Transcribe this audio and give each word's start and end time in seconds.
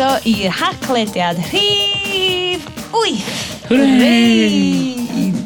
croeso 0.00 0.20
i'r 0.24 0.52
haclediad 0.56 1.36
rhif 1.50 2.64
8. 2.96 3.18
Hwrei! 3.68 4.96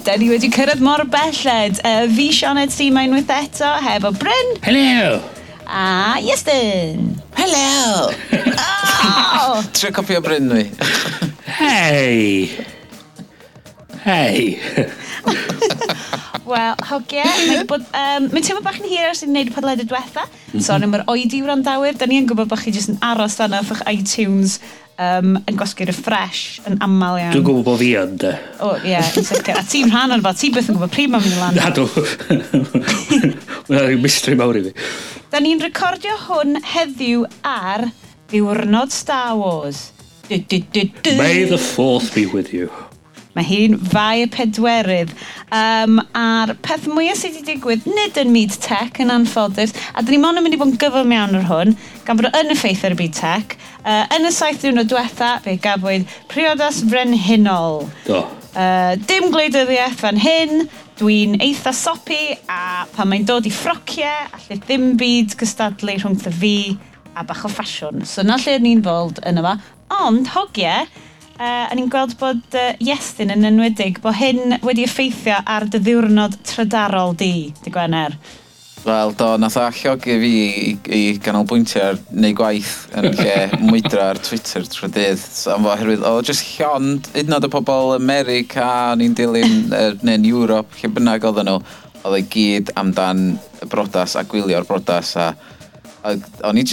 Da 0.07 0.15
ni 0.21 0.29
wedi 0.31 0.51
cyrraedd 0.53 0.83
mor 0.85 1.03
belled. 1.11 1.81
Uh, 1.83 2.07
fi 2.15 2.29
Sioned 2.31 2.71
Simain 2.71 3.15
with 3.17 3.31
eto, 3.35 3.73
hefo 3.83 4.13
Bryn. 4.15 4.55
Hello! 4.63 5.21
A 5.67 6.21
Iestyn. 6.21 7.17
Hello! 7.35 8.13
oh! 8.55 9.65
Trio 9.75 9.93
copio 9.93 10.19
o 10.19 10.23
Bryn, 10.23 10.53
Hei! 11.59 12.51
Hei! 14.05 14.95
Wel, 16.45 16.77
hogia, 16.91 17.25
mae'n 17.49 17.71
um, 17.73 18.31
mae 18.35 18.45
teimlo 18.45 18.63
bach 18.65 18.81
yn 18.83 18.89
hir 18.91 19.09
ers 19.09 19.23
mhm. 19.25 19.31
i'n 19.31 19.35
gwneud 19.35 19.51
y 19.51 19.55
podledu 19.55 19.87
diwetha. 19.89 20.25
Mm 20.29 20.53
-hmm. 20.53 20.65
Sorry 20.67 20.85
am 20.85 20.97
yr 20.99 21.05
oedi 21.11 21.41
wrandawyr, 21.45 21.97
da 21.99 22.09
ni 22.09 22.21
yn 22.21 22.29
gwybod 22.29 22.51
bod 22.51 22.61
chi 22.61 22.75
jyst 22.75 22.93
yn 22.93 22.99
aros 23.05 23.39
dan 23.41 23.57
o'ch 23.57 23.81
iTunes 23.91 24.59
um, 24.99 25.35
yn 25.49 25.59
gwasgu'r 25.59 25.91
refresh 25.91 26.61
yn 26.69 26.79
aml 26.85 27.19
iawn. 27.19 27.35
Dwi'n 27.35 27.47
gwybod 27.49 27.67
bod 27.67 27.81
fi 27.81 27.91
yn, 28.01 28.15
de. 28.21 28.35
O, 28.61 28.75
ie, 28.77 28.93
yeah, 28.93 29.11
exactly. 29.17 29.57
A 29.57 29.65
ti'n 29.71 29.91
rhan 29.93 30.15
o'n 30.15 30.25
fod, 30.25 30.39
ti 30.41 30.53
byth 30.55 30.71
yn 30.71 30.79
gwybod 30.79 30.95
pryd 30.95 31.13
mae'n 31.15 31.25
mynd 31.25 31.37
i 31.37 31.41
lan. 31.41 31.59
Na, 31.59 31.73
dw. 31.75 31.89
Mae'n 33.71 33.89
rhyw 33.89 34.01
mystery 34.05 34.39
mawr 34.39 34.61
i 34.61 34.65
fi. 34.69 34.75
Da 35.33 35.41
ni'n 35.43 35.63
recordio 35.65 36.15
hwn 36.29 36.61
heddiw 36.75 37.25
ar 37.49 37.89
Diwrnod 38.31 38.93
Star 38.95 39.35
Wars. 39.41 39.89
Du, 40.29 40.39
du, 40.39 40.61
du, 40.73 40.89
du. 41.03 41.17
May 41.19 41.45
the 41.45 41.59
fourth 41.59 42.15
be 42.15 42.27
with 42.27 42.53
you. 42.53 42.71
Mae 43.35 43.47
hi'n 43.49 43.75
fai 43.91 44.23
y 44.23 44.29
pedwerydd. 44.31 45.11
Um, 45.55 45.99
a'r 46.15 46.55
peth 46.63 46.87
mwyaf 46.91 47.19
sydd 47.19 47.41
wedi 47.41 47.55
digwydd, 47.55 47.89
nid 47.91 48.21
yn 48.23 48.31
myd 48.35 48.55
tech 48.63 49.01
yn 49.03 49.11
anffodus, 49.15 49.75
a 49.95 50.05
dyn 50.05 50.17
ni 50.17 50.23
mon 50.23 50.39
yn 50.39 50.47
mynd 50.47 50.55
i 50.55 50.61
bod 50.61 50.71
yn 50.71 50.79
gyflym 50.83 51.15
iawn 51.17 51.35
ar 51.41 51.49
hwn, 51.51 51.75
gan 52.07 52.21
bod 52.21 52.31
yn 52.31 52.55
effeith 52.55 52.87
ar 52.87 52.95
y 52.95 53.01
byd 53.03 53.19
tech. 53.19 53.59
Uh, 53.83 54.05
yn 54.15 54.29
y 54.29 54.33
saith 54.35 54.63
ddiwrnod 54.63 54.89
diwetha, 54.93 55.35
fe 55.45 55.59
gafwyd 55.63 56.07
priodas 56.31 56.81
frenhinol. 56.87 57.85
Do. 58.07 58.23
Uh, 58.55 58.95
dim 59.11 59.33
gwleidyddiaeth 59.35 59.99
fan 59.99 60.21
hyn, 60.23 60.69
dwi'n 61.01 61.41
eitha 61.43 61.73
sopi 61.75 62.37
a 62.47 62.85
pan 62.95 63.11
mae'n 63.11 63.27
dod 63.27 63.49
i 63.49 63.53
ffrociau, 63.53 64.29
allai 64.37 64.61
ddim 64.63 64.93
byd 65.01 65.35
gystadlu 65.41 65.97
rhwngth 65.99 66.29
y 66.31 66.35
fi 66.39 66.57
a 67.19 67.25
bach 67.27 67.43
o 67.47 67.51
ffasiwn. 67.51 68.05
So 68.07 68.23
na 68.23 68.39
lle 68.39 68.61
ni'n 68.63 68.83
fold 68.87 69.19
yn 69.27 69.43
yma. 69.43 69.57
Ond 70.05 70.31
hogiau, 70.35 70.87
uh, 71.39 71.67
o'n 71.73 71.83
i'n 71.83 71.91
gweld 71.93 72.17
bod 72.21 72.57
uh, 72.59 72.71
Iestyn 72.85 73.33
yn 73.35 73.49
enwedig, 73.49 74.01
bod 74.05 74.17
hyn 74.19 74.59
wedi 74.65 74.87
effeithio 74.87 75.41
ar 75.45 75.69
dy 75.71 75.81
ddiwrnod 75.83 76.41
trydarol 76.47 77.15
di, 77.19 77.53
di 77.65 77.75
Gwener. 77.75 78.17
Wel, 78.85 79.15
do, 79.17 79.31
nath 79.41 79.57
allog 79.57 80.05
i 80.13 80.15
fi 80.21 80.31
i, 80.37 80.73
i 80.93 81.01
ganolbwyntio 81.25 81.81
ar 81.87 82.01
neu 82.13 82.35
gwaith 82.37 82.75
yn 83.01 83.07
lle 83.17 83.37
mwydro 83.71 84.03
ar 84.11 84.21
Twitter 84.21 84.67
trwy 84.69 84.91
dydd. 84.93 85.23
So, 85.23 85.55
am 85.55 85.65
oherwydd, 85.71 86.05
o, 86.05 86.19
jyst 86.27 86.45
llon, 86.59 86.99
hyd 87.15 87.31
yn 87.31 87.39
oed 87.39 87.49
y 87.49 87.51
pobl 87.55 87.95
America, 87.97 88.67
o'n 88.93 89.07
i'n 89.07 89.17
dilyn, 89.17 89.57
er, 89.73 89.97
neu'n 90.05 90.29
Europe, 90.29 90.77
lle 90.83 90.93
bynnag 90.99 91.25
oedden 91.25 91.49
nhw, 91.49 91.57
oedd 92.05 92.19
ei 92.19 92.29
gyd 92.35 92.75
amdan 92.77 93.25
y 93.65 93.71
brodas 93.73 94.19
a 94.21 94.27
gwylio'r 94.29 94.69
brodas 94.69 95.15
a, 95.17 95.31
a 96.05 96.13
o'n 96.45 96.61
i'n 96.61 96.69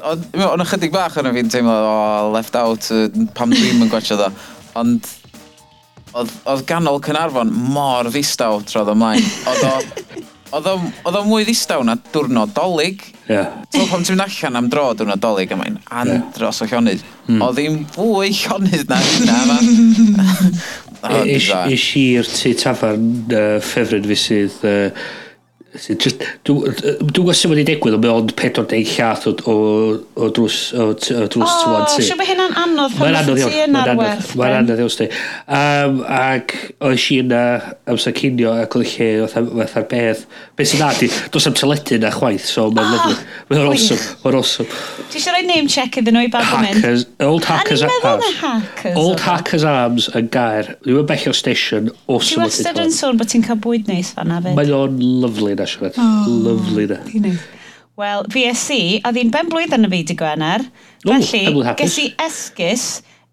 O'n 0.00 0.64
ychydig 0.64 0.92
bach 0.94 1.18
yn 1.20 1.30
fi'n 1.34 1.50
teimlo 1.52 1.74
o 1.74 2.30
left 2.34 2.56
out 2.58 2.90
pam 3.36 3.52
ddim 3.54 3.84
yn 3.84 3.90
gwachio 3.92 4.18
ddo. 4.20 4.30
Ond 4.80 5.08
oedd 6.14 6.64
ganol 6.68 7.00
Cynarfon 7.04 7.52
mor 7.70 8.08
ddistaw 8.10 8.60
troedd 8.66 8.92
ymlaen. 8.94 9.26
Oedd 10.50 10.66
o, 10.66 10.74
oedd 11.06 11.18
o 11.20 11.22
mwy 11.28 11.44
ddistaw 11.46 11.84
na 11.86 11.96
diwrnod 12.10 12.54
dolyg. 12.56 13.04
Yeah. 13.30 13.60
So 13.70 13.86
pam 13.90 14.02
ti'n 14.02 14.18
mynd 14.18 14.26
allan 14.26 14.58
am 14.58 14.70
dro 14.72 14.88
diwrnod 14.98 15.22
dolyg 15.22 15.54
mae'n 15.58 15.78
andros 16.02 16.62
o 16.64 16.68
llonydd. 16.70 17.04
Mm. 17.28 17.42
Oedd 17.46 17.62
hi'n 17.62 17.80
fwy 17.94 18.32
llonydd 18.40 18.90
na 18.90 19.00
hynna 19.04 19.40
yma. 19.44 19.58
Ys 21.22 21.50
e-, 21.54 21.64
e-, 21.76 21.80
i'r 22.02 22.30
tu 22.34 22.54
tafarn 22.58 23.10
uh, 23.30 23.58
ffefryd 23.62 24.08
fi 24.10 24.18
sydd 24.18 24.64
uh, 24.66 25.10
Just, 25.70 26.24
dwi'n 26.42 27.10
gwybod 27.14 27.36
sy'n 27.38 27.52
wedi 27.52 27.62
digwydd, 27.68 27.94
ond 27.94 28.02
mae 28.02 28.10
ond 28.10 28.32
40 28.34 28.88
llath 28.90 29.26
o, 29.30 29.32
o, 29.46 29.52
o 30.18 30.30
drws, 30.34 30.56
o, 30.74 30.88
o 30.90 31.26
drws 31.30 31.44
oh, 31.46 31.60
twan 31.62 31.84
ti. 31.92 32.02
O, 32.10 32.16
mae 32.18 32.26
hynna'n 32.26 32.56
anodd 32.58 32.96
pan 32.98 33.28
ti 33.28 33.60
yn 33.68 33.78
arwerth. 33.78 34.32
Mae'n 34.40 34.56
anodd 34.64 34.82
iawn, 34.82 34.90
sti. 34.90 35.06
Um, 35.46 36.00
ac 36.10 36.56
oes 36.88 37.04
i 37.14 37.20
yna 37.22 37.42
amser 37.92 38.16
cinio 38.18 38.56
ac 38.64 38.74
oedd 38.80 38.96
lle 38.96 39.28
oedd 39.28 39.76
ar 39.78 39.86
beth. 39.92 40.24
Beth 40.58 40.72
sy'n 40.72 40.82
adi, 40.88 41.10
dos 41.30 41.46
am 41.46 41.54
teledu 41.60 42.00
na 42.02 42.10
chwaith, 42.16 42.48
so 42.50 42.66
mae'n 42.74 42.90
ah, 42.90 43.06
oh, 43.06 43.14
lyflu. 43.14 43.30
Mae'n 43.52 43.70
awesome, 43.70 44.18
mae'n 44.24 44.40
awesome. 44.40 44.82
Ti 45.14 45.22
eisiau 45.22 45.36
rhoi 45.36 45.46
name 45.46 45.70
check 45.70 46.00
iddyn 46.02 46.18
nhw 46.18 46.26
i 46.26 46.32
bag 46.34 46.50
Hackers, 46.50 47.06
old 47.22 47.46
hackers 47.46 47.86
arms. 47.86 48.34
hackers. 48.40 48.98
Old 48.98 49.22
hackers 49.22 49.68
arms 49.70 50.10
yn 50.18 50.34
gair. 50.34 50.74
Dwi'n 50.82 51.06
bell 51.06 51.30
o 51.30 51.38
station, 51.44 51.94
awesome. 52.08 52.34
Ti 52.34 52.42
wastad 52.42 52.82
yn 52.82 52.90
sôn 52.94 53.22
bod 53.22 53.30
ti'n 53.30 53.46
cael 53.46 53.62
bwyd 53.62 53.86
neis 53.90 54.10
fan 54.18 54.32
na 54.34 54.42
Mae'n 54.42 54.58
Mae 54.58 54.74
o'n 54.74 54.98
lyflu 55.22 55.59
yn 55.64 55.70
siarad. 55.70 55.98
Oh, 56.00 56.28
Lovely 56.46 56.86
da. 56.90 57.00
Wel, 58.00 58.24
fi 58.32 58.44
es 58.48 58.62
i, 58.72 58.82
a 59.04 59.12
ddi'n 59.12 59.32
ben 59.34 59.48
blwyddyn 59.50 59.84
y 59.84 59.90
fi 59.92 60.02
di 60.08 60.16
Gwener, 60.16 60.64
Ooh, 61.04 61.10
felly 61.10 61.74
ges 61.80 61.98
i 62.00 62.06
esgus 62.24 62.84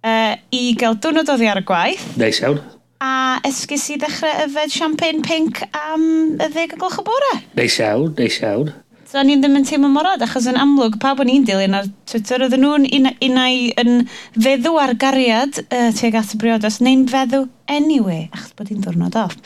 uh, 0.04 0.34
i 0.52 0.74
gael 0.80 0.98
diwrnod 1.00 1.30
oddi 1.32 1.48
ar 1.48 1.62
y 1.62 1.68
gwaith. 1.68 2.04
Neis 2.20 2.42
iawn. 2.44 2.60
A 3.04 3.38
esgus 3.48 3.86
i 3.94 4.00
ddechrau 4.02 4.44
yfed 4.48 4.74
champagne 4.74 5.24
pink 5.24 5.62
am 5.78 6.04
y 6.36 6.50
ddeg 6.52 6.76
o 6.76 6.82
gloch 6.82 7.00
y 7.00 7.08
bore. 7.08 7.34
Neis 7.56 7.80
iawn, 7.80 8.12
neis 8.18 8.42
iawn. 8.42 8.74
So 9.08 9.22
ni'n 9.24 9.40
ddim 9.40 9.56
yn 9.56 9.64
teimlo 9.64 9.88
mor 9.88 10.10
achos 10.10 10.50
yn 10.52 10.58
amlwg, 10.60 10.98
pawb 11.00 11.22
o'n 11.24 11.30
i'n 11.32 11.46
dilyn 11.48 11.78
ar 11.78 11.86
Twitter, 12.12 12.44
oedden 12.44 12.60
nhw'n 12.66 12.88
un, 12.98 13.06
unau 13.24 13.62
yn 13.80 14.02
feddw 14.36 14.74
ar 14.84 14.98
gariad 15.00 15.62
uh, 15.64 15.94
tuag 15.96 16.18
at 16.20 16.34
y 16.36 16.40
briodas, 16.42 16.82
neu'n 16.84 17.06
feddw 17.08 17.46
anyway, 17.72 18.26
achos 18.34 18.52
bod 18.58 18.74
hi'n 18.74 18.84
ddwrnod 18.84 19.16
off. 19.22 19.38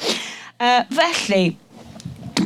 Uh, 0.58 0.82
felly, 0.98 1.52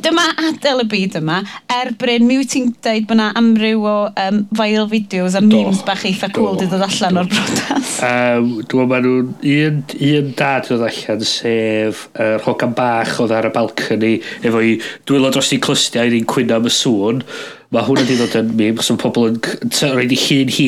dyma 0.06 0.26
adael 0.50 0.84
y 0.84 0.88
byd 0.92 1.18
yma, 1.20 1.40
er 1.72 1.92
Bryn, 2.00 2.26
mi 2.28 2.38
wyt 2.40 2.52
ti'n 2.54 2.72
dweud 2.84 3.08
bod 3.10 3.16
yna 3.18 3.30
amryw 3.40 3.86
o 3.90 3.96
um, 4.22 4.40
viral 4.60 4.90
videos 4.92 5.38
a 5.38 5.42
memes 5.44 5.82
bach 5.88 6.06
eitha 6.08 6.30
cool 6.36 6.58
di 6.60 6.68
dod 6.72 6.86
allan 6.86 7.22
o'r 7.22 7.30
brodas. 7.32 7.92
Um, 8.06 8.52
Dwi'n 8.72 8.92
meddwl 8.92 9.20
nhw'n 9.26 9.68
un, 9.68 9.82
un 10.12 10.32
dad 10.38 10.72
oedd 10.74 10.86
allan, 10.90 11.28
sef 11.30 12.08
yr 12.14 12.38
uh, 12.40 12.46
hogan 12.46 12.76
bach 12.78 13.20
oedd 13.24 13.36
ar 13.36 13.50
y 13.50 13.54
balcony, 13.56 14.16
efo 14.46 14.64
i 14.64 14.78
dwylo 15.08 15.34
dros 15.34 15.54
i 15.56 15.62
clystiau, 15.64 16.14
un 16.20 16.30
cwyno 16.34 16.60
am 16.60 16.70
y 16.70 16.74
sŵn, 16.74 17.24
Mae 17.76 17.84
hwnna 17.84 18.06
di 18.08 18.16
dod 18.16 18.36
yn 18.40 18.54
mim, 18.56 18.78
cos 18.80 18.88
mae 18.94 19.00
pobl 19.02 19.26
yn 19.34 19.40
rhaid 19.98 20.14
i 20.16 20.20
llun 20.22 20.52
hi 20.56 20.68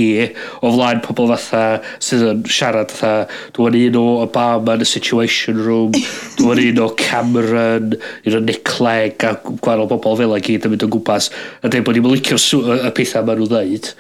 o 0.60 0.72
flaen 0.74 1.00
pobl 1.06 1.30
fatha 1.32 1.62
sydd 2.04 2.26
yn 2.34 2.42
siarad 2.52 2.92
fatha, 2.92 3.30
dwi'n 3.56 3.78
un 3.86 4.00
o 4.02 4.04
Obama 4.26 4.76
yn 4.76 4.84
y 4.84 4.90
Situation 4.92 5.62
Room, 5.64 5.96
dwi'n 6.42 6.64
un 6.66 6.84
o 6.84 6.90
Cameron, 7.00 7.96
un 8.28 8.38
o 8.42 8.44
Nickleg 8.44 9.24
a 9.24 9.38
gwahanol 9.48 9.88
bobl 9.94 10.20
fel 10.20 10.36
y 10.36 10.44
gyd 10.50 10.68
yn 10.68 10.76
mynd 10.76 10.84
o 10.84 10.92
gwmpas, 10.98 11.32
a 11.64 11.72
dweud 11.72 11.88
bod 11.88 11.96
ni'n 11.96 12.12
licio 12.12 12.64
y 12.76 12.92
pethau 13.00 13.24
maen 13.24 13.40
nhw'n 13.40 13.54
dweud. 13.56 13.94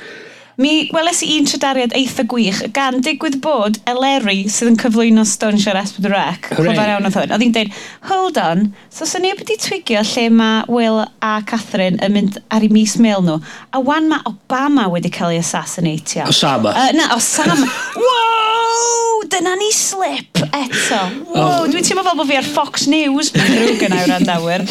Mi 0.58 0.88
weles 0.90 1.20
i 1.22 1.36
un 1.38 1.46
trydariad 1.46 1.92
eitha 1.94 2.24
gwych 2.26 2.64
gan 2.74 2.96
digwydd 3.06 3.36
bod 3.44 3.76
Eleri 3.86 4.48
sydd 4.50 4.72
yn 4.72 4.78
cyflwyno 4.82 5.22
Stone 5.30 5.60
Shore 5.62 5.84
Esbyd 5.86 6.08
Rec. 6.10 6.48
Clyfar 6.50 6.96
iawn 6.96 7.06
oedd 7.06 7.18
hwn. 7.20 7.34
Oedd 7.36 7.44
hi'n 7.46 7.52
dweud, 7.54 7.76
hold 8.10 8.40
on, 8.42 8.64
so 8.90 9.06
sy'n 9.06 9.22
neb 9.28 9.38
wedi 9.38 9.60
twigio 9.62 10.02
lle 10.02 10.24
mae 10.34 10.64
Will 10.74 11.04
a 11.06 11.36
Catherine 11.46 12.02
yn 12.02 12.16
mynd 12.16 12.40
ar 12.50 12.66
ei 12.66 12.72
mis 12.74 12.96
mail 12.98 13.22
nhw. 13.28 13.38
A 13.70 13.82
wan 13.86 14.10
mae 14.10 14.26
Obama 14.26 14.88
wedi 14.96 15.12
cael 15.14 15.36
ei 15.36 15.44
assassinatio. 15.44 16.26
Osama. 16.34 16.74
Uh, 16.74 16.90
na, 16.98 17.12
Osama. 17.14 17.70
wow! 18.08 19.22
Dyna 19.30 19.54
ni 19.62 19.70
slip 19.78 20.42
eto. 20.48 21.04
Wow, 21.36 21.44
oh. 21.44 21.68
dwi'n 21.70 21.86
teimlo 21.86 22.02
fel 22.08 22.18
bod 22.18 22.32
fi 22.32 22.42
ar 22.42 22.50
Fox 22.58 22.90
News. 22.90 23.30
Mae'n 23.38 23.54
drwg 23.60 23.86
yn 23.92 23.98
awr 24.00 24.16
andawyr. 24.18 24.66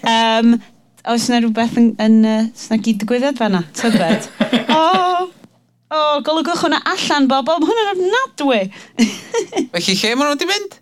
Um, 0.00 0.56
oes 1.12 1.28
yna 1.30 1.38
rhywbeth 1.42 1.76
yn, 1.78 1.92
yn 2.02 2.16
uh, 2.26 2.76
gyd 2.80 3.02
digwyddiad 3.02 3.38
fanna? 3.38 3.62
Tybed? 3.78 4.30
o, 4.74 4.80
oh, 4.80 5.26
O, 5.86 5.96
oh, 5.96 6.14
golygwch 6.26 6.64
hwnna 6.64 6.80
allan, 6.90 7.28
bobl. 7.30 7.60
Mae 7.62 7.68
hwnna'n 7.70 7.92
ofnadwy. 7.92 8.62
Felly, 9.74 9.94
lle 9.94 10.14
maen 10.18 10.26
nhw 10.26 10.32
wedi 10.32 10.48
mynd? 10.50 10.72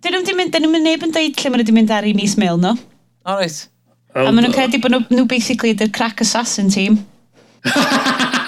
Dyn 0.00 0.14
nhw 0.14 0.22
wedi 0.22 0.36
mynd, 0.38 0.52
dyn 0.54 0.64
nhw'n 0.64 0.86
neb 0.86 1.04
yn 1.04 1.12
dweud 1.12 1.36
lle 1.36 1.50
maen 1.52 1.60
nhw 1.60 1.66
wedi 1.66 1.74
mynd 1.76 1.92
ar 1.92 2.08
i 2.08 2.14
mis 2.16 2.38
mil, 2.40 2.56
no? 2.62 2.72
O, 3.28 3.36
reit. 3.36 3.58
A 4.16 4.30
maen 4.30 4.46
nhw'n 4.46 4.54
credu 4.56 4.80
bod 4.80 4.94
nhw, 4.94 5.02
nhw 5.12 5.26
basically 5.28 5.74
ydy'r 5.74 5.92
crack 5.92 6.24
assassin 6.24 6.72
team. 6.72 6.96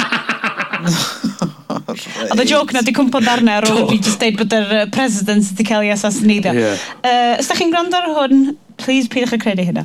Oedd 1.91 2.41
y 2.41 2.47
joke 2.49 2.73
na 2.73 2.81
di 2.87 2.95
cwmpo 2.97 3.21
darna 3.21 3.59
ar 3.59 3.69
ôl 3.69 3.83
i 3.83 3.85
fi 3.91 3.99
just 4.07 4.23
deud 4.23 4.39
bod 4.41 4.57
yr 4.57 4.89
president 4.95 5.45
wedi 5.53 5.67
cael 5.69 5.85
ei 5.85 5.93
assassinadio. 5.93 6.55
Yeah. 6.57 6.89
Uh, 7.05 7.35
os 7.43 7.51
da 7.51 7.59
chi'n 7.59 7.73
gwrando 7.75 8.01
ar 8.01 8.09
hwn, 8.17 8.55
please 8.81 9.13
peidiwch 9.13 9.37
y 9.37 9.43
credu 9.45 9.69
hynna. 9.69 9.85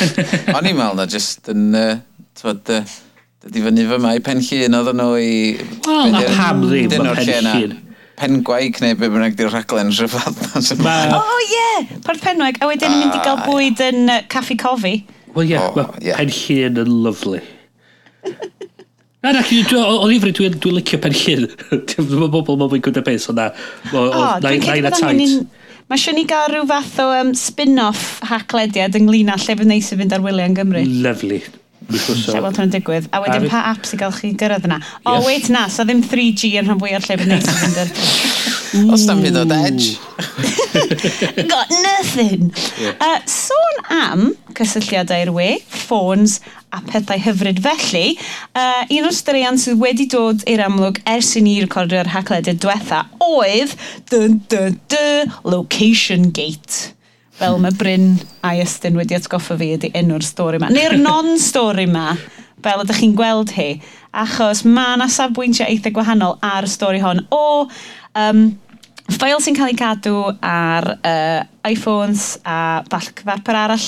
O'n 0.56 0.70
i'n 0.70 0.80
meddwl 0.80 0.96
na 0.96 1.06
just 1.10 1.52
yn, 1.52 1.68
uh, 1.76 2.00
twyd, 2.40 2.72
uh, 2.72 2.80
Dydy 3.40 3.62
fyny 3.64 3.84
fy 3.88 3.96
mai 4.04 4.18
pen 4.20 4.42
llun 4.44 4.74
oedd 4.76 4.90
nhw 4.98 5.12
i... 5.16 5.36
Wel, 5.86 6.10
na 6.12 6.20
pam 6.28 6.58
ddim 6.66 7.06
o 7.08 7.12
pen 7.16 7.46
llun. 7.46 7.70
Pen 8.20 8.42
gwaig 8.44 8.76
neu 8.84 8.98
be 9.00 9.08
bynnag 9.08 9.38
di'r 9.38 9.48
rhaglen 9.48 9.92
rhyfedd. 9.96 10.42
O, 11.16 11.38
ie! 11.46 11.86
Pan 12.04 12.20
penwag. 12.20 12.58
A 12.60 12.68
wedyn 12.68 12.98
mynd 12.98 13.16
i 13.16 13.22
ah, 13.22 13.24
gael 13.24 13.38
bwyd 13.46 13.80
yn 13.86 14.12
caffi 14.28 14.58
cofi. 14.60 14.92
Wel, 15.32 15.54
ie. 15.54 15.62
Mae 15.78 16.12
Pen 16.18 16.32
llun 16.36 16.82
yn 16.82 16.90
lyflu. 17.06 17.40
Na, 19.24 19.32
na, 19.32 19.40
o 19.40 20.08
ddifri, 20.10 20.34
dwi'n 20.36 20.58
dwi 20.60 20.74
licio 20.76 21.00
pen 21.00 21.16
llun. 21.16 21.48
Mae 22.20 22.28
bobl 22.36 22.60
mae'n 22.60 22.74
fwy 22.74 22.82
gwneud 22.84 23.00
y 23.00 23.16
ond 23.32 23.40
na. 23.40 23.48
O, 23.94 24.04
dwi'n 24.44 24.66
cael 24.66 24.84
bod 24.84 25.00
angen 25.00 25.48
Mae 25.88 25.98
eisiau 25.98 26.14
ni 26.14 26.26
gael 26.28 26.52
rhyw 26.52 26.68
fath 26.68 27.00
o 27.02 27.08
um, 27.16 27.32
spin-off 27.34 28.20
haclediad 28.28 29.00
ynglyn 29.00 29.32
â 29.32 29.40
lle 29.40 29.56
fydd 29.58 29.72
neis 29.72 29.88
i 29.90 29.98
fynd 29.98 30.12
ar 30.14 30.22
wyliau 30.28 30.52
yn 30.52 30.60
Gymru. 30.60 30.84
Lovely. 31.08 31.40
Uh, 31.88 31.96
lle 32.30 32.42
hwn 32.44 32.62
yn 32.66 32.72
digwydd. 32.74 33.08
A 33.14 33.22
wedyn 33.24 33.48
pa 33.50 33.64
apps 33.72 33.94
i 33.94 33.98
gael 34.00 34.12
chi 34.14 34.32
gyrraedd 34.38 34.68
yna? 34.68 34.80
O, 35.04 35.16
yes. 35.16 35.26
wait 35.26 35.48
na, 35.54 35.66
so 35.72 35.86
ddim 35.86 36.02
3G 36.06 36.52
yn 36.60 36.68
rhan 36.68 36.80
fwy 36.82 36.94
o'r 36.98 37.06
lle 37.06 37.16
bod 37.20 37.30
ni'n 37.30 37.44
cyfynder. 37.46 37.94
Os 38.94 39.06
na'n 39.08 39.22
fydd 39.24 39.38
o 39.40 39.44
edge. 39.56 39.96
Mm. 39.96 40.50
Got 41.50 41.72
nothing. 41.82 42.52
Yeah. 42.78 42.94
Uh, 43.02 43.18
sôn 43.26 43.80
am 43.96 44.22
cysylltiadau 44.54 45.24
i'r 45.24 45.32
we, 45.34 45.48
ffôns 45.72 46.38
a 46.70 46.78
pethau 46.86 47.18
hyfryd 47.18 47.58
felly, 47.64 48.14
uh, 48.54 48.84
un 48.86 49.08
o'r 49.08 49.16
straeon 49.16 49.58
sydd 49.58 49.80
wedi 49.82 50.06
dod 50.12 50.44
i'r 50.50 50.62
amlwg 50.68 51.02
ers 51.10 51.32
i 51.40 51.44
ni 51.46 51.56
recordio'r 51.64 52.12
hacledau 52.14 52.54
diwetha 52.62 53.02
oedd 53.26 53.74
dyn, 54.12 54.38
dyn, 54.52 54.78
dyn, 54.92 55.36
Location 55.42 56.30
Gate 56.30 56.92
fel 57.40 57.56
mae 57.60 57.72
Bryn 57.76 58.12
a 58.44 58.52
Iestyn 58.58 58.98
wedi 59.00 59.16
atgoffa 59.16 59.56
fi 59.60 59.72
ydy 59.78 59.90
enw'r 59.96 60.24
stori 60.24 60.60
yma. 60.60 60.68
Neu'r 60.74 60.98
non-stori 61.00 61.86
yma, 61.88 62.12
fel 62.64 62.84
ydych 62.84 63.00
chi'n 63.00 63.16
gweld 63.16 63.54
hi, 63.56 63.70
achos 64.24 64.64
mae 64.68 64.98
yna 64.98 65.08
safbwyntiau 65.12 65.70
eitha 65.70 65.92
gwahanol 65.96 66.36
ar 66.44 66.68
y 66.68 66.70
stori 66.70 67.00
hon 67.00 67.22
o 67.32 67.44
um, 67.64 68.46
ffail 69.10 69.40
sy'n 69.42 69.56
cael 69.56 69.72
ei 69.72 69.78
gadw 69.78 70.16
ar 70.44 70.90
uh, 70.98 71.70
iPhones 71.70 72.34
a 72.44 72.80
falle 72.90 73.14
cyfarpar 73.16 73.62
arall 73.64 73.86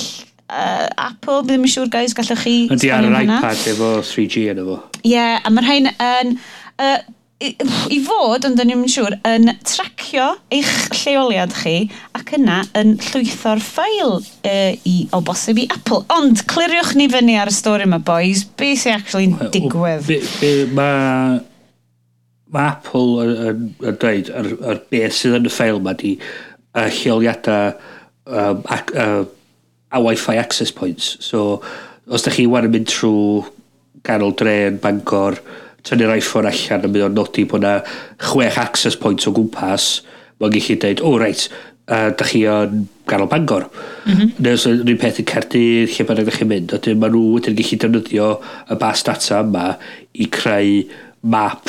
uh, 0.49 0.87
Apple, 1.11 1.43
bydd 1.45 1.59
yn 1.59 1.73
siŵr 1.75 1.91
guys, 1.93 2.17
gallwch 2.17 2.47
chi... 2.47 2.57
Ydy 2.73 2.93
ar 2.95 3.09
yr 3.09 3.19
iPad 3.21 3.67
efo 3.75 3.97
3G 4.15 4.47
yn 4.55 4.63
efo. 4.65 4.79
Ie, 5.03 5.13
yeah, 5.17 5.43
a 5.45 5.53
mae'r 5.53 5.69
rhain 5.69 5.93
yn... 5.93 6.39
Uh, 6.81 7.01
i, 7.43 7.51
i 7.93 7.99
fod, 8.05 8.47
ond 8.47 8.59
dyn 8.59 8.71
ni'n 8.71 8.85
siŵr, 8.91 9.17
yn 9.29 9.51
tracio 9.67 10.29
eich 10.55 10.73
lleoliad 11.03 11.55
chi 11.57 11.77
ac 12.19 12.35
yna 12.39 12.63
yn 12.79 12.95
llwytho'r 13.03 13.63
ffail 13.63 14.19
uh, 14.19 14.73
i, 14.89 14.97
o 15.13 15.23
bosib 15.27 15.63
i 15.63 15.69
Apple. 15.75 16.03
Ond, 16.15 16.45
cliriwch 16.51 16.95
ni 16.99 17.09
fyny 17.13 17.37
ar 17.41 17.51
y 17.51 17.57
stori 17.57 17.89
yma, 17.89 18.01
boys. 18.03 18.45
Be 18.59 18.75
sy'n 18.79 19.01
actually'n 19.01 19.53
digwydd? 19.55 20.07
Be, 20.09 20.21
be, 20.41 20.53
mae 20.77 21.41
ma 22.53 22.67
Apple 22.75 23.25
yn 23.25 23.31
yn, 23.33 23.69
yn 23.81 23.99
dweud 24.01 24.31
ar, 24.37 24.51
ar 24.69 24.83
beth 24.93 25.17
sydd 25.17 25.39
yn 25.39 25.49
y 25.49 25.53
ffeil 25.53 25.81
yma 25.81 25.95
di 25.99 26.17
y 26.19 26.85
lleoliadau 26.99 27.73
um, 28.27 28.61
ac, 28.73 28.93
uh, 28.97 29.25
a 29.93 30.01
Wi-Fi 30.01 30.37
access 30.41 30.73
points. 30.73 31.17
So, 31.25 31.63
os 32.07 32.25
da 32.25 32.33
chi 32.33 32.47
wan 32.49 32.69
yn 32.69 32.75
mynd 32.77 32.91
trwy 32.93 33.43
ganol 34.07 34.35
dren, 34.37 34.81
Bangor, 34.83 35.39
tynnu'r 35.89 36.17
iPhone 36.17 36.51
allan 36.51 36.87
a 36.87 36.91
mynd 36.91 37.09
o'n 37.09 37.17
nodi 37.19 37.45
bod 37.49 37.63
yna 37.65 37.77
chwech 38.31 38.59
access 38.63 38.99
points 38.99 39.29
o 39.29 39.35
gwmpas, 39.35 39.93
mae'n 40.41 40.57
gallu 40.57 40.79
dweud, 40.83 41.03
o 41.03 41.13
oh, 41.13 41.21
reit, 41.23 41.47
uh, 41.91 42.11
da 42.17 42.27
chi 42.27 42.43
o'n 42.51 42.87
ganol 43.11 43.31
Bangor. 43.31 43.69
Mm 44.07 44.13
-hmm. 44.13 44.35
Nes 44.39 44.63
so, 44.63 44.71
rhywun 44.71 44.99
peth 44.99 45.23
yn 45.23 45.31
Cerdydd, 45.31 45.95
lle 45.95 46.09
bynnag 46.09 46.29
da 46.29 46.37
chi'n 46.37 46.51
mynd. 46.51 46.75
Wedyn 46.77 47.01
maen 47.01 47.17
nhw 47.17 47.25
wedyn 47.37 47.57
gallu 47.59 47.79
defnyddio 47.79 48.29
y 48.71 48.79
bas 48.79 49.03
data 49.03 49.41
yma 49.43 49.73
i 50.13 50.29
creu 50.31 50.85
map 51.23 51.69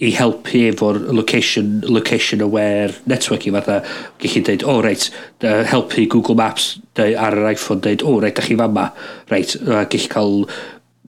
i 0.00 0.10
helpu 0.16 0.62
efo'r 0.70 0.98
location, 1.12 1.82
location 1.84 2.40
aware 2.40 2.94
network 3.04 3.46
i 3.46 3.52
fatha 3.52 3.82
gallu 4.22 4.42
dweud, 4.44 4.62
o 4.64 4.76
oh, 4.76 4.82
reit, 4.84 5.10
uh, 5.44 5.64
helpu 5.68 6.06
Google 6.08 6.36
Maps 6.36 6.78
dweud, 6.94 7.16
ar 7.16 7.36
yr 7.36 7.50
iPhone 7.52 7.80
dweud, 7.84 8.02
o 8.02 8.14
oh, 8.14 8.20
reit, 8.20 8.36
da 8.36 8.44
chi 8.46 8.56
fama, 8.56 8.92
reit, 9.32 9.56
a 9.66 9.84
gallu 9.84 10.08
cael 10.14 10.46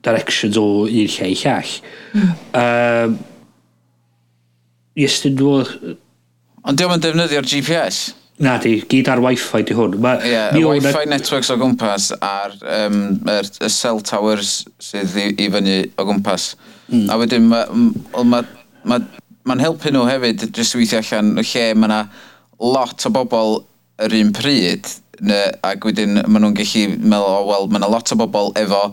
directions 0.03 0.57
o 0.59 0.65
un 0.85 1.13
lle 1.15 1.29
i 1.31 1.37
llall. 1.39 1.77
Mm. 2.13 2.33
Um, 2.63 3.21
Iestyn 4.99 5.37
nhw... 5.39 5.61
Ond 6.63 6.79
diolch 6.79 6.95
yn 6.95 7.01
defnyddio'r 7.03 7.47
GPS? 7.49 8.11
Na 8.43 8.55
di, 8.61 8.77
gyd 8.89 9.09
ar 9.11 9.21
Wi-Fi 9.21 9.61
di 9.67 9.75
hwn. 9.77 9.97
Ma, 10.01 10.15
yeah, 10.25 10.53
mi 10.55 10.63
Wi-Fi 10.65 11.05
networks 11.09 11.51
o 11.53 11.57
gwmpas 11.59 12.11
a'r 12.17 12.55
um, 12.61 12.99
er, 13.29 13.49
y 13.61 13.69
cell 13.71 14.01
towers 14.05 14.63
sydd 14.81 15.13
i, 15.21 15.27
i 15.37 15.49
fyny 15.53 15.75
o 15.97 16.07
gwmpas. 16.07 16.53
Mm. 16.89 17.05
A 17.13 17.17
wedyn 17.21 17.45
mae'n 17.51 17.91
ma, 18.29 18.41
ma, 18.41 18.41
ma, 18.89 18.99
ma 19.45 19.57
helpu 19.61 19.93
nhw 19.93 20.07
hefyd, 20.09 20.47
jyst 20.55 20.77
weithio 20.79 21.01
allan 21.03 21.37
y 21.37 21.45
lle 21.45 21.65
mae 21.77 21.89
yna 21.89 22.01
lot 22.63 23.05
o 23.05 23.13
bobl 23.13 23.57
yr 24.03 24.17
un 24.17 24.33
pryd, 24.35 24.89
ne, 25.21 25.39
ac 25.65 25.85
wedyn 25.85 26.23
maen 26.23 26.47
nhw'n 26.47 26.57
gallu 26.57 26.85
meddwl, 26.97 27.29
o, 27.29 27.47
wel, 27.51 27.69
mae 27.69 27.81
yna 27.83 27.91
lot 27.93 28.13
o 28.15 28.19
bobl 28.23 28.53
efo 28.59 28.83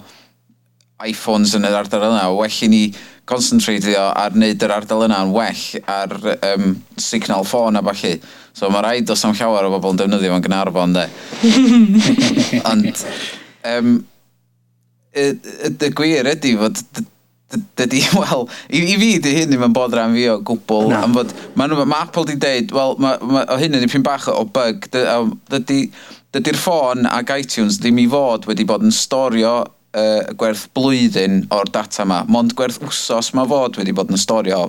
iPhones 1.06 1.54
yn 1.56 1.66
yr 1.68 1.78
ardal 1.80 2.06
yna, 2.10 2.26
well 2.36 2.60
i 2.64 2.68
ni 2.70 2.82
concentratio 3.30 4.08
ar 4.10 4.34
wneud 4.34 4.64
yr 4.66 4.74
ardal 4.74 5.06
yna 5.06 5.22
yn 5.24 5.32
well 5.34 5.64
ar 5.88 6.14
um, 6.50 6.74
signal 7.00 7.46
ffôn 7.46 7.78
a 7.78 7.84
falle. 7.90 8.18
So 8.56 8.70
mae 8.72 8.82
rhaid 8.84 9.12
os 9.12 9.24
am 9.24 9.36
llawer 9.38 9.68
o 9.68 9.72
bobl 9.76 9.94
yn 9.94 10.02
defnyddio 10.02 10.34
fo'n 10.34 10.44
gynharfon, 10.46 10.96
de. 10.96 11.06
Ond, 12.70 13.04
um, 13.70 13.96
y, 15.14 15.30
y 15.30 15.72
y 15.72 15.94
gwir 15.96 16.28
ydy 16.34 16.56
fod 16.58 16.82
dydy, 17.78 18.02
wel, 18.20 18.46
i, 18.70 18.82
i 18.92 18.98
fi 19.00 19.10
di 19.22 19.34
hyn 19.34 19.50
ddim 19.50 19.66
yn 19.66 19.74
bod 19.74 19.94
rhan 19.96 20.14
fi 20.14 20.28
o 20.30 20.38
gwbl, 20.46 20.90
no. 20.92 21.00
am 21.00 21.16
fod, 21.16 21.34
mae 21.58 21.82
ma 21.82 22.04
Apple 22.04 22.28
di 22.28 22.38
deud, 22.40 22.74
wel, 22.76 22.96
ma, 23.02 23.16
ma, 23.22 23.44
o 23.50 23.58
hyn 23.60 23.74
yn 23.78 23.84
dipyn 23.84 24.06
bach 24.06 24.28
o 24.30 24.44
bug, 24.46 24.86
dydy'r 24.92 25.32
dy, 25.66 25.82
dy, 26.34 26.44
dy 26.46 26.56
ffôn 26.58 27.08
ag 27.10 27.32
iTunes 27.40 27.80
ddim 27.80 27.98
i 28.02 28.06
fod 28.10 28.46
wedi 28.50 28.66
bod 28.68 28.86
yn 28.86 28.94
storio 28.94 29.58
uh, 29.96 30.30
gwerth 30.38 30.66
blwyddyn 30.76 31.44
o'r 31.54 31.70
data 31.72 32.04
yma, 32.04 32.22
mond 32.30 32.54
gwerth 32.58 32.80
wsos 32.84 33.32
mae 33.36 33.48
fod 33.50 33.80
wedi 33.80 33.94
bod 33.96 34.12
yn 34.12 34.20
storio. 34.20 34.68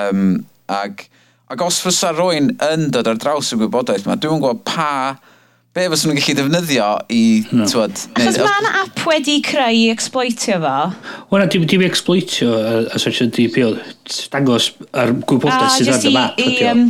Um, 0.00 0.42
ag, 0.72 1.04
ag 1.52 1.64
os 1.64 1.82
fysa 1.84 2.12
rwy'n 2.16 2.54
yn 2.70 2.88
dod 2.94 3.10
ar 3.10 3.20
draws 3.20 3.52
y 3.54 3.60
gwybodaeth 3.60 4.06
yma, 4.06 4.18
dwi'n 4.20 4.40
gwybod 4.42 4.64
pa 4.68 4.92
be 5.72 5.86
fes 5.88 6.02
nhw'n 6.04 6.18
gallu 6.18 6.34
defnyddio 6.36 6.86
i... 7.16 7.22
No. 7.56 7.66
Twod, 7.68 7.96
Achos 8.12 8.36
mae 8.44 8.60
yna 8.60 8.72
app 8.82 8.98
wedi 9.08 9.38
creu 9.44 9.72
i 9.72 9.86
exploitio 9.92 10.58
fo. 10.60 10.74
Wel, 11.32 11.46
dim 11.52 11.64
wedi 11.64 11.86
exploitio 11.88 12.58
a 12.92 13.00
search 13.00 13.22
yn 13.24 13.32
DPO. 13.32 13.70
Dangos 14.34 14.72
ar 14.92 15.14
gwybodaeth 15.16 15.70
ah, 15.70 15.72
sydd 15.78 15.94
ar 15.94 16.04
y 16.04 16.12
map. 16.12 16.42
I, 16.44 16.50
um, 16.68 16.84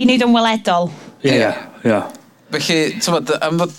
i 0.00 0.08
wneud 0.08 0.24
yn 0.24 0.32
weledol. 0.32 0.88
Ie, 1.28 1.52
ie. 1.84 2.00
Felly, 2.56 2.78
ti'n 2.96 3.60
bod, 3.60 3.76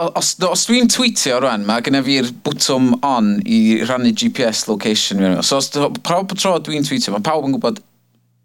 os, 0.00 0.32
os 0.46 0.64
dwi'n 0.68 0.88
tweetio 0.90 1.40
rwan, 1.42 1.66
mae 1.68 1.84
gyda 1.84 2.00
fi'r 2.06 2.30
bwtwm 2.46 2.94
on 3.06 3.34
i 3.44 3.60
rannu 3.88 4.14
GPS 4.16 4.66
location 4.70 5.20
fi. 5.22 5.36
So 5.46 5.60
os 5.60 5.70
pawb 6.06 6.34
tro 6.38 6.56
dwi'n 6.64 6.86
tweetio, 6.86 7.14
mae 7.14 7.24
pawb 7.26 7.48
yn 7.48 7.56
gwybod 7.56 7.82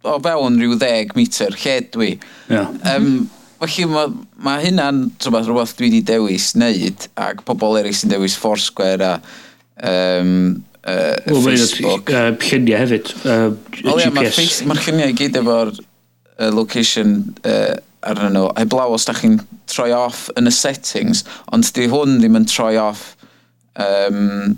o 0.05 0.19
fewn 0.21 0.59
rhyw 0.62 0.77
10 0.81 1.15
metr 1.17 1.57
lle 1.63 1.79
dwi. 1.93 2.12
Yeah. 2.51 2.69
Um, 2.91 3.25
Felly 3.65 3.88
mae 3.89 4.12
ma 4.45 4.57
hynna'n 4.62 4.97
rhywbeth, 5.24 5.47
rhywbeth 5.47 5.74
dwi 5.79 5.88
wedi 5.88 6.01
dewis 6.05 6.51
wneud 6.57 7.07
ac 7.24 7.41
pobl 7.47 7.79
eraill 7.79 7.95
sy'n 7.97 8.12
dewis 8.12 8.35
Foursquare 8.38 9.07
a 9.07 9.13
um, 9.79 10.63
uh, 10.83 11.15
well, 11.31 11.41
Facebook. 11.47 12.12
Mae'n 12.12 12.35
uh, 12.35 12.43
lluniau 12.43 12.81
hefyd, 12.83 13.13
uh, 13.24 13.47
o, 13.88 13.95
GPS. 13.97 14.62
Mae'r 14.62 14.69
ma 14.69 14.77
lluniau 14.81 15.13
i 15.13 15.17
gyd 15.17 15.39
efo'r 15.41 15.71
uh, 15.79 16.51
location 16.53 17.17
uh, 17.47 17.77
arnyn 18.09 18.35
nhw. 18.38 18.50
Heblaw 18.59 18.95
os 18.95 19.07
da 19.07 19.15
chi'n 19.17 19.39
troi 19.71 19.91
off 19.95 20.27
yn 20.39 20.50
y 20.50 20.53
settings, 20.53 21.24
ond 21.53 21.67
di 21.75 21.88
hwn 21.91 22.19
ddim 22.21 22.39
yn 22.39 22.47
troi 22.50 22.75
off 22.81 23.13
um, 23.81 24.55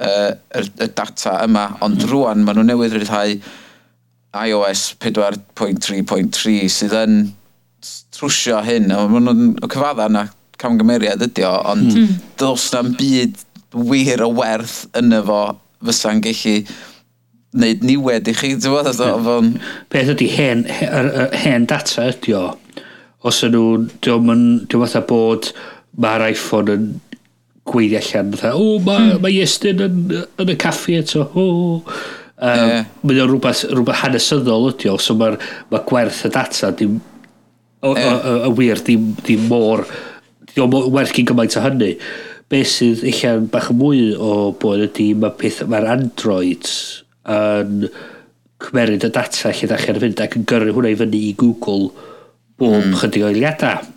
uh, 0.00 0.32
y, 0.32 0.64
y 0.64 0.90
data 0.96 1.38
yma, 1.44 1.68
ond 1.84 2.02
mm. 2.02 2.10
rwan 2.12 2.44
maen 2.46 2.60
nhw 2.60 2.68
newydd 2.70 2.96
rhyddhau 2.98 3.36
iOS 4.38 4.88
4.3.3 5.00 6.58
sydd 6.72 6.96
yn 6.98 7.20
trwsio 8.16 8.60
hyn, 8.66 8.90
a 8.92 9.04
maen 9.08 9.28
nhw'n 9.28 9.70
cyfadda 9.70 10.08
yna 10.10 10.26
camgymeriad 10.58 11.22
ydy 11.28 11.46
o, 11.46 11.54
ond 11.72 11.92
mm. 11.94 12.20
dos 12.40 12.70
na'n 12.74 12.94
byd 12.98 13.44
wir 13.88 14.24
o 14.24 14.32
werth 14.34 14.86
yna 14.98 15.20
fo 15.26 15.42
fysa'n 15.84 16.22
gallu 16.24 16.62
wneud 17.56 17.84
niwed 17.86 18.28
i 18.28 18.34
chi, 18.36 18.52
ti'n 18.60 18.74
bod? 18.74 18.88
Beth 18.88 20.04
hmm. 20.04 20.12
ydy 20.14 20.26
hen, 20.34 20.64
hen 21.44 21.66
data 21.68 22.08
ydy 22.12 22.34
o, 22.36 22.42
os 23.26 23.42
ydyn 23.42 23.58
nhw'n, 23.58 23.90
diolch 24.04 24.32
yn, 24.34 24.46
diolch 24.70 24.92
fatha 24.92 25.04
bod 25.08 25.50
mae'r 25.98 26.28
iPhone 26.30 26.74
yn 26.74 26.88
gweithio 27.68 28.00
allan, 28.00 28.32
fatha, 28.38 28.54
o, 28.54 28.78
mae 28.84 29.10
hmm. 29.10 29.20
ma 29.24 29.32
Iestyn 29.32 29.82
yn, 29.84 30.00
yn 30.38 30.54
y 30.54 30.56
caffi 30.60 30.98
eto, 31.00 31.26
o. 31.34 31.46
Um, 32.38 32.70
yeah. 32.70 32.84
Mae 33.02 33.18
rhywbeth, 33.18 33.64
rhywbeth 33.72 34.02
hanesyddol 34.04 34.68
ydi 34.70 34.92
o, 34.92 34.96
so 35.02 35.16
mae'r 35.18 35.38
ma 35.72 35.82
gwerth 35.88 36.24
y 36.28 36.32
data, 36.34 36.70
dim, 36.78 37.00
o, 37.82 37.94
yeah. 37.96 38.12
o, 38.14 38.18
o, 38.18 38.36
o 38.48 38.52
wir, 38.58 38.82
dim, 38.86 39.10
dim 39.26 39.48
mor, 39.50 39.82
dim 40.54 40.70
mor 40.70 40.86
werth 40.94 41.16
gyn 41.16 41.28
gymaint 41.28 41.58
o 41.58 41.64
hynny. 41.66 41.96
Be 42.48 42.62
sydd 42.64 43.02
eich 43.04 43.24
bach 43.52 43.72
mwy 43.76 44.12
o 44.14 44.52
bod 44.62 44.86
ydi, 44.86 45.10
mae'r 45.18 45.34
peth, 45.40 45.64
mae'r 45.68 45.90
Android 45.98 46.70
yn 47.28 47.90
cymeryd 48.62 49.04
y 49.04 49.10
data 49.14 49.52
lle 49.52 49.68
da 49.70 49.76
chi'n 49.78 49.98
fynd 50.02 50.22
ac 50.24 50.38
yn 50.38 50.46
gyrru 50.48 50.72
hwnna 50.74 50.94
i 50.94 50.96
fyny 50.98 51.18
i 51.28 51.34
Google 51.38 51.90
bob 52.58 52.76
mm. 52.82 52.94
chydig 53.00 53.24
o 53.24 53.32
eiliadau. 53.32 53.88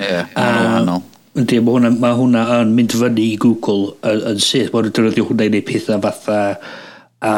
Ie, 0.00 0.04
yeah, 0.06 0.28
wahanol. 0.34 1.02
Ynddi, 1.38 1.60
mae 1.62 1.76
hwnna, 1.76 1.90
ma 2.02 2.12
hwnna 2.18 2.44
yn 2.58 2.70
mynd 2.74 2.94
fyny 2.98 3.22
i 3.22 3.34
Google 3.40 3.92
yn, 4.02 4.22
yn 4.32 4.40
syth. 4.42 4.72
Mae'n 4.74 4.88
defnyddio 4.90 5.28
hwnna 5.28 5.46
i 5.48 5.52
wneud 5.52 5.66
pethau 5.68 6.00
fatha... 6.06 6.38
A, 7.20 7.34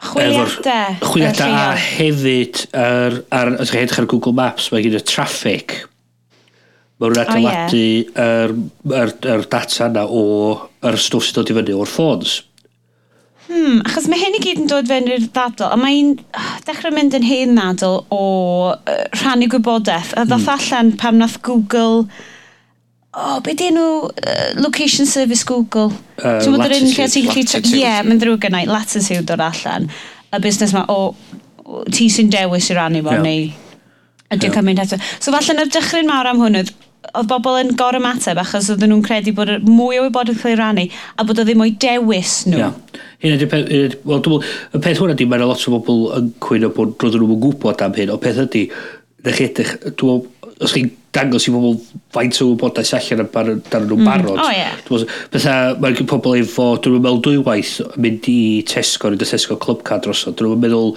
Chwiliadau. 0.00 0.96
Chwiliadau 1.04 1.52
a 1.52 1.64
hefyd 1.76 2.62
ar, 2.72 3.18
ar, 3.36 3.50
os 3.60 3.72
chi'n 3.72 3.84
edrych 3.84 4.00
ar 4.00 4.08
Google 4.08 4.32
Maps, 4.36 4.70
mae 4.72 4.84
gyda 4.86 5.02
traffic. 5.04 5.76
Mae 7.00 7.10
nhw'n 7.10 7.20
adeiladu 7.20 7.82
oh, 7.82 8.14
yeah. 8.16 8.46
yr, 8.46 8.54
yr, 9.02 9.12
yr 9.34 9.44
data 9.52 9.88
yna 9.90 10.06
o 10.08 10.22
yr 10.88 10.96
stwff 11.00 11.28
sy'n 11.28 11.40
dod 11.40 11.52
i 11.52 11.58
fyny 11.58 11.76
o'r 11.76 11.92
ffôns. 11.92 12.38
Hmm, 13.50 13.80
achos 13.82 14.06
mae 14.06 14.20
hyn 14.20 14.36
i 14.38 14.40
gyd 14.44 14.60
yn 14.62 14.68
dod 14.70 14.86
fewn 14.86 15.08
i'r 15.10 15.24
ddadl, 15.24 15.64
a 15.66 15.76
mae'n 15.78 16.12
ah, 16.38 16.52
dechrau 16.68 16.94
mynd 16.94 17.16
yn 17.18 17.24
hen 17.26 17.56
ddadl 17.58 17.96
o 18.14 18.20
uh, 18.70 19.00
rhannu 19.16 19.48
gwybodaeth. 19.50 20.12
A 20.14 20.22
ddoth 20.28 20.46
hmm. 20.46 20.52
allan 20.54 20.92
pam 21.00 21.18
nath 21.18 21.40
Google... 21.46 22.04
O, 23.10 23.22
oh, 23.24 23.38
be 23.42 23.56
di 23.58 23.72
nhw 23.74 24.06
uh, 24.06 24.52
Location 24.54 25.08
Service 25.10 25.42
Google? 25.42 25.88
Uh, 26.20 26.36
Dwi'n 26.38 26.54
meddwl 26.54 26.76
yr 26.76 26.84
un 26.84 26.92
lle 26.92 27.08
ti'n 27.10 27.26
gallu... 27.26 27.72
Ie, 27.80 27.94
mae'n 28.06 28.20
ddrwg 28.22 28.46
yna, 28.46 28.60
latitude 28.70 29.24
dod 29.26 29.42
allan. 29.42 29.88
Y 30.30 30.40
busnes 30.44 30.76
ma, 30.76 30.84
o, 30.86 31.10
o 31.66 31.82
ti 31.90 32.06
sy'n 32.06 32.30
dewis 32.30 32.70
i 32.70 32.78
rannu 32.78 33.02
fo, 33.02 33.16
yeah. 33.18 33.26
neu... 33.26 33.50
Ydy'n 34.30 34.44
dwi'n 34.44 34.54
cael 34.54 34.68
mynd 34.68 34.84
eto. 34.84 35.00
So 35.18 35.34
falle 35.34 35.58
na'r 35.58 35.74
dychryn 35.74 36.06
mawr 36.06 36.30
am 36.30 36.38
hwn 36.44 36.60
oedd, 36.60 36.70
oedd 37.14 37.30
bobl 37.30 37.58
yn 37.60 37.72
gor 37.78 37.98
ymateb 37.98 38.38
achos 38.42 38.70
oedden 38.72 38.92
nhw'n 38.92 39.04
credu 39.06 39.34
bod 39.36 39.52
mwy 39.66 40.00
o 40.00 40.06
wybodaeth 40.06 40.44
wedi 40.46 40.58
rannu 40.60 40.86
a 40.90 41.26
bod 41.26 41.42
o 41.42 41.46
ddim 41.46 41.64
o'i 41.64 41.74
dewis 41.82 42.40
nhw. 42.48 42.60
Yeah. 42.60 43.02
Hyn 43.20 43.36
ydy 43.36 43.48
peth, 43.50 43.98
wel, 44.08 44.22
dwi'n 44.24 44.46
y 44.78 44.82
peth 44.82 45.02
hwnna 45.02 45.16
ydy, 45.16 45.28
mae'n 45.28 45.46
lot 45.48 45.66
o 45.68 45.74
bobl 45.76 46.06
yn 46.18 46.30
cwyno 46.44 46.72
bod 46.76 46.96
roedden 47.02 47.24
nhw'n 47.24 47.42
gwybod 47.44 47.84
am 47.86 47.96
hyn, 47.98 48.14
o 48.14 48.20
peth 48.22 48.40
ydy, 48.46 48.66
na 49.24 49.34
chi 49.36 49.48
edrych, 49.50 49.76
dwi'n 50.00 50.22
os 50.60 50.74
chi'n 50.76 50.90
dangos 51.14 51.46
i 51.48 51.52
bobl 51.54 51.78
faint 52.14 52.38
o 52.44 52.50
wybodaeth 52.50 52.92
allan 52.98 53.24
ar 53.24 53.30
dan 53.72 53.86
nhw'n 53.88 54.04
barod. 54.04 54.04
mm. 54.04 54.10
barod. 54.10 54.42
Oh, 54.44 54.52
yeah. 54.52 54.76
Bydda, 55.32 55.56
mae'n 55.82 56.10
pobl 56.10 56.36
efo, 56.38 56.70
dwi'n 56.84 57.00
meddwl 57.00 57.22
dwywaith, 57.26 57.74
mynd 58.00 58.28
i 58.30 58.38
Tesco, 58.68 59.10
nid 59.10 59.24
y 59.24 59.28
Tesco 59.28 59.58
Club 59.60 59.82
Card 59.88 60.06
drosodd, 60.06 60.38
dwi'n 60.40 60.60
meddwl, 60.62 60.94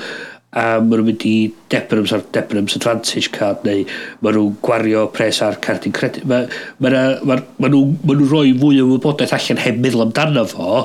a 0.54 0.64
maen 0.78 0.92
nhw'n 0.92 1.08
mynd 1.08 1.24
i 1.26 1.36
Debenhams 1.74 2.14
ar 2.14 2.24
Debenhams 2.36 2.76
Advantage 2.78 3.32
card 3.34 3.64
neu 3.66 3.86
maen 4.22 4.36
nhw'n 4.38 4.58
gwario 4.66 5.06
pres 5.14 5.42
ar 5.46 5.58
cardyn 5.64 5.96
credit 5.96 6.28
maen 6.30 6.50
ma, 6.78 6.90
ma, 6.90 7.06
ma 7.26 7.38
ma 7.66 7.72
nhw'n 7.74 7.96
ma 8.06 8.18
nhw 8.18 8.28
rhoi 8.30 8.52
fwy 8.62 8.82
o 8.84 8.90
wybodaeth 8.92 9.34
allan 9.38 9.64
heb 9.64 9.80
meddwl 9.82 10.06
amdano 10.06 10.44
fo 10.52 10.76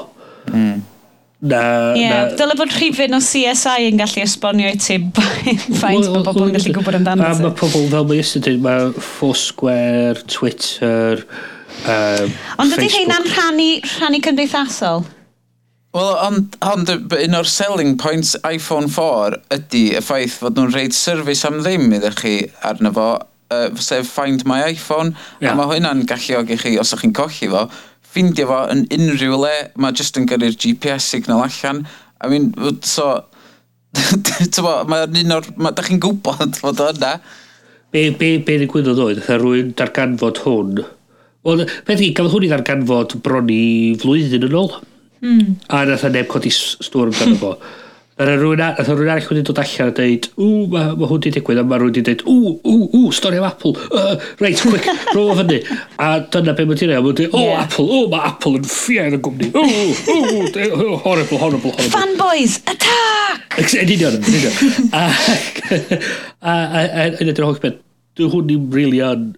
mm. 0.52 0.78
na, 1.52 1.60
yeah, 1.98 2.14
na 2.14 2.38
dyle 2.40 2.56
bod 2.60 2.72
rhifin 2.78 3.18
o 3.18 3.20
CSI 3.24 3.90
yn 3.90 4.00
gallu 4.00 4.24
esbonio 4.24 4.72
i 4.72 4.80
ti 4.80 4.96
faint 5.82 6.08
mae 6.08 6.24
bobl 6.24 6.48
yn 6.48 6.56
gallu 6.56 6.74
gwybod 6.78 7.00
amdano 7.02 7.28
ti 7.28 7.44
mae 7.44 7.58
pobl 7.60 7.86
fel 7.92 8.08
mae 8.08 8.24
ystod 8.24 8.48
mae 8.64 8.88
Foursquare, 8.96 10.24
Twitter 10.32 11.26
um, 11.84 12.34
Ond 12.56 12.72
ydy 12.72 12.88
rheina'n 12.88 13.30
rhannu, 13.34 13.70
rhannu 13.98 14.24
cymdeithasol? 14.24 15.04
Wel, 15.96 16.10
ond, 16.20 16.56
ond 16.60 16.90
un 16.92 17.36
o'r 17.38 17.48
selling 17.48 17.94
points 18.00 18.34
iPhone 18.44 18.90
4 18.92 19.38
ydy 19.56 19.84
y 19.96 20.02
ffaith 20.04 20.34
fod 20.42 20.58
nhw'n 20.58 20.74
rhaid 20.74 20.96
service 20.96 21.48
am 21.48 21.62
ddim 21.62 21.86
iddo 21.96 22.10
chi 22.18 22.32
arno 22.68 22.92
fo, 22.92 23.06
uh, 23.54 23.68
sef 23.80 24.10
Find 24.12 24.44
My 24.44 24.60
iPhone, 24.66 25.14
yeah. 25.40 25.54
a 25.54 25.56
mae 25.56 25.70
hwnna'n 25.70 26.04
galluogi 26.10 26.58
chi, 26.60 26.74
os 26.80 26.92
ydych 26.92 27.06
chi'n 27.06 27.14
colli 27.16 27.48
fo, 27.54 27.62
ffindio 28.04 28.50
fo 28.50 28.58
yn 28.74 28.84
unrhyw 28.98 29.38
le, 29.40 29.54
mae 29.80 29.96
jyst 29.96 30.20
yn 30.20 30.28
gyrru'r 30.28 30.58
GPS 30.60 31.08
signal 31.14 31.46
allan. 31.46 31.80
I 32.20 32.30
mean, 32.34 32.52
so, 32.84 33.08
mae'n 34.92 35.18
un 35.22 35.36
o'r, 35.38 35.50
ma, 35.56 35.72
da 35.72 35.86
chi'n 35.88 36.04
gwybod 36.04 36.60
fod 36.60 36.84
o 36.84 36.90
yna. 36.92 37.14
Be, 37.96 38.10
be, 38.12 38.34
be 38.44 38.58
ddigwyddodd 38.60 39.00
oedd, 39.06 39.24
rwy'n 39.40 39.72
darganfod 39.80 40.44
hwn. 40.44 40.84
Wel, 41.48 41.64
beth 41.88 42.04
i, 42.04 42.12
gafodd 42.12 42.36
hwn 42.36 42.44
i 42.44 42.52
ddarganfod 42.52 43.16
bron 43.24 43.48
i 43.56 43.96
flwyddyn 44.04 44.44
yn 44.50 44.60
ôl. 44.60 44.74
Mm. 45.20 45.58
A 45.74 45.84
nath 45.88 46.06
o 46.06 46.14
neb 46.14 46.30
codi 46.30 46.52
stwr 46.54 47.12
amdano 47.12 47.38
fo. 47.42 47.52
Nath 48.18 48.32
rhywun 48.34 48.60
arall 48.60 49.26
wedi 49.30 49.42
dod 49.46 49.58
allan 49.62 49.92
a 49.92 49.94
dweud, 49.94 50.24
ww, 50.34 50.64
mae 50.72 50.94
ma 50.98 51.06
hwn 51.06 51.20
wedi 51.20 51.30
digwydd, 51.36 51.60
a 51.60 51.62
mae 51.62 51.78
rwy'n 51.78 51.92
wedi 51.92 52.02
dweud, 52.08 52.24
ww, 52.26 52.54
ww, 52.66 52.88
ww, 52.90 53.12
stori 53.14 53.38
am 53.38 53.46
Apple, 53.46 53.76
uh, 53.94 54.16
reit, 54.42 54.58
quick, 54.58 54.88
rôl 55.14 55.30
o 55.30 55.36
fyny. 55.38 55.60
A 56.02 56.08
dyna 56.34 56.56
be 56.58 56.66
mae'n 56.66 56.80
dweud, 56.80 56.94
mae'n 56.96 57.14
dweud, 57.20 57.30
o, 57.30 57.44
yeah. 57.44 57.62
Apple, 57.62 57.86
o, 57.86 58.00
mae 58.10 58.26
Apple 58.26 58.58
yn 58.58 58.66
ffiair 58.66 59.14
yn 59.14 59.22
gwmni, 59.22 59.52
ww, 59.54 59.62
ww, 60.10 60.50
ww, 60.50 60.98
horrible, 61.04 61.38
horrible, 61.38 61.70
horrible. 61.70 61.92
Fanboys, 61.94 62.58
attack! 62.66 63.60
Yn 63.62 63.94
union, 63.94 64.18
yn 64.18 64.34
union. 64.34 64.54
A 66.42 66.88
yn 67.22 67.30
edrych 67.30 67.46
holl 67.46 67.62
beth, 67.62 67.78
dwi 68.18 68.32
hwn 68.34 68.50
i'n 68.56 68.66
really 68.74 68.98
on 69.06 69.30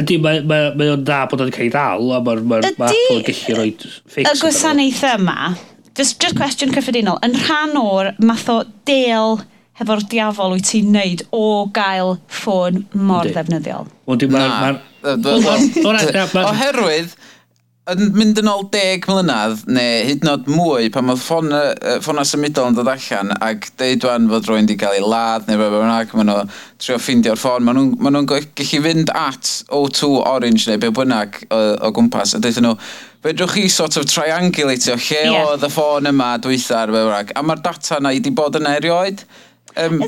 Ydy, 0.00 0.16
mae 0.24 0.40
ma, 0.48 0.58
ma 0.72 0.86
o'n 0.94 1.02
da 1.04 1.18
bod 1.28 1.42
o'n 1.44 1.50
cael 1.52 1.66
ei 1.66 1.72
ddal, 1.72 2.06
a 2.16 2.20
mae'r 2.24 2.38
ma, 2.48 2.62
ma 2.80 2.86
Apple 2.88 3.18
yn 3.18 3.26
gallu 3.26 3.56
rhoi 3.58 3.72
ffix. 3.76 4.24
Y 4.24 4.38
gwasanaeth 4.40 5.02
yma, 5.10 5.50
just, 5.98 6.16
just 6.22 6.38
question 6.38 6.72
cyffredinol, 6.72 7.18
yn 7.26 7.36
rhan 7.42 7.76
o'r 7.76 8.08
math 8.24 8.48
o 8.48 8.62
del 8.88 9.42
hefo'r 9.76 10.00
diafol 10.08 10.54
wyt 10.56 10.70
ti'n 10.70 10.88
neud 10.96 11.26
o 11.36 11.68
gael 11.76 12.14
ffôn 12.32 12.86
mor 12.96 13.28
ddefnyddiol? 13.28 13.90
Wel, 14.08 14.22
dwi'n... 14.22 14.80
Oherwydd, 16.40 17.12
yn 17.90 18.12
mynd 18.14 18.38
yn 18.38 18.46
ôl 18.46 18.68
deg 18.70 19.06
mlynedd, 19.10 19.64
neu 19.74 20.02
hyd 20.06 20.22
yn 20.22 20.30
oed 20.30 20.50
mwy, 20.54 20.86
pan 20.94 21.10
oedd 21.10 21.18
ffona, 21.18 21.62
ffona 22.04 22.22
symudol 22.26 22.68
yn 22.70 22.76
dod 22.76 22.90
allan 22.92 23.32
ac 23.42 23.72
deud 23.80 24.06
wan 24.06 24.28
fod 24.30 24.46
rwy'n 24.46 24.68
wedi 24.68 24.76
cael 24.78 25.00
ei 25.00 25.02
ladd 25.02 25.50
neu 25.50 25.58
beth 25.58 25.74
bynnag, 25.74 26.14
maen 26.14 26.30
nhw 26.30 26.44
trio 26.78 27.00
ffindio'r 27.02 27.42
ffôn, 27.42 27.66
maen 27.66 27.80
nhw'n 27.80 27.96
ma 27.98 28.12
nhw 28.14 28.22
gallu 28.30 28.82
fynd 28.86 29.10
at 29.18 29.50
O2 29.74 30.12
Orange 30.20 30.70
neu 30.70 30.78
beth 30.84 30.94
bynnag 31.00 31.40
o, 31.48 31.62
o 31.88 31.90
gwmpas, 31.96 32.36
a 32.38 32.42
deithio 32.44 32.68
nhw, 32.68 32.76
fedrwch 33.26 33.56
chi 33.58 33.66
sort 33.74 33.98
of 33.98 34.06
triangulatio 34.06 34.94
lle 35.00 35.24
yeah. 35.24 35.40
oedd 35.48 35.66
y 35.66 35.72
ffôn 35.74 36.06
yma 36.12 36.36
dwythar, 36.44 36.94
a 36.94 37.42
mae'r 37.42 37.66
data 37.66 37.98
yna 37.98 38.14
i 38.14 38.22
wedi 38.22 38.36
bod 38.38 38.62
yn 38.62 38.70
erioed. 38.76 39.26
Um, 39.80 40.02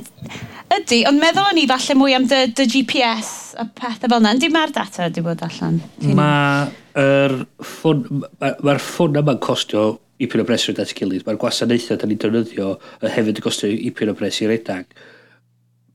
Ydy, 0.75 1.03
ond 1.09 1.21
meddwl 1.23 1.51
o'n 1.51 1.59
i 1.61 1.67
falle 1.69 1.95
mwy 1.99 2.15
am 2.17 2.25
dy, 2.29 2.41
dy 2.57 2.67
GPS 2.71 3.31
a 3.61 3.67
pethau 3.69 4.11
fel 4.11 4.19
yna. 4.19 4.33
Ydy 4.37 4.51
mae'r 4.53 4.73
data 4.75 5.07
wedi 5.07 5.23
bod 5.25 5.45
allan? 5.47 5.79
Mae'r 6.19 7.37
ffôn, 7.63 8.03
mae'r 8.41 8.83
ffôn 8.83 9.21
yma'n 9.21 9.41
costio 9.45 9.87
i 10.19 10.29
pyn 10.31 10.43
o 10.43 10.47
bres 10.49 10.67
rydyn 10.69 10.83
data 10.83 10.99
gilydd. 10.99 11.25
Mae'r 11.27 11.41
gwasanaethau 11.43 12.01
da 12.01 12.09
ni'n 12.11 12.21
defnyddio 12.23 12.71
y 13.01 13.13
hefyd 13.17 13.41
yn 13.41 13.47
costio 13.47 13.71
i 13.71 13.93
pyn 13.95 14.13
o 14.13 14.17
bres 14.19 14.41
i 14.43 14.51
redag. 14.51 14.89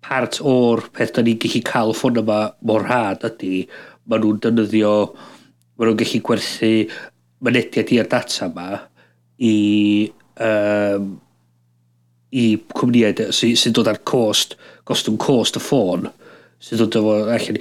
Part 0.06 0.40
o'r 0.48 0.86
peth 0.96 1.16
da 1.18 1.26
ni'n 1.26 1.40
gallu 1.42 1.64
cael 1.68 1.96
ffôn 1.98 2.22
yma 2.24 2.42
mor 2.66 2.86
rhad 2.88 3.26
ydy, 3.28 3.64
maen 4.10 4.26
nhw'n 4.26 4.44
defnyddio, 4.46 4.94
maen 5.76 5.92
nhw'n 5.92 6.04
gallu 6.04 6.22
gwerthu 6.30 6.74
mynediad 7.46 7.96
i'r 7.96 8.12
data 8.12 8.48
yma 8.50 8.70
i 9.50 9.58
um, 10.44 11.12
i 12.36 12.46
cwmnïau 12.76 13.32
sy'n 13.34 13.58
sy 13.58 13.72
dod 13.76 13.90
ar 13.90 14.02
cost, 14.08 14.56
gostwng 14.90 15.18
cost 15.22 15.58
y 15.58 15.64
ffôn, 15.64 16.10
sy'n 16.64 16.82
dod 16.84 17.00
o 17.00 17.18
allan. 17.26 17.60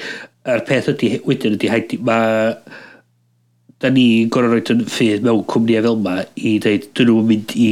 A'r 0.48 0.64
peth 0.68 0.92
ydy, 0.94 1.16
wedyn 1.28 1.58
ydy, 1.58 1.72
haid, 1.72 1.96
mae... 2.04 2.54
Da 3.78 3.92
ni 3.94 4.26
gorau 4.26 4.50
roed 4.50 4.72
yn 4.74 4.80
ffydd 4.90 5.22
mewn 5.22 5.44
cwmnïau 5.46 5.84
fel 5.84 6.00
yma 6.00 6.14
i 6.34 6.56
dweud, 6.58 6.88
dyn 6.98 7.06
nhw'n 7.12 7.28
mynd 7.28 7.52
i 7.54 7.68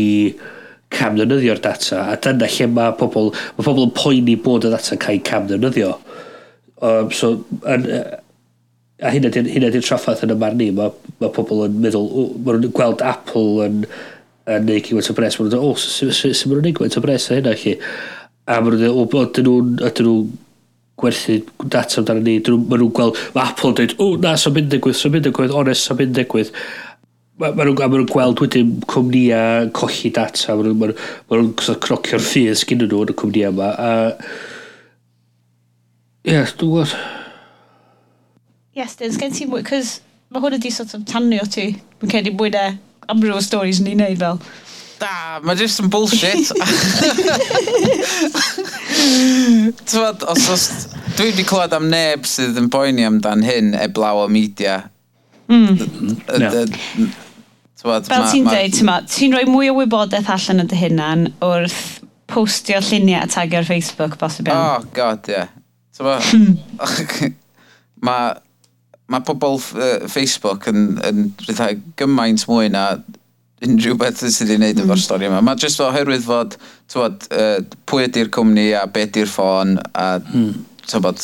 cam 0.95 1.17
camddefnyddio'r 1.17 1.59
data, 1.65 2.05
a 2.13 2.19
dyna 2.23 2.47
lle 2.47 2.69
mae 2.71 2.93
pobl, 3.01 3.33
mae 3.57 3.67
pobl 3.67 3.89
yn 3.89 3.95
poeni 3.97 4.37
bod 4.39 4.69
y 4.69 4.71
data'n 4.71 5.01
cael 5.03 5.19
cam 5.19 5.49
camddefnyddio. 5.49 5.97
Um, 6.87 7.11
so, 7.11 7.33
an, 7.67 7.89
a 9.03 9.13
hynna 9.13 9.33
di'r 9.35 9.51
hyn 9.51 9.85
traffaeth 9.85 10.23
yn 10.25 10.37
y 10.37 10.39
marn 10.41 10.63
i, 10.63 10.71
mae 10.77 10.95
ma 11.21 11.33
pobl 11.35 11.65
yn 11.67 11.81
meddwl, 11.83 12.07
maen 12.39 12.63
nhw'n 12.63 12.77
gweld 12.77 13.03
Apple 13.05 13.67
yn 13.67 13.83
yn 14.47 14.67
neud 14.67 14.87
cyn 14.87 15.01
o 15.01 15.17
bres. 15.17 15.39
Mae'n 15.39 15.53
dweud, 15.53 15.63
o, 15.63 15.75
sy'n 15.77 16.51
mynd 16.51 16.59
o'n 16.61 16.67
neud 16.69 16.79
gwynt 16.79 16.99
o 16.99 17.03
bres 17.05 17.31
a 17.31 17.39
hynna 17.39 17.55
chi. 17.59 17.77
A 18.47 18.61
mae'n 18.63 18.79
dweud, 18.79 19.15
o, 19.15 19.23
ydyn 19.27 19.49
nhw'n, 19.49 19.73
ydyn 19.89 20.09
nhw'n 20.09 20.35
gwerthu 21.01 21.39
data 21.67 22.01
amdano 22.01 22.23
ni. 22.25 22.39
Mae 22.41 22.81
nhw'n 22.81 22.93
gweld, 22.97 23.21
mae 23.35 23.51
Apple 23.51 23.73
yn 23.73 23.79
dweud, 23.81 23.97
o, 24.03 24.11
na, 24.23 24.37
sy'n 24.41 24.57
mynd 24.57 24.71
digwydd, 24.75 24.99
sy'n 25.01 25.17
mynd 25.17 25.29
digwydd, 25.29 25.57
onest, 25.63 25.89
sy'n 25.89 26.01
mynd 26.01 26.17
digwydd. 26.21 26.53
Mae 27.43 27.53
nhw'n 27.53 27.77
ma 27.77 27.91
nhw 27.99 28.09
gweld 28.09 28.41
wedyn 28.45 28.73
cwmnïau 28.89 29.71
colli 29.77 30.13
data, 30.15 30.55
mae 30.57 30.71
nhw'n 30.71 30.81
ma 30.81 30.93
nhw, 30.95 31.53
crocio'r 31.85 32.25
ffydd 32.25 32.63
sgyn 32.63 32.85
nhw 32.87 33.03
yn 33.05 33.13
y 33.13 33.19
cwmnïau 33.23 33.53
yma. 33.53 33.75
A... 33.77 33.93
Ie, 36.27 36.39
dwi'n 36.39 36.73
gwybod. 36.73 36.97
Yes, 38.77 38.97
Dyn, 39.01 39.13
sgen 39.15 39.33
ti 39.33 39.47
mwy, 39.49 39.63
cos 39.65 39.99
mae 40.33 40.43
hwn 40.43 40.57
wedi 40.57 40.73
sort 40.75 40.93
of 40.97 41.05
tanio 41.09 41.45
ti, 41.49 41.71
mae'n 42.01 42.11
cael 42.13 42.27
ei 42.29 42.35
mwy 42.35 42.51
na 42.53 42.65
am 43.11 43.23
rhyw 43.23 43.43
stories 43.45 43.81
ni'n 43.83 44.01
neud 44.03 44.21
fel. 44.23 44.41
Da, 44.97 45.41
mae 45.45 45.59
jyst 45.61 45.83
yn 45.83 45.91
bullshit. 45.93 46.53
Tywad, 49.91 50.25
os 50.25 50.49
os... 50.53 50.65
Dwi 51.17 51.31
wedi 51.31 51.45
clywed 51.49 51.75
am 51.77 51.91
neb 51.93 52.25
sydd 52.29 52.57
yn 52.61 52.71
boeni 52.73 53.05
amdan 53.09 53.45
hyn 53.45 53.75
eblaw 53.77 54.23
o 54.25 54.27
media. 54.33 54.79
Mm. 55.53 55.77
Tywad, 57.77 58.09
Fel 58.09 58.25
ti'n 58.33 58.49
dweud, 58.49 58.81
ti'n 59.13 59.37
rhoi 59.37 59.45
mwy 59.51 59.71
o 59.73 59.77
wybodaeth 59.77 60.33
allan 60.33 60.65
yn 60.65 60.73
dy 60.73 60.81
hunan 60.81 61.29
wrth 61.45 61.85
postio 62.33 62.81
lluniau 62.83 63.23
a 63.23 63.31
tagio 63.31 63.61
ar 63.61 63.69
Facebook, 63.69 64.17
bosib 64.21 64.49
iawn. 64.49 64.81
Oh, 64.81 64.89
god, 64.97 65.29
ie. 65.29 65.37
Yeah. 65.37 65.53
Tywad, 65.97 66.25
mae 68.05 68.35
mae 69.13 69.23
pobl 69.27 69.61
uh, 69.61 70.07
Facebook 70.11 70.67
yn, 70.71 70.97
yn 71.07 71.31
rhywbeth 71.45 71.85
gymaint 72.01 72.47
mwy 72.51 72.71
na 72.75 72.89
unrhyw 73.65 73.97
beth 73.97 74.21
sydd 74.21 74.51
wedi'i 74.51 74.59
wneud 74.61 74.81
mm. 74.81 74.85
efo'r 74.85 75.01
stori 75.01 75.29
yma. 75.31 75.41
Mae 75.45 75.61
jyst 75.61 75.81
oherwydd 75.85 76.25
fod 76.27 76.57
tywod, 76.93 77.29
uh, 77.33 77.59
pwy 77.89 78.07
ydy'r 78.09 78.33
cwmni 78.35 78.69
a 78.77 78.85
be 78.91 79.07
ydy'r 79.07 79.31
ffôn 79.31 79.77
a 79.97 80.09
mm. 80.21 80.51
tywod, 80.91 81.23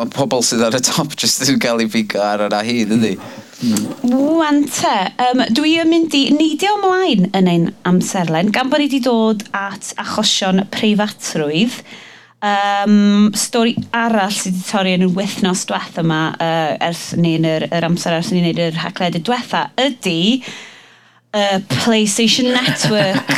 mae 0.00 0.10
pobl 0.16 0.44
sydd 0.44 0.66
ar 0.66 0.76
y 0.76 0.82
top 0.84 1.16
jyst 1.20 1.46
yn 1.48 1.62
cael 1.62 1.80
ei 1.84 1.88
bigo 1.92 2.20
ar 2.24 2.44
yna 2.48 2.60
hyd, 2.66 2.92
ydy. 2.98 3.14
Mm. 3.60 3.88
Wan 4.40 4.62
te, 4.72 4.94
um, 5.30 5.42
dwi 5.56 5.74
yn 5.82 5.90
mynd 5.92 6.14
i 6.16 6.26
neidio 6.34 6.76
ymlaen 6.78 7.30
yn 7.36 7.50
ein 7.54 7.66
amserlen 7.88 8.52
gan 8.54 8.72
bod 8.72 8.80
ni 8.82 8.88
wedi 8.88 9.02
dod 9.04 9.44
at 9.56 9.92
achosion 10.00 10.64
preifatrwydd. 10.74 11.80
Um, 12.40 13.28
stori 13.36 13.74
arall 13.92 14.32
sydd 14.32 14.54
wedi 14.56 14.64
torri 14.70 14.92
yn 14.96 15.04
y 15.04 15.10
wythnos 15.12 15.66
diwetha 15.68 16.00
yma, 16.00 16.20
uh, 16.40 16.72
ers 16.88 17.10
neu'n 17.20 17.44
yr, 17.44 17.66
yr 17.68 17.86
amser 17.90 18.16
ers 18.16 18.30
ni'n 18.32 18.46
neud 18.48 18.60
yr 18.64 18.78
hacled 18.80 19.18
y 19.18 19.20
diwetha, 19.26 19.66
ydy 19.76 20.20
uh, 20.40 21.58
PlayStation 21.82 22.48
Network. 22.54 23.34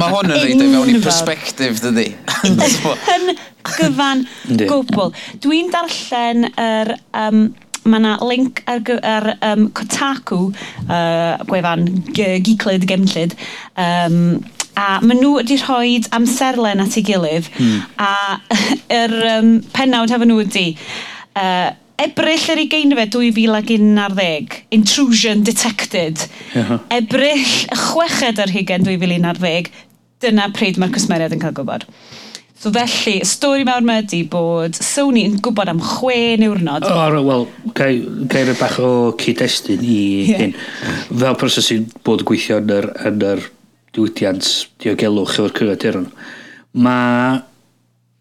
Mae 0.00 0.14
hwn 0.14 0.32
yn 0.32 0.40
reid 0.40 0.62
ei 0.64 0.70
fewn 0.72 0.92
i 0.94 1.02
perspektif, 1.04 1.82
dydy. 1.84 2.06
yn 3.16 3.34
gyfan 3.74 4.24
gwbl. 4.48 5.12
Dwi'n 5.44 5.74
darllen 5.74 6.48
yr... 6.54 6.96
Um, 7.12 7.50
mae 7.88 7.96
yna 7.96 8.16
link 8.28 8.60
ar, 8.68 8.82
ar 9.08 9.26
um, 9.40 9.62
Kotaku, 9.72 10.50
uh, 10.84 11.40
gwefan 11.48 11.86
Geeklyd, 12.12 12.84
Gemllyd, 12.88 13.36
um, 13.80 14.40
a 14.80 14.88
maen 15.04 15.20
nhw 15.20 15.34
wedi 15.40 15.58
rhoi 15.60 15.98
amserlen 16.16 16.82
at 16.84 16.96
ei 16.96 17.04
gilydd 17.06 17.50
mm. 17.58 17.78
a 18.00 18.12
yr 19.02 19.16
um, 19.34 19.52
penawd 19.76 20.12
hefo 20.14 20.28
nhw 20.28 20.40
wedi 20.40 20.66
uh, 21.36 21.70
Ebrill 22.00 22.46
yr 22.54 22.62
ugeinfed 22.62 23.10
2011, 23.12 24.54
Intrusion 24.72 25.42
Detected. 25.44 26.22
Yeah. 26.54 26.78
Ebrill 26.96 27.50
chweched 27.76 28.40
yr 28.40 28.52
hugen 28.54 28.86
2011, 28.86 29.68
dyna 30.24 30.48
pryd 30.56 30.80
mae'r 30.80 30.94
cwsmeriad 30.94 31.36
yn 31.36 31.42
cael 31.42 31.52
gwybod. 31.58 31.84
So 32.60 32.72
felly, 32.72 33.18
y 33.20 33.28
stori 33.28 33.64
mawr 33.68 33.84
yma 33.84 33.98
ydy 34.02 34.22
bod 34.32 34.76
Sony 34.76 35.26
yn 35.28 35.38
gwybod 35.44 35.70
am 35.72 35.78
chwe 35.80 36.38
niwrnod. 36.40 36.88
O, 36.88 36.96
oh, 36.96 37.20
wel, 37.28 37.46
gair 37.76 38.52
y 38.52 38.56
bach 38.56 38.80
o 38.80 38.90
cyd-destun 39.20 39.84
i 39.84 40.00
yeah. 40.28 40.42
hyn. 40.46 40.56
Fel 41.12 41.38
proses 41.40 41.68
sy'n 41.68 41.86
bod 42.04 42.24
gweithio 42.28 42.62
yn 42.64 42.76
yr, 42.80 42.92
yn 43.08 43.24
yr 43.34 43.48
diwydiant 44.00 44.50
diogelwch 44.82 45.36
efo'r 45.36 45.56
cyfadurwn. 45.60 46.10
Mae 46.80 47.44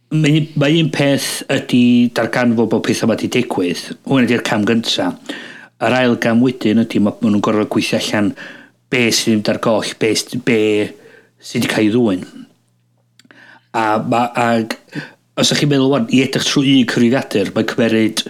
Mae, 0.10 0.40
mae 0.58 0.80
un 0.82 0.88
peth 0.90 1.44
ydy 1.54 2.10
darganfod 2.18 2.72
bod 2.72 2.82
pethau 2.82 3.06
yma 3.06 3.14
wedi 3.14 3.28
digwydd. 3.30 3.84
Hwn 4.10 4.26
ydy'r 4.26 4.42
cam 4.42 4.64
gynta. 4.66 5.12
Yr 5.86 5.96
ail 6.00 6.16
gam 6.18 6.42
wedyn 6.42 6.82
ydy 6.82 7.02
mae 7.06 7.14
nhw'n 7.22 7.44
gorfod 7.46 7.70
gweithio 7.76 8.00
allan 8.00 8.32
be 8.90 9.04
sydd 9.14 9.36
ddim 9.36 9.44
dar 9.46 9.60
goll, 9.62 9.92
be, 10.02 10.10
be 10.48 10.58
sydd 11.38 11.68
wedi 11.68 11.70
cael 11.76 11.86
ei 11.86 11.92
ddwy'n. 11.94 12.26
A, 13.78 13.84
ma, 14.02 14.24
ag, 14.34 14.74
os 15.38 15.52
ydych 15.52 15.62
chi'n 15.62 15.74
meddwl 15.76 15.94
wan, 15.94 16.10
i 16.10 16.24
edrych 16.26 16.48
trwy 16.50 16.74
un 16.80 16.90
cyfrifiadur, 16.90 17.54
mae'n 17.54 17.70
cymeryd 17.70 18.24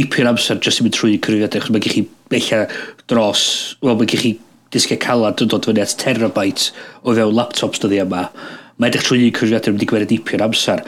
ipyn 0.00 0.30
amser 0.32 0.64
jyst 0.64 0.80
i 0.80 0.86
mynd 0.86 0.96
trwy 0.96 1.12
un 1.18 1.24
cyfrifiadur, 1.26 1.66
chos 1.66 1.74
mae 1.76 1.84
gennych 1.84 1.98
chi 1.98 2.32
bella 2.32 2.62
dros, 3.04 3.44
wel, 3.84 4.00
mae 4.00 4.08
gennych 4.08 4.24
chi 4.24 4.32
disgau 4.74 5.00
calad 5.02 5.42
yn 5.42 5.50
dod 5.50 5.66
fyny 5.68 5.82
at 5.82 5.96
terabyte 6.00 6.70
o 7.02 7.14
fewn 7.16 7.34
laptops 7.36 7.82
dyddi 7.82 8.02
yma, 8.04 8.28
mae 8.78 8.90
edrych 8.90 9.06
trwy 9.08 9.24
un 9.26 9.34
cyfrifiadur 9.36 9.80
i 9.80 9.90
gwerth 9.90 10.10
dipyn 10.12 10.44
amser. 10.46 10.84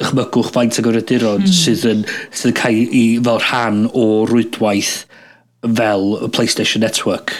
Dychmygwch 0.00 0.52
faint 0.54 0.78
o 0.80 0.84
gyfrifiaduron 0.86 1.44
mm. 1.44 1.54
sydd 1.54 1.86
yn, 1.88 2.04
sydd 2.32 2.52
yn 2.52 2.58
cael 2.60 2.94
i 2.96 3.04
fel 3.24 3.40
rhan 3.44 3.86
o 3.92 4.06
rwydwaith 4.30 4.94
fel 5.64 6.06
y 6.26 6.30
PlayStation 6.32 6.84
Network. 6.84 7.34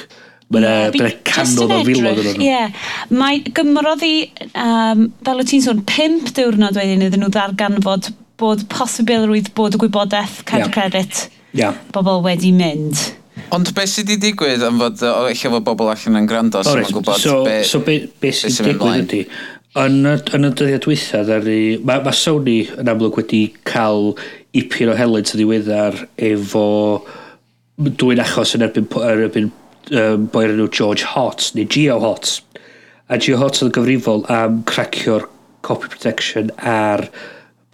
Mae'n 0.51 0.67
yeah, 0.99 1.12
canodd 1.27 1.71
o 1.71 1.83
filodd 1.87 2.25
yn 2.25 2.33
nhw. 2.35 2.43
Ie. 2.43 3.12
Mae 3.14 3.38
gymrodd 3.55 4.03
i, 4.03 4.14
um, 4.51 5.07
fel 5.27 5.43
o 5.43 5.47
ti'n 5.47 5.62
sôn, 5.62 5.85
pimp 5.87 6.33
diwrnod 6.35 6.79
wedyn 6.79 7.07
iddyn 7.07 7.23
nhw 7.23 7.31
ddarganfod 7.37 8.11
bod 8.41 8.64
posibilrwydd 8.73 9.53
bod 9.55 9.77
y 9.77 9.83
gwybodaeth 9.85 10.41
cadw 10.49 10.67
yeah. 10.67 10.75
credit 10.75 11.23
yeah. 11.57 11.79
bobl 11.95 12.25
wedi 12.27 12.51
mynd. 12.57 12.99
Ond 13.55 13.71
beth 13.75 13.91
sydd 13.91 14.11
wedi 14.13 14.31
digwydd 14.31 14.63
am 14.67 14.79
fod, 14.79 15.01
o, 15.07 15.25
eich 15.31 15.43
fod 15.51 15.65
bobl 15.67 15.91
allan 15.91 16.21
yn 16.21 16.29
gwrando, 16.31 16.61
sy'n 16.67 16.83
mae'n 16.83 16.93
gwybod 16.95 17.23
so, 17.23 17.41
be, 17.47 17.57
so 17.67 17.81
be, 17.87 17.97
be 18.23 18.31
sydd 18.35 18.61
wedi 18.63 18.75
digwydd 18.77 19.01
ydy. 19.07 19.23
Yn, 19.81 19.97
yn 20.07 20.47
y 20.47 20.51
dyddiad 20.59 20.87
wythad, 20.91 21.31
mae 21.87 22.05
ma 22.05 22.13
Sony 22.15 22.61
yn 22.79 22.91
amlwg 22.91 23.19
wedi 23.21 23.43
cael 23.67 24.13
ipyn 24.59 24.93
o 24.93 24.95
helyd 24.99 25.31
sydd 25.31 25.43
ddiweddar 25.43 25.99
efo 26.31 26.67
dwi'n 27.81 28.23
achos 28.23 28.55
yn 28.59 28.67
erbyn, 28.67 28.87
er, 29.01 29.25
erbyn 29.27 29.51
um, 29.51 30.29
boi'r 30.31 30.55
enw 30.55 30.69
George 30.75 31.09
Hotz, 31.15 31.51
neu 31.57 31.67
Geo 31.71 31.99
Hotz. 32.03 32.39
A 33.11 33.19
Geo 33.19 33.41
Hotz 33.41 33.63
oedd 33.63 33.71
yn 33.71 33.77
gyfrifol 33.79 34.25
am 34.31 34.63
cracio'r 34.71 35.27
copy 35.67 35.91
protection 35.91 36.51
ar, 36.59 37.07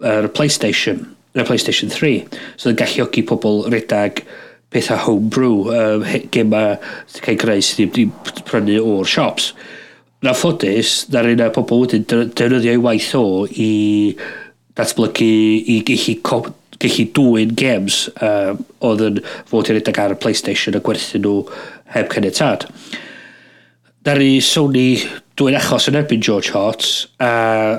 ar 0.01 0.29
PlayStation, 0.37 1.05
ar 1.37 1.47
PlayStation 1.49 1.93
3. 1.93 2.23
So 2.55 2.69
oedd 2.69 2.75
yn 2.75 2.81
galluogi 2.81 3.25
pobl 3.29 3.65
redag 3.73 4.23
pethau 4.77 5.01
homebrew, 5.07 5.65
um, 5.73 6.05
gema 6.33 6.63
sy'n 7.09 7.25
cael 7.25 7.41
greu 7.41 7.65
sydd 7.65 7.89
wedi 7.89 8.07
prynu 8.47 8.77
o'r 8.83 9.09
siops. 9.09 9.51
Na 10.25 10.33
ffodus, 10.37 11.03
na'r 11.13 11.33
un 11.33 11.43
o'r 11.45 11.53
pobl 11.55 11.83
wedyn 11.83 12.05
defnyddio 12.07 12.73
ei 12.73 12.81
waith 12.81 13.11
o 13.17 13.25
i 13.49 13.71
datblygu, 14.77 15.33
i 15.73 15.81
gallu, 15.85 16.53
gallu 16.77 17.05
dwy'n 17.17 17.53
games 17.57 18.05
um, 18.21 18.63
oedd 18.85 19.03
yn 19.09 19.19
fod 19.49 19.71
yn 19.71 19.81
edrych 19.81 20.01
ar 20.01 20.15
y 20.15 20.19
PlayStation 20.21 20.77
a 20.77 20.81
gwerthu 20.85 21.21
nhw 21.21 21.37
heb 21.95 22.09
caniatad. 22.13 22.67
Na'r 24.07 24.23
i 24.23 24.37
Sony 24.43 24.89
dwi'n 25.37 25.57
achos 25.59 25.89
yn 25.89 25.97
erbyn 25.99 26.23
George 26.23 26.53
Hart 26.55 26.85
a, 27.21 27.31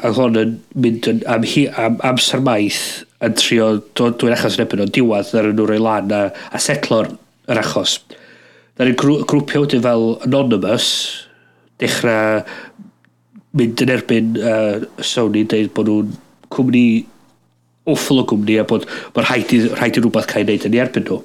a 0.04 0.10
hwn 0.14 0.38
yn 0.38 0.56
mynd 0.78 1.08
yn 1.10 1.22
am, 1.30 1.46
hi, 1.46 1.66
am, 1.74 1.98
amser 2.06 2.42
maith 2.44 2.82
yn 3.24 3.34
trio 3.38 3.68
dwi'n 3.98 4.34
achos 4.36 4.56
yn 4.58 4.64
ebyn 4.64 4.84
o'n 4.84 4.94
diwad 4.94 5.32
ar 5.38 5.50
nhw 5.50 5.66
roi 5.66 5.80
lan 5.82 6.12
a, 6.14 6.22
a 6.54 6.60
setlo'r 6.62 7.10
yr 7.50 7.60
achos. 7.62 7.98
Da'n 8.78 8.90
ni'n 8.90 8.98
grw, 8.98 9.18
grwpio 9.26 9.64
wedyn 9.64 9.82
fel 9.82 10.06
Anonymous, 10.26 10.88
dechrau 11.82 12.44
mynd 13.58 13.82
yn 13.82 13.94
erbyn 13.94 14.34
uh, 14.38 14.86
Sony 15.02 15.42
dweud 15.50 15.72
bod 15.74 15.90
nhw'n 15.90 16.12
cwmni 16.54 16.84
awful 17.88 18.22
o 18.22 18.26
gwmni 18.28 18.58
a 18.60 18.66
bod 18.68 18.86
mae'n 18.86 19.26
rhaid, 19.26 19.54
rhaid 19.74 19.98
i 19.98 20.02
rhywbeth 20.04 20.28
cael 20.30 20.44
ei 20.44 20.54
wneud 20.54 20.68
yn 20.68 20.76
ei 20.76 20.84
erbyn 20.84 21.08
nhw. 21.08 21.22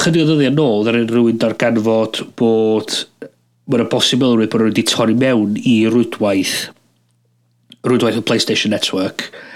Chydig 0.00 0.26
o 0.26 0.26
ddyddiau 0.28 0.56
nôl, 0.58 0.84
dda'n 0.84 1.06
rhywun 1.08 1.40
darganfod 1.40 2.26
bod 2.38 2.98
mae'n 3.70 3.88
bosibilrwydd 3.88 4.52
bod 4.52 4.66
nhw 4.66 4.74
wedi 4.74 4.84
torri 4.90 5.16
mewn 5.16 5.56
i 5.64 5.78
rwydwaith 5.88 6.58
rwydwaith 7.88 8.20
o 8.20 8.26
PlayStation 8.28 8.76
Network– 8.76 9.30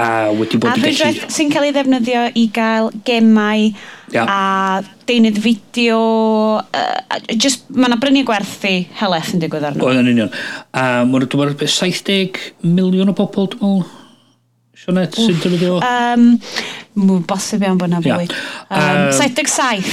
a 0.00 0.30
wedi 0.34 0.58
bod... 0.60 0.72
yn 0.72 0.84
rhwydwaith 0.84 1.20
gallu... 1.20 1.32
sy'n 1.34 1.52
cael 1.52 1.66
ei 1.68 1.74
ddefnyddio 1.74 2.24
i 2.38 2.46
gael 2.54 2.90
gemau 3.06 3.68
yeah. 4.14 4.26
a 4.26 5.04
deunydd 5.08 5.40
fideo, 5.42 6.00
uh, 6.62 7.20
just, 7.34 7.68
mae 7.74 7.90
yna 7.90 7.98
brynu 8.00 8.24
gwerthu 8.28 8.74
heleth 9.00 9.34
yn 9.34 9.44
digwydd 9.44 9.68
arno. 9.70 9.86
Oedd 9.88 10.02
yn 10.02 10.12
union. 10.14 10.32
A 10.72 11.02
mae'n 11.08 11.26
dwi'n 11.26 11.52
meddwl 11.52 11.72
70 11.76 12.40
miliwn 12.66 13.12
o 13.12 13.16
bobl, 13.18 13.50
dwi'n 13.52 13.80
meddwl, 13.80 13.96
Sionet, 14.80 15.12
sy'n 15.18 15.36
defnyddio? 15.36 15.76
Um, 15.84 16.26
mwyn 16.96 17.24
bosib 17.28 17.66
iawn 17.66 17.76
bod 17.80 17.90
yna 17.90 18.00
fwy. 18.00 18.30
Um, 18.72 19.10
77. 19.12 19.90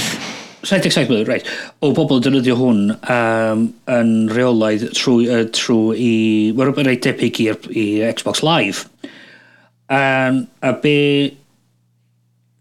77 0.64 1.10
miliwn, 1.10 1.28
reit. 1.28 1.50
O 1.84 1.92
bobl 1.96 2.22
yn 2.22 2.24
defnyddio 2.24 2.56
hwn 2.56 2.80
um, 2.96 3.68
yn 3.92 4.14
reolaidd 4.32 4.88
trwy, 4.96 5.28
uh, 5.28 5.44
trwy 5.52 5.98
i... 6.00 6.12
Mae'n 6.56 6.88
rhaid 6.88 7.04
debyg 7.04 7.42
i'r 7.44 7.60
Xbox 8.16 8.40
Live 8.46 8.86
Um, 9.88 10.46
a 10.62 10.72
be... 10.72 11.36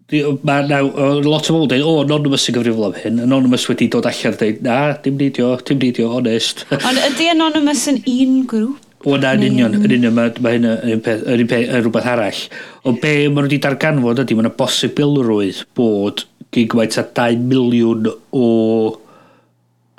Mae 0.08 0.64
na, 0.70 0.80
lot 0.80 1.50
o 1.52 1.54
bobl 1.54 1.68
dweud, 1.68 1.84
o, 1.84 1.94
anonymous 2.06 2.46
yn 2.48 2.56
gyfrifol 2.56 2.86
am 2.88 2.94
hyn. 2.96 3.18
Anonymous 3.26 3.66
wedi 3.68 3.90
dod 3.92 4.08
allan 4.08 4.38
dweud, 4.40 4.62
na, 4.64 4.78
dim 5.04 5.18
nidio, 5.20 5.50
dim 5.68 5.82
nidio, 5.82 6.08
honest. 6.16 6.64
Ond 6.78 7.02
ydy 7.10 7.28
anonymous 7.34 7.84
yn 7.92 8.00
un 8.08 8.38
grŵp? 8.48 8.86
O 9.04 9.18
na, 9.20 9.34
yn 9.36 9.44
union, 9.50 9.76
yn 9.76 9.92
union, 9.98 10.16
mae 10.16 10.32
ma 10.42 10.54
hyn 10.56 10.70
yn 10.70 11.04
rhywbeth 11.04 12.08
arall. 12.14 12.40
O 12.88 12.96
be 12.96 13.12
maen 13.28 13.36
nhw 13.36 13.50
wedi 13.50 13.60
darganfod 13.68 14.24
ydy, 14.24 14.40
mae 14.40 14.48
yna 14.48 14.54
bosibilrwydd 14.58 15.62
bod 15.78 16.24
gigwaith 16.56 16.98
a 17.02 17.06
2 17.20 17.44
miliwn 17.44 18.08
o 18.32 18.48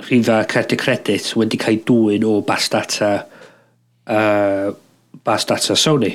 rhifa 0.08 0.40
cardi 0.48 0.76
credit 0.80 1.32
wedi 1.36 1.60
cael 1.60 1.80
dwy'n 1.86 2.26
o 2.26 2.38
bas 2.48 2.68
data, 2.72 3.12
uh, 4.08 4.72
bas 5.24 5.44
data 5.48 5.76
Sony 5.76 6.14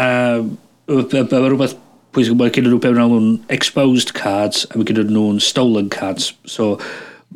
um, 0.00 0.50
mae 0.90 1.46
rhywbeth 1.46 1.76
pwysig, 2.14 2.34
mae 2.38 2.50
gen 2.54 2.66
nhw 2.66 2.80
be 2.82 2.90
nhw'n 2.94 3.30
exposed 3.54 4.14
cards 4.18 4.66
a 4.70 4.78
mae 4.78 4.88
gen 4.88 5.04
nhw'n 5.12 5.40
stolen 5.44 5.90
cards. 5.92 6.32
So 6.48 6.74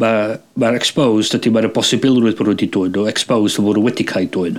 mae'r 0.00 0.38
ma 0.59 0.72
exposed 0.74 1.37
ydy 1.38 1.53
mae'r 1.55 1.70
bosibilrwydd 1.74 2.38
bod 2.38 2.48
nhw 2.48 2.57
wedi 2.57 2.70
dwy'n 2.74 2.94
nhw, 2.94 3.07
exposed 3.11 3.62
bod 3.62 3.79
nhw 3.79 3.87
wedi 3.87 4.07
cael 4.09 4.27
dwy'n. 4.35 4.59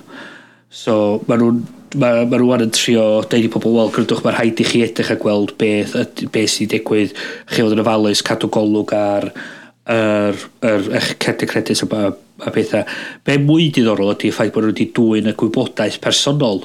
So 0.72 0.96
mae 1.28 1.42
nhw'n 1.42 1.60
ma, 2.00 2.12
ma 2.30 2.40
rwan 2.40 2.64
yn 2.66 2.72
trio 2.76 3.04
deud 3.28 3.50
i 3.50 3.52
pobl, 3.52 3.76
wel, 3.76 3.92
grydwch 3.96 4.24
mae'r 4.24 4.40
rhaid 4.40 4.64
i 4.64 4.68
chi 4.70 4.86
edrych 4.86 5.12
a 5.12 5.20
gweld 5.20 5.56
beth, 5.60 5.98
beth 6.32 6.54
sy'n 6.54 6.72
digwydd, 6.72 7.16
chi 7.52 7.62
fod 7.64 7.76
yn 7.76 7.84
ofalus, 7.84 8.24
cadw 8.26 8.52
golwg 8.52 8.96
ar 8.96 9.30
yr, 9.92 10.40
yr, 10.66 10.90
eich 11.02 11.12
credit 11.20 11.52
credits 11.52 11.84
a, 11.84 11.90
a, 11.92 12.16
a 12.48 12.56
pethau. 12.56 12.88
Be 13.28 13.38
mwy 13.44 13.70
diddorol 13.76 14.16
ydy 14.16 14.32
ffaith 14.36 14.56
bod 14.56 14.70
nhw 14.70 14.74
wedi 14.74 14.90
dwy'n 14.96 15.32
y 15.34 15.36
gwybodaeth 15.36 16.00
personol 16.04 16.64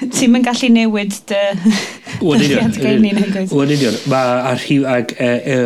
Ti'n 0.00 0.32
mynd 0.32 0.46
gallu 0.46 0.70
newid 0.72 1.14
dy... 1.30 1.42
Wyn 2.20 2.44
union. 2.44 2.74
Wyn 3.52 3.72
union. 3.76 3.96
Mae 4.12 4.34
ar 4.52 4.60
rhyw 4.60 4.84
ag 4.90 5.14
e, 5.16 5.30
e, 5.54 5.56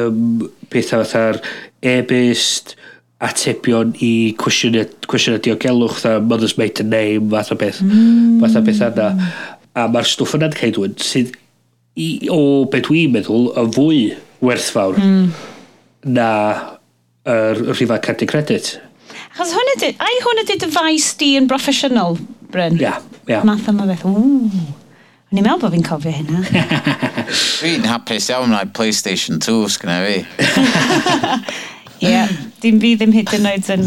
pethau 0.71 1.03
fatha'r 1.03 1.41
e-byst, 1.87 2.77
atebion 3.21 3.93
i 4.01 4.13
cwestiynau 4.41 5.41
diogelwch, 5.45 5.99
fatha 6.01 6.21
mother's 6.25 6.57
made 6.59 6.81
a 6.81 6.87
name, 6.87 7.31
fath 7.31 7.53
o 7.53 7.59
beth, 7.61 7.83
mm. 7.85 8.41
fath 8.41 8.57
o 8.57 8.65
beth 8.65 8.83
yna. 8.87 9.11
A 9.77 9.87
mae'r 9.93 10.09
stwff 10.09 10.37
yna'n 10.39 10.57
cael 10.57 10.75
dwi'n 10.77 10.97
sydd 11.03 11.35
i, 12.01 12.09
o 12.33 12.67
beth 12.71 12.89
dwi'n 12.89 13.13
meddwl 13.17 13.51
y 13.51 13.67
fwy 13.77 14.01
werthfawr 14.45 14.99
mm. 15.01 15.27
na 16.17 16.31
yr 17.29 17.61
er, 17.61 17.65
rhifau 17.75 18.01
cardi 18.07 18.29
credit. 18.31 18.79
Achos 19.35 19.53
hwn 19.57 19.75
ydy, 19.77 19.95
ai 20.01 20.17
hwn 20.25 20.45
ydy 20.47 20.59
dyfais 20.65 21.13
di 21.21 21.35
yn 21.39 21.49
broffesiynol, 21.51 22.17
Bryn? 22.51 22.81
Ia. 22.81 22.95
Yeah 22.95 23.10
yeah. 23.29 23.45
math 23.45 23.69
yma 23.71 23.89
beth, 23.89 24.07
ww. 24.09 24.79
O'n 25.31 25.39
i'n 25.39 25.45
meddwl 25.47 25.61
bod 25.63 25.75
fi'n 25.77 25.85
cofio 25.87 26.11
hynna. 26.11 26.41
Fi'n 27.61 27.85
hapus 27.87 28.31
iawn 28.33 28.51
na'i 28.51 28.67
PlayStation 28.75 29.39
2 29.39 29.69
sgynna 29.77 30.01
fi. 30.03 30.17
Ie, 32.01 32.09
yeah. 32.09 32.31
dim 32.65 32.81
fi 32.83 32.95
ddim 32.97 33.13
hyd 33.15 33.31
yn 33.37 33.47
oed 33.47 33.71
yn 33.77 33.87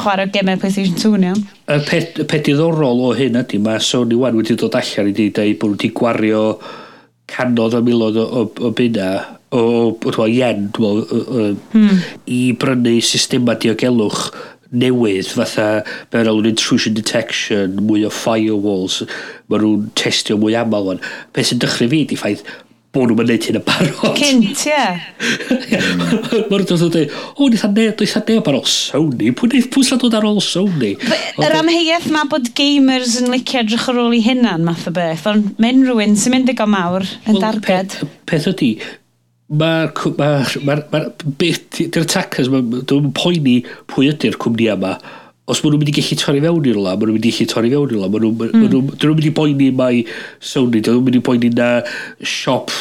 chwarae 0.00 0.28
gemau 0.34 0.60
PlayStation 0.60 0.98
2 0.98 1.12
yn 1.16 1.26
iawn. 1.30 1.42
Y 1.64 1.78
peth, 1.88 2.20
y 2.20 2.26
peth 2.28 2.44
diddorol 2.50 3.00
o 3.06 3.12
hyn 3.16 3.40
ydy, 3.40 3.62
mae 3.62 3.80
Sony 3.80 4.18
wan 4.20 4.36
wedi 4.36 4.58
dod 4.60 4.76
allan 4.76 5.08
i 5.08 5.14
ddeud 5.16 5.60
bod 5.62 5.72
nhw 5.72 5.78
wedi 5.78 5.92
gwario 5.96 6.42
canodd 7.32 7.78
o 7.78 7.80
miloedd 7.86 8.18
o, 8.20 8.26
o, 8.26 8.44
o 8.68 8.72
bunna 8.76 9.08
o, 9.52 9.60
o, 9.62 9.88
o, 9.96 10.12
o 10.12 10.28
yen, 10.28 10.66
dwi'n 10.76 11.00
meddwl, 11.00 11.56
hmm. 11.72 12.02
i 12.28 12.40
brynu 12.58 12.98
systema 13.04 13.56
diogelwch 13.60 14.26
newydd, 14.72 15.30
fatha 15.36 15.68
mewn 16.12 16.48
intrusion 16.48 16.96
detection, 16.96 17.78
mwy 17.86 18.06
o 18.08 18.12
firewalls, 18.12 19.02
mae 19.52 19.62
nhw'n 19.62 19.88
testio 19.98 20.38
mwy 20.40 20.56
aml 20.58 20.92
fan. 20.92 21.02
Beth 21.32 21.50
sy'n 21.52 21.62
dychru 21.62 21.90
fi 21.92 22.04
di 22.08 22.18
ffaith 22.20 22.44
bod 22.92 23.08
nhw'n 23.08 23.22
mynd 23.22 23.46
hyn 23.48 23.56
y 23.56 23.60
barod. 23.64 24.18
Cynt, 24.20 24.64
ie. 24.68 24.80
Mae'r 26.50 26.64
dod 26.68 26.84
o 26.84 26.88
dweud, 26.92 27.14
o, 27.36 27.48
nid 27.48 27.62
a'n 27.64 27.72
neb, 27.76 28.02
nid 28.02 28.16
a'n 28.18 28.26
neb 28.28 28.50
ar 28.50 28.58
ôl 28.58 28.66
Sony. 28.68 29.30
Pwy 29.36 29.86
sy'n 29.88 30.02
dod 30.02 30.16
ar 30.18 30.26
ôl 30.28 30.42
Sony? 30.44 30.92
Yr 31.40 31.56
amheuaeth 31.62 32.10
mae 32.12 32.28
bod 32.32 32.50
gamers 32.58 33.16
yn 33.22 33.32
licio 33.32 33.62
edrych 33.62 33.88
ar 33.92 34.02
ôl 34.02 34.16
i 34.16 34.20
hynna'n 34.24 34.66
math 34.66 34.90
o 34.90 34.94
beth, 34.96 35.24
ond 35.32 35.54
mynd 35.62 35.88
rhywun 35.88 36.18
sy'n 36.20 36.36
mynd 36.36 36.52
digon 36.52 36.72
mawr 36.74 37.08
yn 37.24 37.38
well, 37.38 37.46
darged. 37.46 37.96
Peth 38.28 38.50
ydy, 38.52 38.74
Mae'r 39.52 39.90
ma, 40.16 40.28
ma, 40.64 40.76
ma, 40.92 41.02
beth 41.40 41.64
di'r 41.76 42.06
attackers, 42.06 42.48
dwi'n 42.48 43.10
poeni 43.16 43.58
pwy 43.92 44.08
ydy'r 44.12 44.38
cwmni 44.40 44.70
yma. 44.72 44.94
Os 45.50 45.60
maen 45.60 45.74
nhw'n 45.74 45.82
mynd 45.82 45.90
i 45.90 45.96
gallu 45.98 46.16
torri 46.20 46.40
fewn 46.44 46.70
i'r 46.70 46.78
la, 46.78 46.94
maen 46.94 47.10
nhw'n 47.10 47.18
mynd 47.18 47.28
i 47.28 47.34
gallu 47.34 47.50
torri 47.50 47.72
fewn 47.74 47.92
i'r 47.92 48.00
la. 48.00 48.08
Maen 48.12 48.24
nhw'n 48.24 48.62
mm. 48.62 48.94
nhw 49.02 49.12
mynd 49.12 49.28
i 49.28 49.34
boeni 49.36 49.68
mai 49.76 50.04
Sony, 50.38 50.80
dyn 50.80 50.96
nhw'n 50.96 51.06
mynd 51.08 51.18
i 51.18 51.24
boeni 51.26 51.50
na 51.56 51.68
siop 52.22 52.72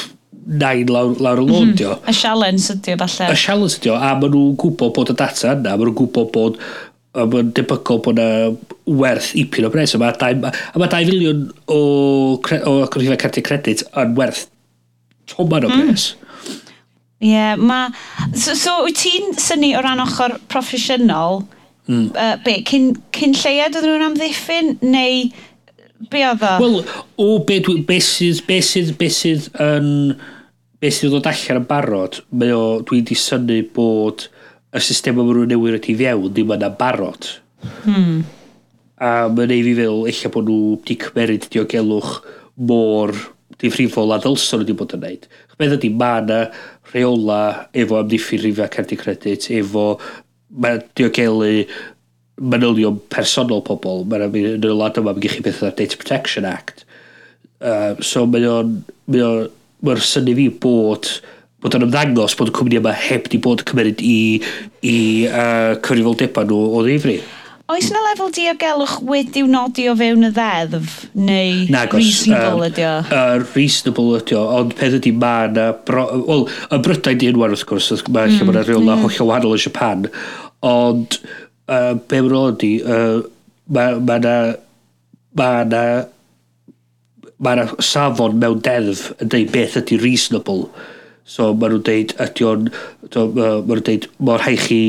nain 0.62 0.90
lawr, 0.90 1.18
lawr 1.22 1.42
y 1.42 1.46
lôn, 1.46 1.68
mm-hmm. 1.72 1.76
dio. 1.82 1.98
Y 2.08 2.16
sialens 2.18 2.70
ydio, 2.74 2.96
falle. 3.02 3.28
Y 3.34 3.42
sialens 3.42 3.78
ydio, 3.82 3.98
a 3.98 4.14
maen 4.16 4.32
nhw'n 4.32 4.56
gwybod 4.62 4.96
bod 4.96 5.12
y 5.12 5.18
data 5.20 5.52
yna, 5.58 5.76
maen 5.76 5.90
nhw'n 5.90 6.00
gwybod 6.00 6.32
bod 6.38 6.62
a 7.12 7.26
mae'n 7.28 7.52
debygol 7.56 8.00
bod 8.06 8.16
yna 8.16 8.54
werth 9.02 9.34
ipyn 9.40 9.68
o 9.68 9.72
bres. 9.74 9.98
A 9.98 10.02
mae 10.02 10.16
2 10.16 11.04
filiwn 11.10 11.46
o, 11.68 11.80
cre, 12.46 12.62
o 12.64 12.86
cyrfifau 12.88 13.20
cardiau 13.20 13.48
credit 13.48 13.84
yn 14.00 14.16
werth 14.20 14.46
toman 15.34 15.68
o 15.68 15.72
mm. 15.72 15.90
bres. 15.90 16.12
Mm. 16.14 16.31
Ie, 17.22 17.30
yeah, 17.30 17.56
ma... 17.56 17.86
So, 18.34 18.56
so 18.58 18.80
wyt 18.88 18.98
ti'n 18.98 19.36
syni 19.38 19.76
o 19.78 19.84
ran 19.86 20.02
ochr 20.02 20.40
proffesiynol, 20.50 21.44
mm. 21.86 22.08
uh, 22.18 22.36
be, 22.46 22.58
cyn, 22.66 22.92
cyn 23.14 23.36
lleiad 23.38 23.78
oedden 23.78 23.94
nhw'n 23.94 24.08
amddiffyn, 24.10 24.76
neu 24.82 25.30
be 26.10 26.24
oedd 26.26 26.46
o? 26.48 26.54
Wel, 26.64 26.80
o 27.22 27.28
be 27.46 27.60
dwi... 27.62 27.82
Be 27.86 28.00
sydd... 28.02 28.42
Be 28.48 28.58
sydd... 28.66 28.96
Be 28.98 29.12
sydd 29.14 29.52
yn... 29.62 30.16
Be 30.82 30.90
sydd 30.90 31.14
ddod 31.14 31.30
allan 31.30 31.62
yn 31.62 31.68
barod, 31.70 32.24
mae 32.34 32.56
o... 32.58 32.64
Dwi 32.82 33.04
wedi 33.04 33.18
syni 33.22 33.62
bod 33.76 34.26
y 34.74 34.82
system 34.82 35.20
o 35.22 35.28
rwy'n 35.28 35.52
newid 35.52 35.78
wedi 35.78 35.98
fiewn 36.00 36.32
ddim 36.32 36.56
yna 36.56 36.72
barod. 36.80 37.28
Hmm. 37.84 38.24
A 39.02 39.28
mae'n 39.30 39.54
ei 39.54 39.62
fi 39.66 39.76
fel, 39.78 40.02
eich 40.10 40.24
bod 40.34 40.50
nhw 40.50 40.74
wedi 40.74 40.98
cymeryd 41.06 41.46
diogelwch 41.54 42.18
mor 42.70 43.14
difrifol 43.62 44.14
a 44.16 44.20
ddylson 44.22 44.62
nhw 44.62 44.66
wedi 44.66 44.78
bod 44.80 44.96
yn 44.98 45.04
neud. 45.06 45.26
Beth 45.60 45.76
ydy, 45.78 45.92
mae 45.94 46.22
yna 46.24 46.42
rheola 46.92 47.40
efo 47.78 48.00
amddiffyn 48.00 48.42
rhifau 48.44 48.72
cardi 48.74 48.98
credit, 49.00 49.50
efo 49.58 49.86
mae 50.64 50.80
diogelu 50.98 51.66
manylion 52.42 52.98
personol 53.14 53.64
pobl. 53.68 54.06
Mae'n 54.10 54.30
yn 54.30 54.66
y 54.66 54.74
lad 54.76 54.98
yma, 55.02 55.14
mae 55.14 55.26
gen 55.26 55.36
chi 55.36 55.46
beth 55.46 55.62
yna 55.62 55.76
Data 55.78 56.00
Protection 56.00 56.48
Act. 56.50 56.86
Uh, 57.62 57.94
so 58.00 58.26
mae 58.30 58.48
o'n... 58.50 58.80
Mae'r 59.82 59.98
syni 60.06 60.36
fi 60.38 60.44
bod 60.62 61.08
bod 61.62 61.74
yn 61.78 61.88
ymddangos 61.88 62.36
bod 62.38 62.52
y 62.52 62.54
cwmni 62.54 62.78
yma 62.78 62.92
heb 62.98 63.28
di 63.30 63.40
bod 63.42 63.64
cymeryd 63.70 64.02
i, 64.06 64.42
i 64.86 64.98
uh, 65.26 65.74
cyfrifoldebau 65.82 66.46
nhw 66.50 66.60
o 66.78 66.82
ddifri. 66.86 67.16
Oes 67.72 67.88
yna 67.88 68.00
lefel 68.04 68.32
diogelwch 68.36 68.98
wedi'w 69.08 69.48
nodi 69.48 69.86
o 69.88 69.94
fewn 69.96 70.28
y 70.28 70.32
ddeddf? 70.36 70.96
Neu 71.16 71.70
Nagos, 71.72 72.02
reasonable 72.02 72.58
um, 72.58 72.66
ydi 72.68 72.84
o? 72.84 72.96
Uh, 73.06 73.44
reasonable 73.56 74.18
ydi 74.18 74.36
o, 74.36 74.42
ond 74.58 74.74
peth 74.76 74.98
ydi 74.98 75.14
ma 75.16 75.36
na... 75.48 75.70
Wel, 75.88 76.44
y 76.68 76.80
Brydain 76.84 77.22
di 77.22 77.30
unwan 77.32 77.56
wrth 77.56 77.64
gwrs, 77.70 78.04
mae 78.12 78.28
lle 78.34 78.48
mae'n 78.50 78.66
rheol 78.66 78.84
na 78.84 78.98
mm, 78.98 79.06
hollol 79.06 79.32
wahanol 79.32 79.56
yn 79.56 79.64
Japan, 79.64 80.04
ond 80.68 81.20
uh, 81.22 81.94
be 81.96 82.20
mae'n 82.20 82.38
odi, 82.42 82.74
uh, 82.84 83.22
mae 83.72 84.02
ma 84.04 84.20
na... 84.26 84.40
Mae 85.40 85.70
na 85.72 85.84
mae 87.42 87.56
yna 87.58 87.82
safon 87.82 88.36
mewn 88.42 88.60
deddf 88.66 89.08
yn 89.24 89.32
dweud 89.32 89.54
beth 89.56 89.80
ydi 89.80 89.98
reasonable. 90.02 90.68
So 91.26 91.54
mae 91.56 91.72
nhw'n 91.72 91.86
dweud, 91.88 92.14
ydy 92.22 92.46
o'n, 92.46 92.68
mae 93.16 93.48
nhw'n 93.64 93.86
dweud, 93.88 94.08
mor 94.20 94.44
rhaid 94.44 94.62
chi 94.66 94.82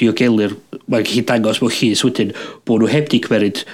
diogelu'r 0.00 0.56
mae'n 0.92 1.08
gallu 1.08 1.24
dangos 1.28 1.62
mewn 1.62 1.74
llys 1.78 2.04
wedyn 2.06 2.32
bod 2.66 2.82
nhw 2.82 2.92
heb 2.92 3.10
di 3.10 3.22
cymeryd 3.24 3.64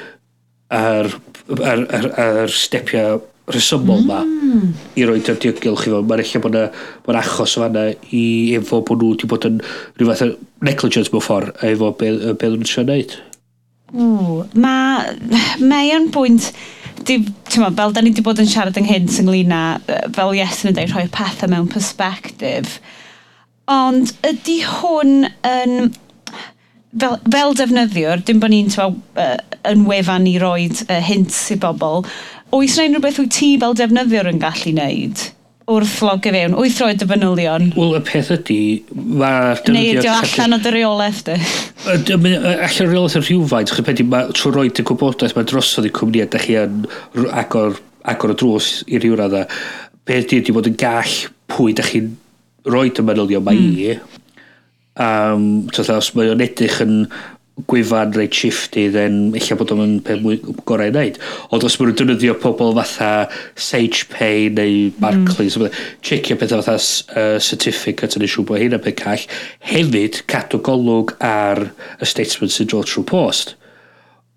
ar, 0.72 1.10
ar, 1.58 1.84
ar, 1.98 2.08
ar 2.24 2.52
stepiau 2.52 3.20
rhesymol 3.50 4.04
yma 4.04 4.20
mm. 4.22 4.68
i 4.96 5.04
roed 5.08 5.28
ar 5.28 5.38
diogel 5.42 5.76
chi 5.80 5.90
fod. 5.92 6.06
Mae'n 6.08 6.22
eich 6.22 6.36
bod 6.42 6.56
yna 6.56 7.20
achos 7.20 7.56
o 7.58 7.64
fanna 7.64 7.88
i 8.14 8.24
efo 8.58 8.80
bod 8.86 9.02
nhw 9.02 9.12
wedi 9.14 9.30
bod 9.30 9.48
yn 9.48 9.58
rhyw 9.98 10.10
fath 10.12 10.24
o 10.26 10.30
negligence 10.68 11.12
mewn 11.12 11.26
ffordd 11.26 11.52
a 11.58 11.72
efo 11.72 11.92
be, 11.98 12.12
be 12.38 12.52
nhw'n 12.52 12.68
siarad 12.68 12.92
wneud. 12.92 13.18
Mae 13.92 15.58
mae 15.60 15.90
o'n 15.96 16.08
bwynt 16.14 16.52
di, 17.04 17.18
Tyma, 17.50 17.72
fel 17.76 17.92
da 17.92 18.00
ni 18.00 18.12
wedi 18.12 18.24
bod 18.24 18.40
yn 18.40 18.48
siarad 18.48 18.78
ynghynt 18.78 19.18
ynglyn 19.20 19.52
â, 19.52 19.62
fel 20.14 20.36
Iesyn 20.38 20.70
yn 20.70 20.78
dweud, 20.78 20.94
rhoi 20.94 21.08
pethau 21.12 21.50
mewn 21.50 21.68
perspectif. 21.72 22.78
Ond 23.70 24.14
ydy 24.26 24.60
hwn 24.66 25.26
yn 25.48 25.92
fel, 26.98 27.18
fel 27.34 27.54
defnyddiwr, 27.58 28.24
dim 28.26 28.40
bod 28.42 28.52
ni'n 28.52 28.72
uh, 28.78 29.36
yn 29.70 29.86
wefan 29.88 30.26
i 30.30 30.38
roed 30.42 30.84
uh, 30.88 30.98
hints 31.04 31.44
i 31.54 31.58
bobl, 31.60 32.04
oes 32.52 32.76
yna 32.76 32.90
unrhyw 32.90 33.06
beth 33.06 33.22
wyt 33.22 33.36
ti 33.38 33.54
fel 33.62 33.78
defnyddiwr 33.78 34.32
yn 34.32 34.42
gallu 34.42 34.74
wneud? 34.74 35.30
wrth 35.70 36.00
log 36.02 36.26
i 36.26 36.32
fewn, 36.34 36.56
wyth 36.58 36.80
roed 36.82 37.02
y 37.04 37.06
fanylion. 37.08 37.68
Wel, 37.76 37.92
y 37.96 38.00
peth 38.06 38.32
ydy, 38.34 38.58
mae'r 38.92 39.60
defnyddio... 39.60 39.76
Neu 39.76 40.00
ydy 40.00 40.10
o 40.10 40.14
allan 40.16 40.56
o 40.56 40.58
dy 40.62 40.72
reolaeth 40.74 41.20
dy? 41.28 41.36
Allan 41.92 42.88
o 42.88 42.88
reolaeth 42.88 43.18
yn 43.20 43.26
rhywfaint, 43.26 43.74
chi'n 43.76 43.86
pedi, 43.86 44.06
mae 44.08 44.32
trwy 44.36 44.54
roed 44.56 44.82
y 44.82 44.86
gwybodaeth, 44.88 45.36
mae 45.38 45.48
drosodd 45.48 45.88
i 45.88 45.92
cwmnïau, 45.94 46.30
da 46.32 46.42
chi 46.42 46.58
yn 46.60 46.82
agor, 47.30 47.78
agor 48.10 48.34
y 48.34 48.38
drws 48.42 48.72
i 48.90 49.00
ryw 49.02 49.20
radda. 49.20 49.44
Beth 50.08 50.26
ydy, 50.26 50.42
ydy 50.42 50.56
bod 50.56 50.70
yn 50.72 50.78
gall 50.82 51.14
pwy 51.52 51.76
da 51.78 51.86
chi'n 51.86 52.10
roed 52.66 52.98
y 52.98 53.06
manylion 53.06 53.46
mae 53.46 53.58
mm. 53.58 53.78
i, 53.78 53.94
hmm 53.94 54.21
um, 55.00 55.46
tyla, 55.72 56.00
os 56.00 56.12
mae 56.16 56.32
o'n 56.32 56.44
edrych 56.44 56.80
yn 56.84 57.06
gwefan 57.68 58.14
reit 58.16 58.34
shifty, 58.34 58.86
then 58.90 59.32
eich 59.36 59.50
bod 59.58 59.72
o'n 59.74 59.98
pe 60.04 60.16
mwy 60.20 60.38
gorau 60.68 60.88
i 60.88 60.92
wneud. 60.92 61.18
Ond 61.52 61.66
os 61.66 61.76
maen 61.78 61.90
nhw'n 61.90 61.98
defnyddio 62.00 62.34
pobl 62.40 62.72
fatha 62.78 63.10
SagePay 63.60 64.48
neu 64.56 64.88
Barclays, 65.02 65.58
mm. 65.60 65.76
checio 66.04 66.38
pethau 66.40 66.64
fatha 66.64 66.78
uh, 66.78 67.36
certificate 67.42 68.18
yn 68.18 68.26
eisiau 68.26 68.46
bod 68.48 68.62
hyn 68.62 68.78
yn 68.78 68.82
peth 68.82 68.98
call, 69.02 69.26
hefyd 69.68 70.22
cadw 70.32 70.62
golwg 70.64 71.14
ar 71.28 71.66
y 72.00 72.08
statement 72.08 72.54
sy'n 72.54 72.72
dod 72.72 72.88
trwy 72.88 73.04
post. 73.12 73.54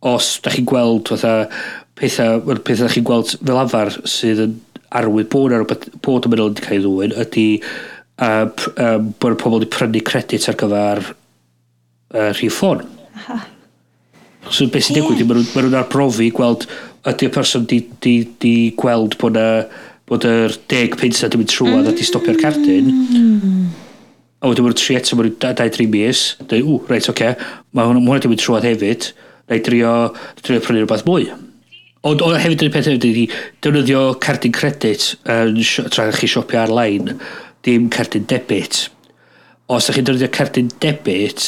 Os 0.05 0.35
da 0.43 0.53
chi'n 0.53 0.67
gweld 0.69 1.13
fatha 1.15 1.47
pethau, 1.97 2.43
pethau 2.67 2.85
da 2.85 2.93
chi'n 2.93 3.07
gweld 3.07 3.37
fel 3.39 3.63
afar 3.63 3.95
sydd 4.03 4.43
yn 4.49 4.59
arwydd 4.95 5.31
bod 5.31 5.55
ar 5.55 5.65
bod 5.65 6.27
y 6.27 6.31
mynd 6.31 6.43
wedi 6.43 6.67
cael 6.67 6.77
ei 6.77 6.83
ddwyn, 6.83 7.15
ydy 7.23 7.47
uh, 8.21 8.45
um, 8.75 9.11
bod 9.19 9.35
y 9.35 9.39
pobl 9.41 9.59
wedi 9.59 9.71
prynu 9.73 10.03
credit 10.05 10.49
ar 10.51 10.59
gyfer 10.61 11.03
uh, 11.09 12.31
rhif 12.35 12.59
ffôn. 12.59 12.85
So 14.53 14.67
beth 14.69 14.87
sy'n 14.87 14.99
digwydd, 14.99 15.25
maen 15.25 15.45
nhw'n 15.55 15.79
arbrofi 15.79 16.29
gweld 16.35 16.67
ydy'r 17.09 17.33
person 17.33 17.65
di, 17.69 17.81
di, 18.01 18.19
di 18.41 18.55
gweld 18.77 19.17
bod 19.21 19.37
y 19.41 19.49
bod 20.05 20.25
yr 20.29 20.53
deg 20.69 20.93
pensa 20.99 21.29
na 21.29 21.39
yn 21.39 21.49
trwad 21.49 21.79
mm. 21.79 21.89
a 21.89 21.93
di 21.97 22.05
stopio'r 22.05 22.37
cardyn. 22.37 22.91
Mm. 22.93 23.63
A 24.43 24.51
wedyn 24.51 24.67
mae'r 24.67 24.77
tri 24.77 24.99
eto, 24.99 25.17
mae'n 25.17 25.33
2-3 25.41 25.87
mis, 25.89 26.21
dweud, 26.43 26.67
ww, 26.67 26.75
reit, 26.91 27.09
oce, 27.09 27.31
mae 27.73 27.89
hwnna, 27.89 28.03
hwnna 28.03 28.21
ddim 28.21 28.35
yn 28.35 28.41
trwy 28.41 28.61
hefyd, 28.67 29.07
neu 29.49 29.63
drio, 29.65 29.93
drio 30.43 30.61
prynu 30.61 30.83
rhywbeth 30.83 31.05
mwy. 31.07 31.25
Ond 32.05 32.21
o 32.21 32.29
hefyd 32.35 32.61
yn 32.61 32.69
y 32.69 32.73
peth 32.75 32.91
hefyd 32.91 33.07
ydy, 33.09 33.25
defnyddio 33.65 34.03
cardyn 34.21 34.53
credit 34.53 35.15
yn 35.33 35.57
tra 35.89 36.11
chi 36.13 36.29
siopio 36.29 36.61
ar-lein, 36.61 37.15
dim 37.65 37.89
cardyn 37.93 38.27
debit. 38.29 38.85
Os 39.67 39.89
ydych 39.89 39.99
chi'n 39.99 40.09
defnyddio 40.09 40.31
cardyn 40.35 40.69
debit, 40.83 41.47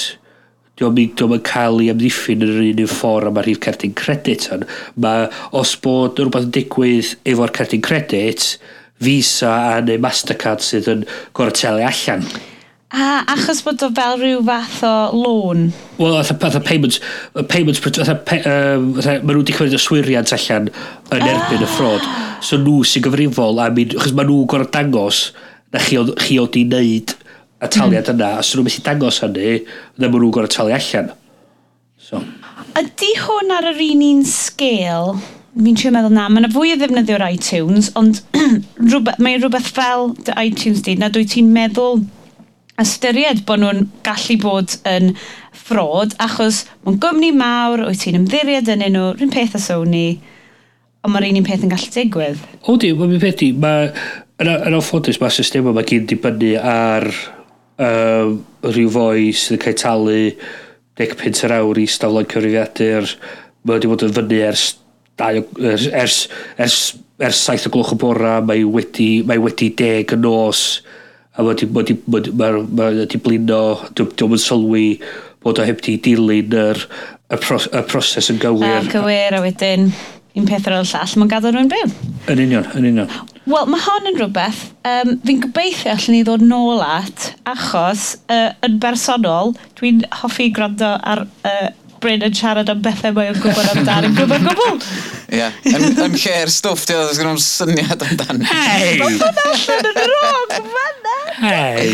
diolch 0.77 0.97
yn 0.97 1.13
diolch 1.17 1.37
yn 1.37 1.45
cael 1.45 1.79
ei 1.83 1.91
amddiffyn 1.93 2.43
yn 2.45 2.53
yr 2.53 2.65
un 2.65 2.81
un 2.83 2.91
ffordd 2.91 3.29
am 3.29 3.39
yr 3.41 3.51
hyn 3.51 3.61
cardyn 3.65 3.95
credit 3.97 4.49
yn. 4.53 4.65
Mae 5.03 5.29
os 5.57 5.75
bod 5.83 6.19
rhywbeth 6.19 6.49
yn 6.49 6.57
digwydd 6.57 7.15
efo'r 7.33 7.55
cardyn 7.57 7.85
credit, 7.85 8.51
Visa 8.99 9.49
a 9.77 9.81
neu 9.85 9.99
Mastercard 10.01 10.63
sydd 10.65 10.87
yn 10.89 11.03
gorau 11.37 11.53
telu 11.53 11.83
allan. 11.85 12.23
A 12.87 13.19
achos 13.33 13.59
bod 13.65 13.83
o 13.83 13.89
fel 13.93 14.15
rhyw 14.17 14.39
fath 14.47 14.79
o 14.87 14.93
lôn? 15.13 15.67
Wel, 15.99 16.15
atha 16.17 16.61
payments, 16.63 17.01
payments, 17.51 17.81
atha, 17.83 18.15
um, 18.15 18.93
atha, 18.97 19.17
maen 19.19 19.35
nhw 19.35 19.43
wedi 19.43 19.57
cymryd 19.57 19.75
yswiriant 19.77 20.33
allan 20.37 20.71
yn 20.71 21.27
erbyn 21.27 21.61
ah. 21.61 21.67
y 21.67 21.69
ffrod. 21.75 22.07
So 22.41 22.57
nhw 22.61 22.79
sy'n 22.87 23.05
gyfrifol, 23.05 23.61
a 23.61 23.67
I 23.69 23.85
achos 23.91 24.15
maen 24.17 24.31
nhw 24.31 24.47
gorau 24.49 24.71
dangos 24.73 25.27
na 25.73 25.83
chi 25.83 25.99
oedd 25.99 26.13
chi 26.21 26.39
oedd 26.41 26.59
i 26.59 26.65
wneud 26.67 27.15
y 27.57 27.65
mhm. 27.65 27.71
taliad 27.73 28.11
yna, 28.13 28.33
a 28.37 28.43
sy'n 28.45 28.59
nhw'n 28.59 28.69
methu 28.69 28.83
dangos 28.85 29.21
hynny, 29.23 29.63
na 29.97 30.09
maen 30.09 30.21
nhw'n 30.21 30.35
gorau 30.35 30.51
talu 30.51 30.75
allan. 30.75 31.09
So. 31.97 32.21
Ydy 32.77 33.09
hwn 33.23 33.55
ar 33.55 33.71
yr 33.71 33.81
un 33.87 34.05
un 34.11 34.21
sgêl? 34.29 35.17
Fi'n 35.57 35.79
trio 35.79 35.89
meddwl 35.95 36.13
na, 36.13 36.27
mae 36.29 36.43
yna 36.43 36.51
fwy 36.53 36.75
o 36.75 36.77
ddefnyddio'r 36.77 37.25
iTunes, 37.31 37.89
ond 37.97 38.21
rhywbeth, 38.91 39.17
mae 39.23 39.39
rhywbeth 39.39 39.71
fel 39.73 40.11
dy 40.21 40.35
iTunes 40.45 40.83
di, 40.85 40.93
na 41.01 41.09
dwi 41.09 41.25
ti'n 41.25 41.49
meddwl 41.55 42.03
ystyried 42.77 43.41
bod 43.47 43.63
nhw'n 43.63 43.87
gallu 44.05 44.37
bod 44.43 44.77
yn 44.85 45.15
ffrod, 45.57 46.13
achos 46.21 46.61
mae'n 46.85 46.99
gwmni 47.01 47.31
mawr, 47.33 47.87
wyt 47.89 48.03
ti'n 48.03 48.19
ymddiried 48.21 48.69
yn 48.69 48.85
nhw, 48.85 49.09
rhywun 49.15 49.33
peth 49.33 49.57
a 49.57 49.63
Sony, 49.63 50.19
ond 51.01 51.15
mae'r 51.15 51.31
un 51.31 51.41
un 51.41 51.49
peth 51.49 51.65
yn 51.65 51.73
gallu 51.73 51.89
digwydd. 51.95 52.45
O 52.69 52.77
di, 52.77 52.93
mae'n 52.93 53.17
peth 53.23 53.41
di, 53.41 53.49
mae 53.57 53.89
Yn, 54.37 54.51
yn 54.53 54.75
anffodus, 54.77 55.17
mae'r 55.21 55.33
system 55.33 55.71
yma 55.71 55.81
gyd 55.87 56.05
dibynnu 56.11 56.53
ar 56.61 57.07
um, 57.81 58.35
rhyw 58.67 58.91
foi 58.93 59.31
sydd 59.33 59.57
yn 59.57 59.63
cael 59.63 59.77
talu 59.81 60.19
10 60.97 61.15
pint 61.17 61.41
yr 61.45 61.55
awr 61.55 61.79
i 61.81 61.85
staflan 61.89 62.27
cyfrifiadur. 62.29 63.09
Mae 63.65 63.77
wedi 63.77 63.89
bod 63.89 64.05
yn 64.05 64.13
fyny 64.13 64.41
ers, 64.45 64.67
dau, 65.17 65.41
ers, 65.71 65.87
ers, 65.89 66.19
ers, 66.61 66.77
ers 67.17 67.41
7 67.49 67.69
o 67.69 67.73
gloch 67.73 67.95
y 67.95 67.99
bora, 68.01 68.37
mae 68.45 68.65
wedi, 68.65 69.09
mae 69.25 69.41
wedi 69.41 69.71
10 69.77 70.13
y 70.13 70.19
nos. 70.21 70.63
A 71.33 71.41
mae 71.41 71.55
wedi, 71.55 71.69
mae 71.69 71.85
wedi, 71.85 71.97
mae 72.07 72.27
wedi, 72.27 72.67
mae 72.77 72.99
wedi 73.01 73.21
blino, 73.25 73.63
dwi'n 73.97 74.41
sylwi 74.41 74.87
bod 75.45 75.61
o 75.61 75.65
heb 75.65 75.81
di 75.85 75.97
dilyn 76.01 76.53
yr, 76.57 76.83
y, 77.29 77.41
pros, 77.41 77.67
y 77.73 77.81
proses 77.89 78.29
yn 78.33 78.41
gywir. 78.41 78.83
A 78.83 78.85
cywir 78.93 79.37
a 79.37 79.41
wedyn 79.41 79.89
un 80.37 80.45
peth 80.45 80.69
ar 80.69 80.77
ôl 80.77 80.85
llall, 80.85 81.17
mae'n 81.17 81.31
gadw 81.31 81.51
nhw'n 81.53 81.69
byw. 81.71 81.93
Yn 82.33 82.41
union, 82.43 82.69
yn 82.77 82.89
union. 82.91 83.11
Wel, 83.47 83.67
mae 83.71 83.79
hon 83.79 84.09
yn 84.09 84.17
rhywbeth 84.19 84.61
um, 84.87 85.13
fi'n 85.23 85.37
gobeithio 85.45 85.93
allan 85.93 86.15
ni 86.17 86.23
ddod 86.27 86.41
nôl 86.43 86.81
at, 86.83 87.29
achos 87.47 88.17
uh, 88.33 88.49
yn 88.67 88.75
bersonol, 88.83 89.53
dwi'n 89.79 90.01
hoffi 90.19 90.49
gwrando 90.55 90.89
ar 90.99 91.23
uh, 91.47 91.69
Bryn 92.03 92.25
yn 92.27 92.35
siarad 92.37 92.67
am 92.69 92.83
bethau 92.85 93.15
mae 93.15 93.31
o'n 93.31 93.39
gwybod 93.41 93.71
amdan 93.71 94.05
yn 94.09 94.17
gwybod 94.17 94.43
gwbl. 94.45 94.75
Ie, 95.33 95.47
yn 95.71 96.17
lle'r 96.19 96.51
stwff 96.53 96.83
ti 96.85 96.93
oedd 96.93 97.13
ysgrifennu 97.13 97.33
am 97.33 97.41
syniad 97.41 98.03
amdan. 98.05 98.43
Hei! 98.51 98.99
Mae'n 98.99 99.23
allan 99.23 99.89
yn 99.93 99.99
rog, 100.11 100.55
fanna! 100.75 101.17
Hei! 101.39 101.89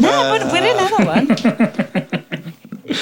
Na, 0.00 0.16
we're 0.32 0.66
in 0.72 0.82
efo, 0.88 1.04
one. 1.06 1.28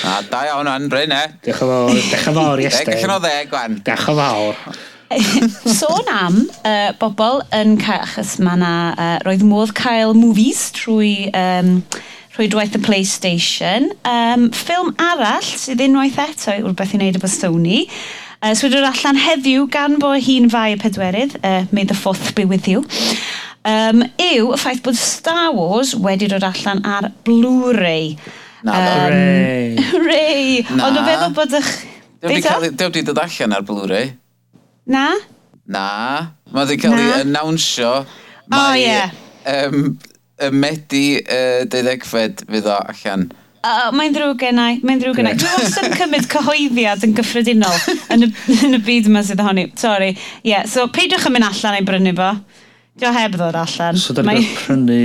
A 0.03 0.20
da 0.29 0.46
iawn, 0.51 0.88
Bryn, 0.92 1.14
e? 1.14 1.25
Diolch 1.46 1.62
yn 1.62 1.70
fawr, 1.70 1.92
diolch 1.94 2.29
yn 2.29 2.40
fawr. 2.42 2.66
Deg 2.66 2.96
allan 2.98 3.14
o 3.16 3.20
ddeg, 3.22 3.53
gwan. 3.55 3.79
Diolch 3.87 4.11
yn 4.12 4.20
fawr. 4.20 4.83
Sôn 5.79 6.09
am 6.12 6.40
uh, 6.64 6.90
bobl 7.01 7.42
yn 7.57 7.77
cael, 7.81 8.07
achos 8.07 8.38
mae 8.42 8.59
yna, 8.59 8.72
uh, 8.94 9.14
roedd 9.27 9.44
modd 9.46 9.75
cael 9.79 10.16
movies 10.18 10.68
trwy, 10.77 11.29
um, 11.37 11.79
rhwydwaith 12.37 12.79
y 12.79 12.83
PlayStation. 12.83 13.92
Um, 14.09 14.51
ffilm 14.57 14.94
arall 15.03 15.46
sydd 15.46 15.85
unwaith 15.85 16.20
eto 16.22 16.57
yw'r 16.59 16.77
beth 16.79 16.96
i 16.96 17.01
wneud 17.01 17.20
efo 17.20 17.31
Sony. 17.31 17.85
Uh, 18.42 18.57
Swydwr 18.59 18.88
allan 18.88 19.20
heddiw 19.22 19.68
gan 19.70 20.01
bo 20.03 20.16
hi'n 20.18 20.51
fai 20.51 20.72
y 20.75 20.81
pedwerydd, 20.83 21.38
uh, 21.44 21.62
May 21.70 21.87
the 21.87 21.94
4th 21.94 22.35
be 22.35 22.48
with 22.48 22.66
you 22.68 22.83
um, 23.68 24.03
yw 24.20 24.53
y 24.53 24.59
ffaith 24.61 24.83
bod 24.85 24.98
Star 24.98 25.53
Wars 25.55 25.94
wedi 25.94 26.29
dod 26.31 26.44
allan 26.46 26.83
ar 26.87 27.11
Blu-ray. 27.27 28.16
Na, 28.62 28.79
um, 28.79 30.07
Ray. 30.07 30.62
Na. 30.77 30.88
Ond 30.88 30.98
o 31.01 31.07
feddwl 31.07 31.37
bod 31.37 31.57
eich... 31.59 31.72
Dew 32.22 32.88
wedi 32.88 33.05
dod 33.07 33.22
allan 33.22 33.57
ar 33.57 33.66
Blu-ray. 33.66 34.12
Na? 34.85 35.07
Na. 35.64 35.88
Mae 36.53 36.66
wedi 36.66 36.81
cael 36.83 36.99
ei 36.99 37.12
annawnsio. 37.21 37.92
O, 38.03 38.57
oh, 38.59 38.73
ie. 38.77 38.99
Um, 39.49 39.95
y 40.42 40.51
Medi 40.55 41.07
uh, 41.23 41.62
deuddegfed 41.71 42.45
fydd 42.51 42.68
o 42.68 42.77
allan. 42.81 43.29
Uh, 43.62 43.92
mae'n 43.95 44.14
ddrwg 44.14 44.40
gennau, 44.40 44.81
mae'n 44.83 44.99
ddrwg 44.99 45.21
gennau. 45.21 45.38
Dwi'n 45.38 45.61
wastad 45.61 45.87
yn 45.87 45.95
cymryd 46.01 46.27
cyhoeddiad 46.33 47.05
yn 47.07 47.12
gyffredinol 47.14 47.77
yn, 48.11 48.27
y, 48.27 48.57
yn 48.66 48.75
y 48.75 48.81
byd 48.83 49.07
yma 49.12 49.23
sydd 49.27 49.42
ohoni. 49.45 49.68
Sorry. 49.79 50.16
Ie, 50.16 50.51
yeah, 50.51 50.66
so 50.66 50.88
peidiwch 50.90 51.29
yn 51.31 51.37
mynd 51.37 51.47
allan 51.47 51.79
ei 51.79 51.87
brynu 51.87 52.14
fo. 52.18 52.33
Dio 52.99 53.14
heb 53.14 53.38
ddod 53.38 53.61
allan. 53.62 54.03
So 54.03 54.18
da 54.18 54.27
ni'n 54.27 54.51
prynu 54.59 54.99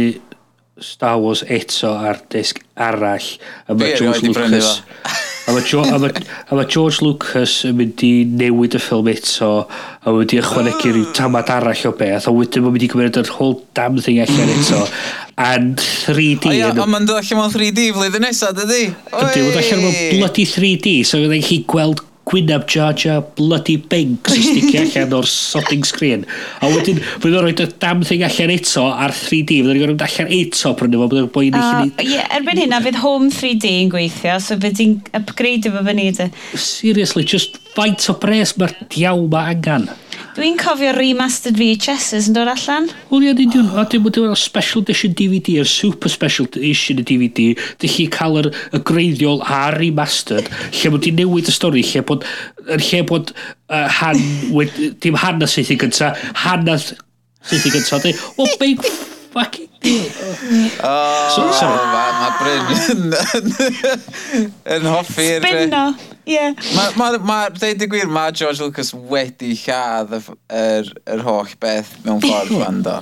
Star 0.81 1.21
Wars 1.21 1.45
eto 1.45 1.93
ar 2.01 2.23
disg 2.33 2.63
arall. 2.73 3.29
Fi 3.69 3.93
erioed 3.93 4.25
i 4.25 4.33
brynu 4.33 4.65
fo. 4.65 4.75
A 5.47 5.53
mae 5.55 5.63
George, 5.63 6.23
George 6.67 6.99
Lucas 7.05 7.61
yn 7.69 7.77
mynd 7.79 8.01
i 8.03 8.11
newid 8.27 8.75
y 8.75 8.81
ffilm 8.83 9.07
eto 9.07 9.51
a 9.63 10.11
wedi 10.11 10.41
ychwanegu 10.41 10.91
rhyw 10.91 11.05
tamad 11.15 11.47
arall 11.53 11.85
o 11.87 11.93
beth 11.95 12.27
a 12.27 12.33
wedyn 12.35 12.65
mae'n 12.65 12.75
mynd 12.75 12.83
i 12.83 12.89
gymryd 12.91 13.19
yr 13.21 13.31
whole 13.37 13.61
damn 13.77 13.95
thing 14.03 14.19
allan 14.23 14.51
eto 14.57 14.81
and 15.39 15.79
3D. 15.79 16.49
O 16.49 16.57
ia, 16.57 16.73
ond 16.73 16.91
mae'n 16.91 17.07
dod 17.07 17.21
allan 17.21 17.39
mewn 17.39 17.55
3D 17.55 17.87
flwyddyn 17.95 18.27
nesaf, 18.27 18.51
dydy? 18.57 18.89
Ydy, 18.91 19.45
mae'n 19.45 19.61
allan 19.61 19.83
mewn 19.85 19.97
bloody 20.17 20.47
3D, 20.51 20.97
so 21.07 21.21
fydda'n 21.23 21.47
chi 21.47 21.61
gweld 21.71 22.03
gwynab 22.27 22.65
Jar 22.71 22.95
Jar 22.97 23.21
bloody 23.37 23.77
Binks 23.79 24.35
yn 24.35 24.43
sticio 24.43 24.81
allan 24.83 25.15
o'r 25.19 25.29
sodding 25.31 25.85
screen. 25.87 26.25
A 26.61 26.71
wedyn, 26.73 26.99
fydd 27.23 27.37
o'n 27.37 27.45
rhoi 27.45 27.53
y 27.55 27.67
dam 27.81 28.03
thing 28.07 28.25
allan 28.27 28.53
eto 28.55 28.87
ar 28.91 29.15
3D, 29.15 29.61
fydd 29.63 29.71
o'n 29.73 29.93
rhoi 29.93 30.09
allan 30.09 30.33
eto 30.39 30.73
prynu 30.79 31.01
fo, 31.01 31.09
bydd 31.13 31.23
o'n 31.23 31.31
boi'n 31.37 31.59
eich 31.59 31.69
ni... 31.79 32.09
Ie, 32.11 32.25
erbyn 32.39 32.63
hynna, 32.63 32.81
fydd 32.85 32.99
Home 33.03 33.31
3D 33.33 33.73
yn 33.83 33.93
gweithio, 33.93 34.39
so 34.43 34.59
fydd 34.61 34.83
i'n 34.83 34.97
upgrade 35.21 35.71
fo 35.73 35.85
fyny. 35.87 36.09
Seriously, 36.57 37.23
just 37.27 37.61
faint 37.77 38.09
o 38.11 38.17
bres 38.19 38.55
mae'r 38.59 38.75
diaw 38.93 39.23
ma 39.31 39.47
angen. 39.53 39.89
Dwi'n 40.37 40.59
cofio 40.61 40.91
remastered 40.93 41.55
VHSs 41.57 42.27
yn 42.29 42.35
dod 42.35 42.49
allan. 42.51 42.85
Wel 43.09 43.23
ie, 43.25 43.31
nid 43.39 43.55
yw'n... 43.57 43.71
A 43.73 43.87
dim 43.89 44.05
ond 44.05 44.19
yw'n 44.21 44.35
special 44.37 44.83
edition 44.85 45.15
DVD, 45.17 45.55
yr 45.63 45.69
super 45.71 46.11
special 46.13 46.45
edition 46.51 47.01
y 47.01 47.05
DVD, 47.09 47.45
dy 47.81 47.89
chi 47.89 48.05
cael 48.13 48.37
yr, 48.43 48.51
y 48.69 48.81
greiddiol 48.85 49.41
a 49.41 49.63
remastered, 49.73 50.51
lle 50.77 50.91
bod 50.93 51.01
ti'n 51.07 51.17
newid 51.17 51.49
y 51.49 51.55
stori, 51.55 51.81
lle 51.89 52.03
bod... 52.05 52.27
Yn 52.67 52.85
lle 52.85 53.01
bod 53.09 53.33
uh, 53.33 53.87
han... 53.97 54.21
Wed, 54.53 54.77
dim 55.01 55.17
hanas 55.17 55.57
seithi 55.57 55.79
gynta, 55.81 56.11
hanas 56.43 56.91
seithi 57.41 57.73
gynta. 57.73 57.97
Wel, 58.37 58.53
big 58.61 58.85
fucking 59.33 59.66
O, 59.87 60.93
mae 62.17 62.31
Bryn 62.41 63.15
yn, 63.37 63.57
yn 64.77 64.87
hoffi'r... 64.91 65.45
Spinno, 65.45 65.83
ie. 66.27 66.47
Mae 66.99 67.19
ma, 67.23 67.37
dweud 67.55 67.83
y 67.85 67.89
gwir, 67.91 68.09
mae 68.11 68.33
George 68.35 68.63
Lucas 68.63 68.93
wedi 69.11 69.53
lladd 69.63 70.15
yr, 70.17 70.31
yr, 70.61 70.91
yr 71.15 71.23
holl 71.27 71.53
beth 71.61 71.93
mewn 72.05 72.21
ffordd 72.23 72.57
fan 72.57 72.81
do. 72.87 72.97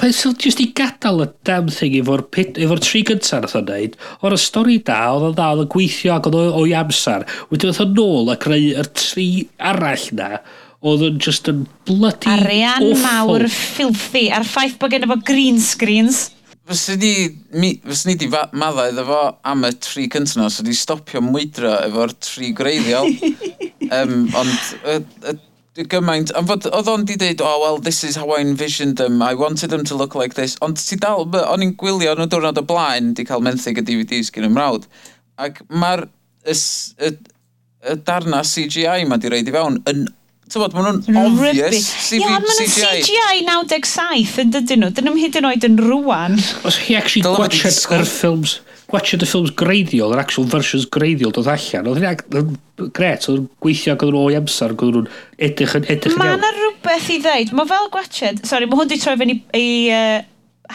Pe 0.00 0.08
sy'n 0.16 0.36
just 0.40 0.62
i 0.64 0.70
gadael 0.76 1.26
y 1.26 1.28
damn 1.44 1.68
thing 1.72 1.98
efo'r 1.98 2.22
efo 2.32 2.78
tri 2.80 3.02
gyntaf 3.08 3.44
nath 3.44 3.56
o'n 3.58 3.66
neud, 3.68 3.98
o'r 4.24 4.36
y 4.36 4.40
stori 4.40 4.78
da, 4.84 5.00
oedd 5.16 5.26
o'n 5.28 5.36
dda, 5.36 5.50
oedd 5.52 5.66
o'n 5.66 5.72
gweithio 5.74 6.14
ac 6.14 6.30
oedd 6.30 6.38
o'i 6.62 6.72
amser, 6.78 7.26
wedi 7.52 7.68
oedd 7.68 7.82
o'n 7.84 7.92
nôl 7.98 8.32
a 8.32 8.38
creu 8.40 8.72
yr 8.80 8.88
tri 8.96 9.28
arall 9.70 10.08
na, 10.16 10.30
oedd 10.86 11.02
yn 11.02 11.18
just 11.22 11.48
yn 11.50 11.64
bloody 11.88 12.30
Arian 12.30 12.92
awful. 12.92 13.00
mawr 13.02 13.46
filthy, 13.50 14.28
a'r 14.30 14.46
ffaith 14.46 14.76
bod 14.78 14.94
gen 14.94 15.06
i 15.06 15.10
fo 15.10 15.18
green 15.26 15.58
screens. 15.62 16.28
Fyswn 16.68 17.00
ni, 17.02 17.12
mi, 17.58 17.72
fyswn 17.82 18.12
ni 18.12 18.16
di 18.20 18.28
madda 18.30 18.88
iddo 18.92 19.06
fo 19.08 19.20
am 19.48 19.66
y 19.66 19.72
tri 19.82 20.06
cyntaf 20.12 20.38
na, 20.38 20.48
so 20.52 20.62
di 20.66 20.76
stopio 20.76 21.22
mwydro 21.24 21.72
efo'r 21.88 22.14
tri 22.22 22.52
greiddiol. 22.54 23.10
um, 23.90 24.28
ond, 24.38 24.52
y, 24.84 24.98
y, 25.32 25.34
y 25.82 25.86
gymaint, 25.90 26.30
ond 26.38 26.50
fod, 26.50 26.68
oedd 26.70 26.90
o'n 26.92 27.06
di 27.08 27.16
dweud, 27.18 27.42
oh 27.42 27.56
well, 27.64 27.80
this 27.82 28.04
is 28.06 28.18
how 28.20 28.28
I 28.36 28.44
envisioned 28.44 29.02
them, 29.02 29.18
I 29.22 29.34
wanted 29.34 29.74
them 29.74 29.82
to 29.90 29.98
look 29.98 30.14
like 30.14 30.38
this, 30.38 30.54
ond 30.62 30.78
ti 30.78 31.00
dal, 31.00 31.26
o'n 31.26 31.64
i'n 31.64 31.74
gwylio 31.80 32.14
yn 32.14 32.26
y 32.26 32.28
diwrnod 32.30 32.62
o 32.62 32.66
blaen, 32.68 33.16
di 33.18 33.26
cael 33.26 33.42
menthyg 33.42 33.82
y 33.82 33.86
DVDs 33.88 34.30
gen 34.34 34.46
ymrawd, 34.52 34.86
ac 35.42 35.64
mae'r 35.72 36.06
y, 36.46 36.54
y, 36.54 37.12
y 37.82 37.98
darna 38.06 38.44
CGI 38.46 39.08
ma 39.08 39.18
di 39.18 39.32
reid 39.32 39.50
i 39.50 39.54
fewn 39.54 39.82
yn 39.90 40.06
Tywod, 40.48 40.72
maen 40.76 41.02
nhw'n 41.04 41.18
obvious 41.20 41.90
CGI. 42.08 42.22
ond 42.24 42.46
maen 42.46 42.46
nhw'n 42.46 42.70
CGI 42.72 43.42
97 43.44 44.38
yn 44.44 44.54
dydyn 44.54 44.82
nhw. 44.84 44.90
Dyn 44.96 45.08
nhw'n 45.08 45.20
hyd 45.20 45.38
yn 45.40 45.48
oed 45.50 45.66
yn 45.68 45.76
rwan. 45.82 46.38
Os 46.68 46.78
chi 46.80 46.96
actually 46.98 47.24
gwachod 47.26 47.92
yr 47.98 48.06
ffilms, 48.08 48.54
gwachod 48.88 49.26
y 49.26 49.28
ffilms 49.28 49.52
greiddiol, 49.60 50.14
yr 50.16 50.22
actual 50.22 50.48
versions 50.48 50.88
greiddiol 50.94 51.34
dod 51.36 51.50
allan, 51.52 51.90
oedd 51.92 52.00
hynny'n 52.00 52.56
gret, 52.96 53.28
oedd 53.28 53.42
nhw'n 53.42 53.50
gweithio 53.64 53.96
ac 53.96 54.06
oedd 54.06 54.16
nhw'n 54.16 54.30
o'i 54.30 54.38
amser, 54.40 54.72
ac 54.72 54.86
oedd 54.86 54.98
nhw'n 55.02 55.12
edrych 55.50 55.76
yn 55.80 55.88
edrych 55.92 56.16
yn 56.16 56.16
iawn. 56.16 56.24
Mae 56.24 56.40
yna 56.40 56.54
rhywbeth 56.56 57.12
i 57.12 57.20
ddeud. 57.26 57.54
Mae 57.58 57.72
fel 57.74 57.92
gwachod, 57.98 58.42
sori, 58.48 58.70
mae 58.70 58.80
hwn 58.80 58.92
di 58.94 59.00
troi 59.02 59.16
fyny 59.20 59.36
i, 59.36 59.40
i 59.58 59.68
uh, 59.92 60.18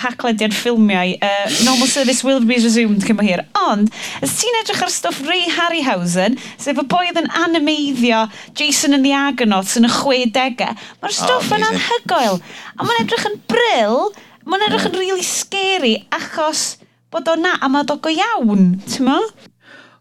haclediad 0.02 0.54
ffilmiau, 0.56 1.14
uh, 1.22 1.50
normal 1.66 1.88
service 1.88 2.24
will 2.26 2.42
be 2.46 2.58
resumed 2.58 3.06
cyn 3.06 3.22
hir. 3.26 3.44
Ond, 3.64 3.92
os 4.26 4.36
ti'n 4.40 4.60
edrych 4.62 4.84
ar 4.86 4.92
stwff 4.94 5.22
Ray 5.28 5.46
Harryhausen, 5.54 6.38
sef 6.62 6.82
y 6.82 6.86
boi 6.90 7.06
oedd 7.10 7.22
yn 7.22 7.32
animeiddio 7.44 8.26
Jason 8.58 8.98
and 8.98 9.06
the 9.06 9.14
Argonauts 9.18 9.78
yn 9.80 9.88
y 9.90 9.94
60au, 9.94 10.74
mae'r 11.04 11.18
stwff 11.20 11.52
oh, 11.52 11.58
yn 11.58 11.68
anhygoel. 11.70 12.42
A 12.78 12.88
mae'n 12.88 13.06
edrych 13.06 13.30
yn 13.30 13.40
bryl, 13.52 14.04
mae'n 14.44 14.60
hmm. 14.60 14.68
edrych 14.70 14.90
yn 14.90 15.00
really 15.00 15.28
scary, 15.28 15.96
achos 16.16 16.68
bod 17.14 17.30
o 17.30 17.38
na, 17.38 17.58
a 17.62 17.70
mae 17.70 17.86
o 17.86 17.98
go 18.02 18.12
iawn, 18.12 18.74
ti'n 18.90 19.10
mo? 19.10 19.20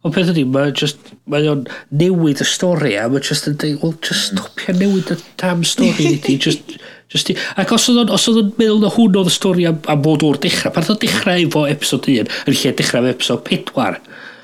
Ond 0.02 0.14
peth 0.16 0.32
ydy, 0.32 0.42
mae 0.50 0.72
just, 0.74 1.12
mae 1.30 1.46
o'n 1.46 1.66
newid 1.94 2.40
y 2.42 2.46
stori 2.48 2.96
a 2.98 3.04
mae 3.12 3.22
just 3.22 3.46
yn 3.46 3.54
dweud, 3.60 3.78
well, 3.84 3.94
just 4.02 4.32
stopio 4.32 4.74
newid 4.74 5.12
y 5.14 5.18
damn 5.38 5.62
stori 5.68 6.16
ydy, 6.16 6.34
just 6.42 6.74
Just 7.12 7.32
i, 7.32 7.36
ac 7.60 7.72
os 7.76 7.88
oedd 7.92 8.02
o'n, 8.06 8.12
os 8.16 8.26
oedd 8.30 8.40
o'n 8.40 8.52
meddwl 8.58 8.82
na 8.82 8.92
hwn 8.94 9.20
oedd 9.20 9.30
y 9.30 9.34
stori 9.34 9.68
am, 9.68 9.80
am 9.92 10.02
bod 10.04 10.24
o'r 10.26 10.40
dechrau, 10.42 10.72
pan 10.74 10.88
oedd 10.88 11.02
dechrau 11.04 11.46
efo 11.46 11.66
episod 11.68 12.08
1, 12.08 12.30
yn 12.48 12.56
lle 12.56 12.74
dechrau 12.78 13.04
efo 13.04 13.16
episod 13.18 13.44
4. 13.48 14.00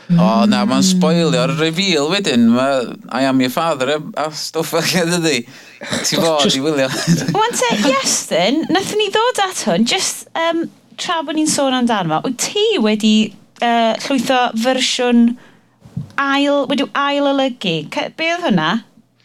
Mm. 0.08 0.20
O, 0.24 0.28
na, 0.48 0.62
mae'n 0.64 0.84
spoilio'r 0.88 1.52
reveal 1.58 2.06
wedyn. 2.08 2.46
Ma, 2.54 2.68
I 3.12 3.26
am 3.28 3.42
your 3.44 3.52
father 3.52 3.98
a 4.16 4.28
stwff 4.32 4.72
fel 4.72 4.86
gen 4.88 5.12
ydy. 5.18 5.42
Ti 6.08 6.16
fod 6.16 6.48
i 6.48 6.62
wylio. 6.64 6.88
Wan 7.36 7.56
te, 7.56 7.68
Iestyn, 7.90 8.30
then, 8.30 8.62
nathon 8.72 9.02
ni 9.02 9.10
ddod 9.12 9.42
at 9.44 9.60
hwn, 9.68 9.84
just 9.88 10.24
um, 10.32 10.64
tra 10.96 11.20
bod 11.26 11.36
ni'n 11.36 11.50
sôn 11.50 11.76
amdano 11.76 12.16
fo, 12.16 12.30
wyt 12.30 12.40
ti 12.46 12.64
wedi 12.84 13.14
uh, 13.60 13.92
llwytho 14.06 14.40
fersiwn 14.64 15.26
ail, 16.18 16.64
wedi'w 16.70 16.88
ail 16.96 17.28
olygu. 17.34 17.76
Be 17.92 18.32
oedd 18.32 18.48
hwnna? 18.48 18.70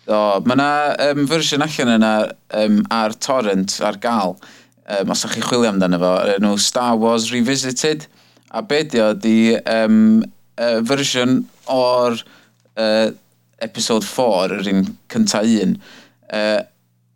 O, 0.03 0.19
mae 0.43 0.57
yna 0.57 0.69
um, 1.13 1.23
fersiwn 1.31 1.63
allan 1.63 1.93
yna 1.93 2.11
um, 2.59 2.81
ar 2.91 3.13
torrent 3.23 3.77
ar 3.87 3.95
gael, 4.03 4.33
um, 4.97 5.11
os 5.13 5.23
ydych 5.23 5.37
chi 5.37 5.43
chwilio 5.45 5.69
amdano 5.71 5.99
fo, 6.01 6.11
yr 6.25 6.41
enw 6.41 6.57
Star 6.59 6.97
Wars 6.99 7.29
Revisited, 7.31 8.09
a 8.51 8.61
be 8.67 8.81
di 8.83 8.99
o 8.99 9.13
di 9.15 9.37
um, 9.63 10.19
uh, 10.59 10.81
fersiwn 10.89 11.39
o'r 11.71 12.19
uh, 12.19 13.13
episode 13.63 14.03
4, 14.03 14.57
yr 14.59 14.71
un 14.73 14.83
cynta 15.13 15.39
un, 15.47 15.77
uh, 16.35 16.59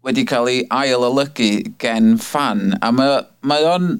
wedi 0.07 0.23
cael 0.29 0.47
ei 0.53 0.63
ail-olygu 0.71 1.51
gen 1.83 2.15
fan, 2.23 2.69
a 2.79 2.93
mae, 2.95 3.19
mae 3.43 3.67
o'n 3.67 3.97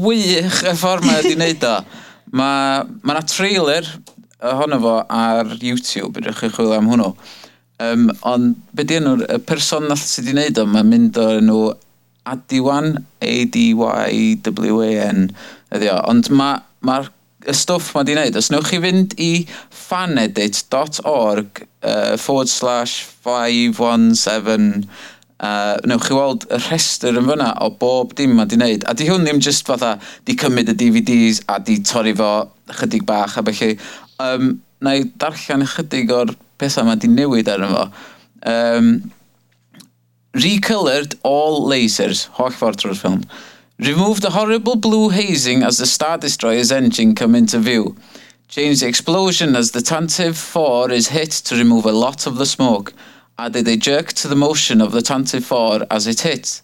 wych 0.00 0.62
y 0.64 0.72
ffordd 0.80 1.04
mae 1.04 1.20
wedi 1.20 1.36
wneud 1.36 1.68
o. 1.68 1.74
Mae 2.40 2.88
ma 3.04 3.18
yna 3.18 3.26
trailer 3.28 3.92
ohono 4.48 4.80
fo 4.80 4.96
ar 5.12 5.52
YouTube, 5.60 6.22
ydych 6.22 6.40
chi'n 6.40 6.56
chwilio 6.56 6.78
am 6.78 6.88
hwnnw. 6.88 7.12
Um, 7.80 8.10
ond 8.28 8.58
be 8.76 8.84
di 8.84 8.94
enw'r 9.00 9.22
person 9.48 9.88
nath 9.88 10.04
sydd 10.04 10.26
wedi 10.28 10.36
gwneud 10.36 10.58
o, 10.60 10.64
mae'n 10.68 10.90
mynd 10.90 11.16
o'r 11.20 11.38
enw 11.40 11.60
Adiwan, 12.30 12.88
A-D-Y-W-A-N, 13.24 15.20
ydi 15.76 15.88
o. 15.88 15.96
Ond 16.10 16.28
mae'r 16.28 16.60
ma 16.84 16.96
y 17.48 17.54
stwff 17.56 17.94
mae 17.94 18.02
wedi 18.02 18.14
wneud, 18.16 18.36
os 18.36 18.50
newch 18.52 18.68
chi 18.68 18.78
fynd 18.82 19.14
i 19.20 19.30
fanedit.org 19.72 21.62
uh, 21.64 22.16
forward 22.20 22.50
slash 22.52 23.06
517 23.24 24.84
uh, 25.40 25.76
newch 25.88 26.04
chi 26.08 26.16
weld 26.16 26.44
y 26.52 26.60
rhestr 26.66 27.16
yn 27.16 27.28
fyna 27.30 27.54
o 27.64 27.70
bob 27.80 28.12
dim 28.18 28.36
mae 28.36 28.48
di 28.50 28.58
wneud. 28.60 28.84
A 28.84 28.92
di 28.96 29.08
hwn 29.08 29.24
ddim 29.24 29.40
just 29.44 29.64
fatha 29.68 29.96
di 30.28 30.36
cymryd 30.40 30.72
y 30.74 30.76
DVDs 30.82 31.40
a 31.48 31.58
di 31.64 31.80
torri 31.80 32.14
fo 32.16 32.32
chydig 32.80 33.08
bach 33.08 33.38
a 33.40 33.44
felly. 33.48 33.78
Um, 34.20 34.58
na 34.84 34.98
i 34.98 35.08
darllen 35.20 35.64
ychydig 35.64 36.12
o'r 36.12 36.36
pethau 36.60 36.86
mae 36.86 37.10
newid 37.10 37.48
arno 37.48 37.72
fo. 37.74 37.88
Um, 38.50 38.92
Recolored 40.32 41.16
all 41.24 41.66
lasers, 41.66 42.26
holl 42.38 42.52
ffordd 42.54 42.78
trwy'r 42.78 42.94
ffilm. 42.94 43.24
Remove 43.82 44.20
the 44.20 44.30
horrible 44.30 44.76
blue 44.76 45.08
hazing 45.08 45.64
as 45.64 45.78
the 45.78 45.86
Star 45.86 46.18
Destroyer's 46.18 46.70
engine 46.70 47.16
come 47.16 47.34
into 47.34 47.58
view. 47.58 47.96
Change 48.46 48.80
the 48.80 48.86
explosion 48.86 49.56
as 49.56 49.72
the 49.72 49.80
Tantive 49.80 50.36
4 50.36 50.92
is 50.92 51.08
hit 51.08 51.30
to 51.30 51.56
remove 51.56 51.84
a 51.84 51.92
lot 51.92 52.26
of 52.26 52.36
the 52.36 52.46
smoke. 52.46 52.92
Added 53.38 53.66
a 53.66 53.76
jerk 53.76 54.12
to 54.14 54.28
the 54.28 54.36
motion 54.36 54.80
of 54.80 54.92
the 54.92 55.00
Tantive 55.00 55.42
4 55.42 55.86
as 55.90 56.06
it 56.06 56.20
hits. 56.20 56.62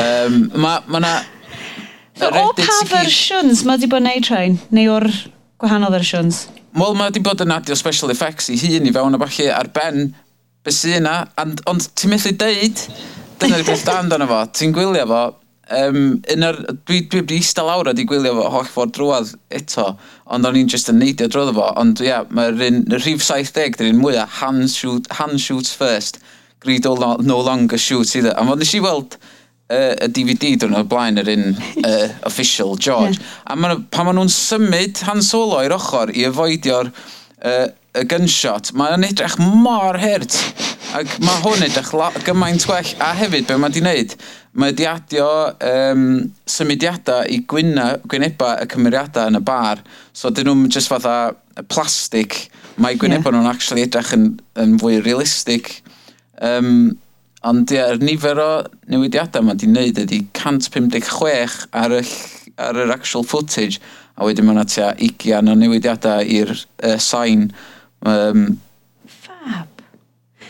Um, 0.00 0.52
ma, 0.54 0.82
ma 0.86 0.98
na... 0.98 1.22
So, 2.14 2.28
o 2.28 2.52
pa 2.52 2.78
fersiwns 2.86 3.64
mae 3.64 3.80
wedi 3.80 3.88
bod 3.90 4.04
yn 4.04 4.10
neud 4.10 4.26
train? 4.28 4.58
Neu 4.70 4.92
o'r 4.92 5.08
gwahanol 5.62 5.96
fersiwns? 5.96 6.44
Wel, 6.72 6.94
mae 6.96 7.10
wedi 7.10 7.20
bod 7.20 7.42
yn 7.44 7.52
adio 7.52 7.76
special 7.76 8.10
effects 8.14 8.46
i 8.48 8.56
hun 8.56 8.86
i 8.88 8.92
fewn 8.94 9.12
a 9.12 9.18
falle 9.20 9.48
ar 9.52 9.68
ben 9.76 10.14
beth 10.64 10.78
sy'n 10.78 11.02
yna, 11.02 11.16
ond 11.68 11.88
ti'n 11.98 12.12
methu 12.14 12.32
deud, 12.40 12.80
dyna'r 13.42 13.64
beth 13.66 13.82
da 13.84 13.98
amdano 14.00 14.28
fo, 14.30 14.38
ti'n 14.56 14.72
gwylio 14.72 15.04
fo, 15.10 15.20
um, 15.76 15.98
un 16.32 16.46
o'r, 16.48 16.60
dwi, 16.88 17.02
dwi 17.12 17.20
wedi 17.20 17.40
eistedd 17.42 17.68
lawr 17.68 17.90
a 17.90 17.94
di 17.98 18.06
gwylio 18.08 18.32
fo 18.38 18.46
holl 18.54 18.70
ffordd 18.70 18.94
drwodd 18.96 19.34
eto, 19.58 19.84
ond 20.32 20.48
o'n 20.48 20.56
i'n 20.62 20.72
just 20.72 20.88
yn 20.88 21.02
neidio 21.02 21.28
drwodd 21.28 21.52
fo, 21.58 21.68
ond 21.82 22.00
ia, 22.00 22.08
yeah, 22.08 22.32
mae'r 22.32 22.64
un, 22.70 22.80
y 22.88 23.02
rhif 23.02 23.26
70, 23.26 23.76
dy'r 23.76 23.92
un 23.92 24.00
mwyaf, 24.00 24.40
hand, 24.40 24.70
shoot, 24.72 25.12
hand 25.18 25.44
shoots 25.44 25.76
first, 25.76 26.22
greed 26.64 26.88
no, 26.88 27.18
no 27.20 27.40
longer 27.42 27.76
shoots 27.76 28.16
either, 28.16 28.32
a 28.32 28.48
fod 28.48 28.64
nes 28.64 28.72
i 28.78 28.80
weld, 28.80 29.18
uh, 29.72 29.92
y 30.04 30.10
DVD 30.12 30.52
dwi'n 30.60 30.76
o'r 30.78 30.88
blaen 30.90 31.20
yr 31.22 31.30
un 31.32 31.46
uh, 31.56 32.08
official 32.28 32.76
George. 32.76 33.18
Yeah. 33.18 33.38
A 33.54 33.56
ma, 33.58 33.74
pan 33.94 34.08
maen 34.08 34.20
nhw'n 34.20 34.32
symud 34.32 35.04
Han 35.08 35.24
Solo 35.24 35.62
i'r 35.64 35.76
ochr 35.76 36.12
i 36.14 36.26
efoedio'r 36.28 36.92
uh, 36.92 37.64
y 37.92 38.04
gunshot, 38.08 38.72
mae'n 38.78 39.04
edrych 39.04 39.36
mor 39.40 39.98
hurt. 40.00 40.36
Ac 40.96 41.16
mae 41.24 41.40
hwn 41.44 41.64
edrych 41.66 41.90
gymaint 42.24 42.64
gwell. 42.68 42.94
A 43.00 43.12
hefyd, 43.16 43.46
be 43.48 43.56
mae 43.56 43.72
wedi 43.72 43.82
wneud, 43.84 44.14
mae 44.56 44.72
wedi 44.72 44.88
adio 44.88 45.28
um, 45.68 46.06
symudiadau 46.48 47.28
i 47.32 47.42
gwyna, 47.48 47.94
gwyneba 48.08 48.54
y 48.62 48.68
cymeriadau 48.72 49.32
yn 49.32 49.40
y 49.40 49.44
bar. 49.44 49.80
So 50.16 50.32
dyn 50.32 50.48
nhw'n 50.48 50.72
just 50.72 50.92
fatha 50.92 51.34
plastic. 51.72 52.46
Mae 52.80 52.96
gwyneba 53.00 53.28
yeah. 53.28 53.38
nhw'n 53.38 53.52
actually 53.52 53.86
edrych 53.86 54.12
yn, 54.16 54.28
yn 54.60 54.76
fwy 54.80 55.00
realistig. 55.04 55.74
Um, 56.40 56.94
Ond 57.48 57.72
ie, 57.74 57.80
yr 57.82 57.98
nifer 58.02 58.38
o 58.38 58.50
newidiadau 58.92 59.42
mae 59.42 59.56
wedi 59.56 59.66
wneud 59.66 59.96
ydy 60.04 60.20
156 60.30 61.56
ar, 61.74 61.94
y, 61.98 62.02
ar 62.62 62.78
yr 62.84 62.92
actual 62.94 63.26
footage, 63.26 63.80
a 64.14 64.28
wedyn 64.28 64.46
mae 64.46 64.54
yna 64.54 64.66
tua 64.70 64.92
20 65.00 65.50
o 65.50 65.56
newidiadau 65.58 66.22
i'r 66.22 66.52
uh, 66.54 66.98
sain. 67.02 67.48
Um, 68.06 68.44
Fab. 69.10 69.82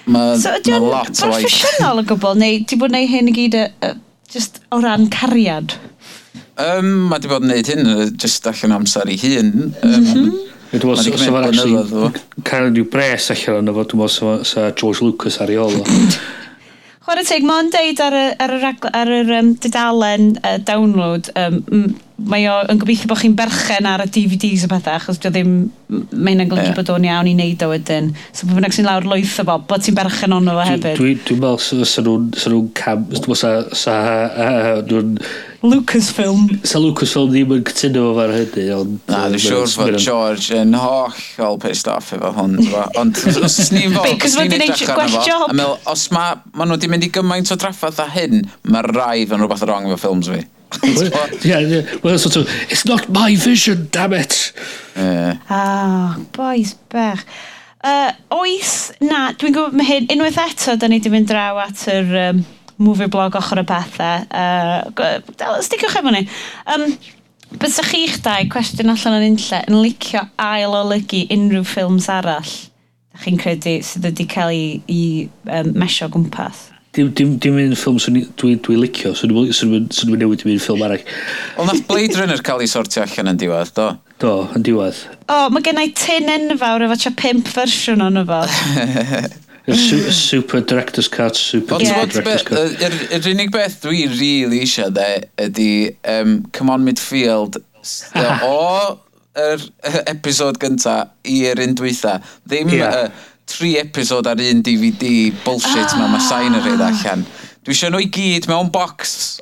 Mae 0.04 0.36
so, 0.42 0.52
ma 0.68 0.82
lot 0.82 1.22
o 1.24 1.30
waith. 1.32 1.46
Proffesiynol 1.46 2.02
o 2.02 2.04
gwbl, 2.10 2.36
neu 2.42 2.60
ti 2.68 2.76
bod 2.80 2.92
wneud 2.92 3.08
hyn 3.14 3.32
i 3.32 3.34
gyd 3.38 3.56
uh, 3.62 3.94
just 4.32 4.60
o 4.68 4.82
ran 4.84 5.08
cariad? 5.14 5.78
Um, 6.60 7.08
mae 7.08 7.24
di 7.24 7.32
bod 7.32 7.46
yn 7.46 7.54
wneud 7.54 7.72
hyn 7.72 7.88
just 8.20 8.44
allan 8.50 8.76
amser 8.82 9.08
i 9.08 9.16
hun. 9.22 9.72
Um, 9.80 9.96
mm 9.96 10.12
-hmm. 10.12 10.40
Dwi'n 10.72 10.88
meddwl 10.88 11.00
sef 11.04 11.18
so, 11.20 11.24
so 11.24 11.36
actually 11.36 12.20
cael 12.48 12.68
rhyw 12.68 12.84
bres 12.92 13.32
allan 13.32 13.58
o'n 13.60 13.72
efo, 13.72 13.88
dwi'n 13.88 14.04
meddwl 14.04 14.14
sef 14.44 14.46
so, 14.52 14.68
George 14.76 15.04
Lucas 15.04 15.40
ar 15.40 15.52
ei 15.52 15.60
ôl. 15.60 15.80
Chwarae 17.02 17.26
teg, 17.26 17.42
mae'n 17.42 17.70
deud 17.74 17.98
ar 18.04 18.14
y, 18.14 18.26
ar 18.44 18.52
y, 18.54 18.58
ragl, 18.62 18.90
ar 18.94 19.08
yr 19.10 19.30
um, 19.40 19.48
dudalen 19.58 20.28
uh, 20.46 20.54
download, 20.62 21.32
um, 21.34 21.56
mae 22.28 22.46
o 22.50 22.56
yn 22.70 22.80
gobeithio 22.80 23.08
bod 23.10 23.20
chi'n 23.22 23.36
berchen 23.38 23.86
ar 23.88 24.04
y 24.04 24.08
DVDs 24.12 24.66
a 24.66 24.70
bethau, 24.70 24.98
achos 24.98 25.20
dio 25.22 25.30
ddim, 25.32 25.54
mae'n 25.88 26.44
aglygu 26.44 26.68
yeah. 26.68 26.76
bod 26.76 26.90
o'n 26.94 27.06
iawn 27.08 27.30
i 27.30 27.34
wneud 27.36 27.64
o 27.66 27.70
wedyn. 27.72 28.10
So 28.32 28.48
bod 28.48 28.58
bynnag 28.58 28.76
sy'n 28.76 28.88
lawr 28.88 29.06
lwyth 29.08 29.38
o 29.42 29.46
fo, 29.48 29.56
bod 29.70 29.84
ti'n 29.84 29.96
berchen 29.98 30.36
ond 30.36 30.52
o 30.52 30.56
fo 30.56 30.66
hefyd. 30.68 31.00
Dwi'n 31.00 31.00
dwi, 31.00 31.16
dwi 31.28 31.38
meddwl 31.40 31.62
sy'n 31.62 32.06
nhw'n, 32.06 32.28
sy'n 32.38 32.54
nhw'n 32.54 32.68
cam, 32.78 33.08
dwi'n 33.16 33.40
sa, 33.42 33.54
sa, 33.76 33.96
nhw'n... 34.88 35.16
Lucasfilm. 35.62 36.48
Sa 36.66 36.80
Lucasfilm 36.82 37.30
ddim 37.30 37.52
yn 37.58 37.66
cytuno 37.68 38.06
fo 38.08 38.14
fan 38.18 38.34
hynny, 38.38 38.68
ond... 38.76 38.96
Na, 39.10 39.24
dwi'n 39.32 39.44
siŵr 39.46 39.76
fod 39.76 39.98
George 40.02 40.62
yn 40.62 40.78
hollol 40.78 41.60
pissed 41.62 41.90
off 41.92 42.14
efo 42.16 42.32
hwn, 42.38 42.58
ond 42.98 43.22
os 43.46 43.60
ni'n 43.74 43.94
fod, 43.98 44.10
os 44.16 44.38
ni'n 44.40 44.56
edrych 44.58 44.94
arno 44.96 45.22
fo, 45.52 45.68
os 45.92 46.08
ma, 46.14 46.32
ma 46.56 46.66
nhw 46.66 46.78
wedi 46.78 46.90
mynd 46.92 47.06
i 47.06 47.12
gymaint 47.14 47.54
o 47.54 47.58
draffaeth 47.58 48.02
a 48.02 48.10
hyn, 48.16 48.42
mae 48.70 48.90
rai 48.90 49.22
fan 49.30 49.42
rhywbeth 49.42 49.66
wrong 49.68 49.90
efo 49.90 50.02
ffilms 50.06 50.32
fi 50.32 50.42
yeah, 51.44 51.58
yeah. 51.58 51.98
Well, 52.02 52.18
sort 52.18 52.36
of, 52.36 52.48
it's 52.70 52.84
not 52.84 53.08
my 53.08 53.36
vision, 53.36 53.88
damn 53.90 54.12
it. 54.12 54.52
Uh. 54.96 55.36
Ah, 55.50 56.16
oh, 56.16 56.26
boys, 56.32 56.74
bech. 56.88 57.24
Uh, 57.82 58.12
oes, 58.30 58.92
na, 59.02 59.32
dwi'n 59.34 59.54
gwybod 59.56 59.74
mae 59.74 59.88
hyn, 59.88 60.10
unwaith 60.14 60.38
eto, 60.38 60.76
da 60.78 60.86
ni 60.86 61.00
wedi 61.00 61.10
mynd 61.10 61.26
draw 61.32 61.58
at 61.64 61.80
yr 61.90 62.12
um, 62.28 62.44
movie 62.78 63.10
blog 63.10 63.34
ochr 63.40 63.58
y 63.58 63.66
bethau. 63.66 64.28
Uh, 64.30 65.58
Sticiwch 65.66 65.98
efo 65.98 66.14
ni. 66.14 66.22
Um, 66.70 66.86
Bysach 67.60 67.90
chi'ch 67.92 68.22
dau, 68.24 68.46
cwestiwn 68.48 68.94
allan 68.94 69.18
o'n 69.18 69.26
unlle, 69.26 69.58
yn 69.68 69.80
licio 69.82 70.22
ail 70.40 70.72
olygu 70.78 71.26
unrhyw 71.34 71.66
ffilms 71.68 72.08
arall? 72.08 72.52
Da 73.12 73.20
chi'n 73.26 73.36
credu 73.40 73.74
sydd 73.84 74.06
wedi 74.08 74.24
cael 74.30 74.54
ei, 74.54 74.78
i 74.88 75.02
um, 75.44 75.74
mesio 75.76 76.08
gwmpas? 76.14 76.70
Dim, 76.92 77.08
dim, 77.16 77.36
dim 77.40 77.54
un 77.56 77.70
ffilm 77.72 77.96
sy'n 78.04 78.18
dwi'n 78.36 78.58
dwi 78.66 78.74
licio, 78.76 79.14
sy'n 79.16 79.30
dwi'n 79.32 80.18
newid 80.20 80.42
i 80.44 80.50
un 80.52 80.58
ffilm 80.60 80.82
arall. 80.84 81.04
Ond 81.56 81.70
nath 81.70 81.86
Blade 81.88 82.18
Runner 82.18 82.42
cael 82.44 82.60
ei 82.60 82.68
sortio 82.68 83.00
allan 83.06 83.32
yn 83.32 83.38
diwedd, 83.40 83.70
do? 83.78 83.86
Do, 84.20 84.32
yn 84.52 84.66
diwedd. 84.66 84.98
O, 85.24 85.38
mae 85.54 85.64
gen 85.64 85.80
i 85.80 85.86
tin 85.96 86.28
enfawr 86.28 86.84
efo 86.84 86.98
tra 87.00 87.14
pimp 87.16 87.48
fersiwn 87.48 88.04
o'n 88.04 88.20
efo. 88.20 88.42
Su 89.72 90.02
super 90.12 90.60
director's 90.60 91.08
cut, 91.08 91.36
super 91.36 91.80
yeah. 91.80 92.04
director's 92.04 92.42
cut. 92.44 92.76
Yr, 92.82 92.98
yr 93.16 93.28
unig 93.30 93.52
beth 93.54 93.78
dwi 93.86 94.04
really 94.10 94.60
eisiau 94.66 94.92
dde 94.92 95.08
ydy 95.46 95.70
um, 96.12 96.40
come 96.52 96.74
on 96.74 96.84
midfield 96.84 97.60
o 98.44 98.56
yr 99.38 99.62
er, 99.86 100.00
episod 100.12 100.58
gynta 100.60 100.96
i'r 101.24 101.62
un 101.62 101.76
dwytha. 101.78 102.18
Ddim 102.50 102.74
yeah. 102.74 103.06
uh, 103.06 103.30
tri 103.50 103.76
episod 103.80 104.26
ar 104.30 104.40
un 104.42 104.62
DVD 104.64 105.32
bullshit 105.44 105.88
ah. 105.88 105.96
ma, 106.00 106.10
mae 106.14 106.24
sain 106.24 106.58
yr 106.58 106.66
rhaid 106.66 106.84
allan. 106.90 107.26
Dwi 107.62 107.76
eisiau 107.76 107.94
nhw 107.94 108.04
i 108.04 108.12
gyd 108.12 108.48
mewn 108.50 108.72
box. 108.74 109.40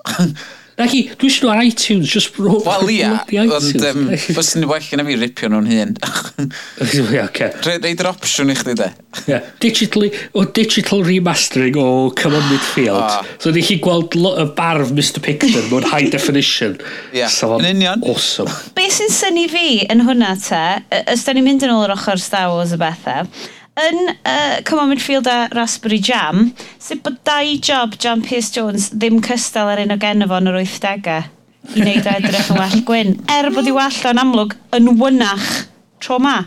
Rhaid 0.80 0.94
i, 0.96 1.00
dwi 1.20 1.28
eisiau 1.28 1.46
nhw 1.46 1.52
ar 1.52 1.62
iTunes, 1.64 2.08
just 2.08 2.34
bro. 2.36 2.58
Wel 2.64 2.90
ia, 2.96 3.10
ond 3.42 3.84
um, 3.90 4.06
fes 4.16 4.54
ni 4.56 4.68
well 4.68 4.88
na 4.96 5.04
fi 5.04 5.16
ripio 5.20 5.50
nhw'n 5.52 5.68
hun. 5.68 5.94
okay. 7.26 7.52
Rhaid 7.66 7.88
yr 7.92 8.08
opsiwn 8.10 8.52
i 8.52 8.56
chdi 8.56 8.74
de. 8.80 8.88
Yeah. 9.28 9.46
Digitally, 9.60 10.10
o 10.32 10.44
digital 10.44 11.04
remastering 11.04 11.76
o 11.80 11.86
Come 12.16 12.40
On 12.40 12.48
Midfield. 12.48 12.96
Oh. 12.96 13.20
Ah. 13.20 13.30
So 13.42 13.52
ni 13.52 13.64
chi 13.66 13.78
gweld 13.84 14.16
y 14.16 14.48
barf 14.56 14.92
Mr 14.96 15.20
Picton 15.24 15.68
mewn 15.68 15.88
high 15.92 16.08
definition. 16.16 16.78
Yeah. 17.12 17.32
So, 17.32 17.58
yn 17.58 17.68
union. 17.74 18.04
Awesome. 18.08 18.52
Be 18.76 18.88
sy'n 18.92 19.12
syni 19.12 19.48
fi 19.52 19.66
yn 19.92 20.04
hwnna 20.08 20.34
te, 20.40 20.66
ys 21.12 21.24
da 21.28 21.36
ni'n 21.36 21.48
mynd 21.48 21.68
yn 21.68 21.76
ôl 21.76 21.88
yr 21.88 21.96
ochr 21.96 22.20
Star 22.20 22.52
Wars 22.54 22.76
y 22.76 22.80
bethau, 22.80 23.28
Yn 23.78 24.08
uh, 24.26 24.62
Come 24.66 24.82
On 24.82 24.88
Midfield 24.90 25.28
a 25.30 25.48
Raspberry 25.54 26.00
Jam, 26.02 26.50
sut 26.82 27.02
bod 27.04 27.20
dau 27.24 27.52
job 27.62 27.94
John 28.02 28.22
Pierce 28.22 28.50
Jones 28.50 28.90
ddim 28.90 29.20
cystal 29.22 29.70
ar 29.70 29.80
un 29.82 29.94
o 29.94 29.98
genno 30.00 30.26
fo 30.28 30.40
yn 30.40 30.50
yr 30.50 30.58
80au 30.64 31.20
i 31.70 31.84
wneud 31.84 32.08
o 32.08 32.14
edrych 32.16 32.50
yn 32.50 32.58
well 32.58 32.82
gwyn, 32.88 33.14
er 33.30 33.50
bod 33.54 33.68
i 33.68 33.74
wall 33.76 34.00
o'n 34.10 34.20
amlwg 34.22 34.56
yn 34.76 34.90
wynach 34.98 35.48
tro 36.02 36.18
ma. 36.18 36.40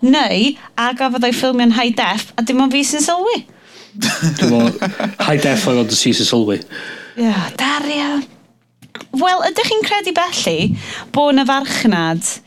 Neu, 0.00 0.54
a 0.80 0.90
gafodd 0.96 1.26
o'i 1.28 1.36
ffilmio'n 1.36 1.74
high 1.76 1.92
def, 1.96 2.30
a 2.38 2.44
dim 2.46 2.62
ond 2.64 2.72
fi 2.72 2.80
sy'n 2.86 3.04
sylwi. 3.04 3.42
Dwi'n 4.00 4.54
meddwl, 4.54 4.92
high 5.26 5.40
def 5.42 5.66
o'n 5.68 5.82
ond 5.82 5.92
y 5.92 5.98
sy'n 5.98 6.16
sylwi. 6.22 6.60
Ia, 7.18 7.26
yeah, 7.26 7.48
daria. 7.60 8.12
Wel, 9.20 9.42
ydych 9.50 9.68
chi'n 9.68 9.84
credu 9.84 10.14
belli 10.16 10.56
bod 11.12 11.34
yna 11.34 11.44
farchnad 11.50 12.38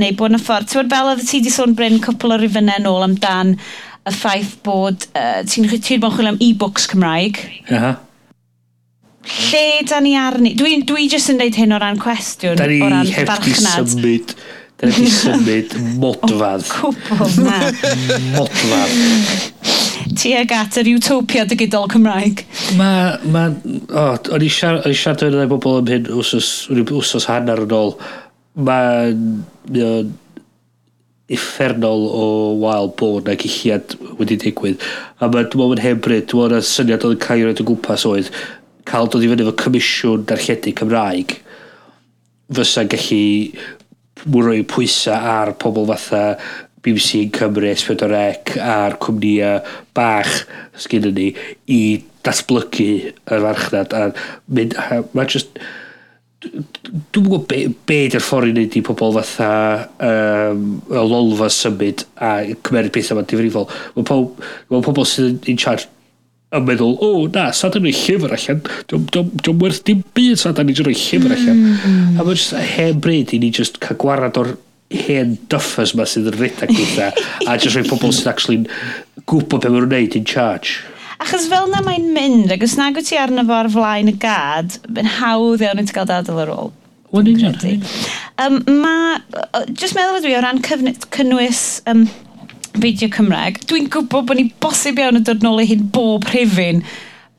neu 0.00 0.14
bod 0.16 0.32
yna 0.32 0.40
ffordd. 0.40 0.70
Ti'n 0.70 0.92
fel 0.92 1.10
oedd 1.12 1.24
ti 1.26 1.40
wedi 1.40 1.52
sôn 1.52 1.74
Bryn 1.76 2.00
cwpl 2.04 2.36
o 2.36 2.38
rifynnau 2.40 2.84
nôl 2.84 3.04
amdan 3.08 3.56
y 4.02 4.14
ffaith 4.14 4.56
bod 4.66 5.04
uh, 5.12 5.42
ti'n 5.46 5.68
ti 5.68 5.98
bod 6.00 6.12
yn 6.12 6.16
chwilio 6.16 6.32
am 6.32 6.40
e-books 6.42 6.88
Cymraeg. 6.90 7.42
Aha. 7.70 7.92
Lle 9.22 9.84
da 9.86 10.00
ni 10.02 10.16
arni? 10.18 10.54
Dwi, 10.58 10.80
dwi 10.86 11.06
jyst 11.10 11.30
yn 11.30 11.38
dweud 11.38 11.58
hyn 11.60 11.76
o 11.76 11.78
ran 11.78 12.00
cwestiwn. 12.02 12.58
Da 12.58 12.66
ni 12.66 12.80
heb 13.14 13.30
di 13.44 13.54
symud. 13.54 14.34
Da 14.80 14.90
ni 14.90 15.04
heb 15.04 15.12
symud 15.14 15.76
modfad. 16.02 16.66
O, 16.82 16.90
cwbl, 17.06 17.36
na. 17.46 17.60
modfad. 18.34 18.96
Ti 20.18 20.34
ag 20.40 20.56
at 20.56 20.80
yr 20.82 20.90
utopia 20.96 21.46
dy 21.46 21.56
gydol 21.62 21.86
Cymraeg. 21.92 22.42
Ma, 22.80 22.90
ma, 23.30 23.46
o, 23.86 24.08
o'n 24.34 24.42
i 24.44 24.50
siarad 24.50 24.88
o'n 24.88 24.92
i 24.92 24.98
siarad 24.98 25.28
o'n 25.30 25.46
i 25.46 25.48
bobl 25.52 25.78
am 25.78 25.92
hyn 25.92 26.10
wsos, 26.18 26.50
wsos 26.82 27.30
hanner 27.30 27.62
yn 27.62 27.76
ôl. 27.78 27.94
Mae'n 28.58 29.26
mae'n 29.68 29.86
o'n 29.88 30.12
effernol 31.32 32.08
o 32.12 32.24
wael 32.60 32.90
bod 32.98 33.28
na 33.28 33.36
gilliad 33.40 33.94
wedi 34.18 34.36
digwydd. 34.42 34.82
A 35.18 35.28
mae 35.30 35.46
dwi'n 35.46 35.62
meddwl 35.62 35.78
yn 35.78 35.84
hebryd, 35.86 36.26
dwi'n 36.28 36.42
meddwl 36.44 36.58
na 36.58 36.66
syniad 36.66 37.06
oedd 37.06 37.16
yn 37.16 37.22
cael 37.22 37.40
ei 37.40 37.46
wneud 37.46 37.62
o 37.62 37.68
gwmpas 37.70 38.04
oedd 38.08 38.32
cael 38.88 39.08
dod 39.08 39.24
i 39.24 39.30
fyny 39.30 39.44
efo 39.44 39.54
Comisiwn 39.62 40.26
Darlledu 40.28 40.74
Cymraeg 40.76 41.38
fysa'n 42.52 42.90
gallu 42.92 44.42
rhoi 44.46 44.62
pwysau 44.68 45.16
ar 45.16 45.54
pobl 45.62 45.88
fatha 45.88 46.22
BBC 46.82 47.20
yn 47.22 47.30
Cymru, 47.34 47.68
S4C 47.70 48.58
a'r 48.58 48.96
cwmnïa 49.02 49.52
bach 49.94 50.32
sgyn 50.82 51.06
ni 51.14 51.28
i 51.70 51.82
datblygu 52.26 52.88
y 53.06 53.38
farchnad 53.44 53.94
a 53.94 54.08
mynd, 54.50 54.74
mae'n 55.14 55.30
just 55.30 55.62
dwi'n 56.42 57.26
gwybod 57.26 57.46
be, 57.50 57.62
be 57.86 57.98
dy'r 58.10 58.24
ffordd 58.24 58.50
i 58.50 58.54
wneud 58.54 58.76
i 58.78 58.82
pobl 58.84 59.14
fatha 59.18 59.50
um, 60.08 60.64
y 60.90 61.02
lolfa 61.12 61.48
symud 61.52 62.04
a 62.18 62.32
cymeryd 62.66 62.94
pethau 62.94 63.16
yma 63.16 63.26
difrifol. 63.30 63.68
Mae 63.96 64.06
pobl, 64.08 64.48
mae 64.72 64.84
pobl 64.84 65.06
sydd 65.08 65.50
yn 65.50 65.60
charge 65.60 65.88
yn 66.52 66.66
meddwl, 66.68 66.98
o 67.00 67.08
oh, 67.08 67.22
na, 67.32 67.46
sa 67.56 67.70
dyn 67.72 67.86
ni'n 67.86 67.96
llyfr 67.96 68.34
allan, 68.36 68.60
dwi'n 68.90 69.62
werth 69.62 69.80
dim 69.88 70.02
byd 70.16 70.40
sa 70.40 70.52
da 70.52 70.64
ni'n 70.66 70.82
rhoi 70.82 70.96
llyfr 70.98 71.32
allan. 71.32 71.62
Mm. 71.62 72.18
A 72.18 72.26
mae'n 72.26 72.36
just 72.36 72.52
hen 72.74 73.00
bryd 73.04 73.32
i 73.32 73.40
ni 73.40 73.52
just 73.54 73.80
cael 73.84 74.00
gwarad 74.02 74.40
o'r 74.40 74.52
hen 74.92 75.38
duffers 75.52 75.94
ma 75.96 76.04
sydd 76.08 76.28
yn 76.28 76.36
rhedeg 76.36 76.74
eitha 76.74 77.12
a 77.48 77.56
just 77.56 77.78
rhoi 77.78 77.86
pobl 77.88 78.12
sydd 78.12 78.28
actually 78.34 78.66
gwybod 79.24 79.62
beth 79.62 79.72
mae'n 79.72 79.88
gwneud 79.88 80.18
in 80.18 80.28
charge. 80.28 80.82
Achos 81.22 81.44
fel 81.50 81.68
na 81.70 81.82
mae'n 81.86 82.08
mynd, 82.14 82.50
ac 82.50 82.64
os 82.66 82.74
nag 82.78 82.96
wyt 82.98 83.06
ti 83.12 83.18
arno 83.20 83.44
fo 83.46 83.54
ar 83.54 83.68
flaen 83.70 84.10
y 84.10 84.14
gad, 84.22 84.78
mae'n 84.90 85.10
hawdd 85.20 85.62
iawn 85.62 85.82
i 85.82 85.84
ti 85.86 85.94
gael 85.94 86.08
dadl 86.08 86.40
ar 86.42 86.50
ôl. 86.50 86.72
Wel, 87.12 87.28
union. 87.28 87.84
Um, 88.40 88.62
ma, 88.82 89.20
just 89.68 89.94
meddwl 89.94 90.22
dwi 90.24 90.32
o 90.34 90.40
ran 90.42 90.62
cynnwys 90.64 91.82
um, 91.92 92.06
fideo 92.72 93.10
Cymraeg, 93.12 93.60
dwi'n 93.68 93.90
gwybod 93.92 94.26
bod 94.30 94.40
ni 94.40 94.48
bosib 94.64 94.98
iawn 94.98 95.20
yn 95.20 95.28
dod 95.28 95.44
nôl 95.44 95.62
i 95.62 95.68
hyn 95.68 95.84
bob 95.94 96.26
rhifin 96.32 96.82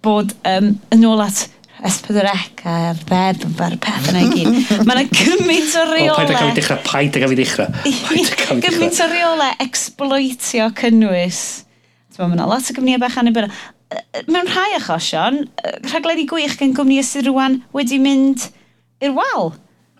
bod 0.06 0.32
um, 0.48 0.76
yn 0.94 1.06
ôl 1.10 1.26
at 1.26 1.48
S4C 1.84 2.24
a'r 2.70 3.04
beb 3.10 3.60
a'r 3.66 3.76
peth 3.84 4.12
yna 4.14 4.24
i 4.24 4.30
gyd. 4.32 4.54
Mae 4.88 5.02
yna 5.02 5.06
gymaint 5.10 5.76
o 5.82 5.86
reolau... 5.90 6.14
O, 6.14 6.22
paid 6.22 6.32
a 6.32 6.40
cael 6.40 6.54
ei 6.54 6.58
dechrau, 6.62 6.80
paid 6.88 7.18
a 7.18 7.26
cael 7.26 7.36
ei 7.36 7.42
dechrau. 7.42 8.64
Gymaint 8.64 9.04
o 9.04 9.12
reolau 9.12 9.62
exploitio 9.66 10.70
cynnwys 10.80 11.44
Mae 12.18 12.36
yna 12.36 12.46
lot 12.50 12.70
o 12.70 12.76
gwmnïau 12.78 13.02
bach 13.02 13.18
annibynnol. 13.22 13.54
Mewn 14.30 14.50
rhai 14.50 14.76
achosion, 14.78 15.44
rhaglenni 15.90 16.28
gwych 16.30 16.56
gen 16.60 16.76
gwmnïau 16.78 17.06
sydd 17.08 17.30
rwan 17.30 17.60
wedi 17.76 18.00
mynd 18.02 18.48
i'r 19.04 19.16
wal. 19.18 19.54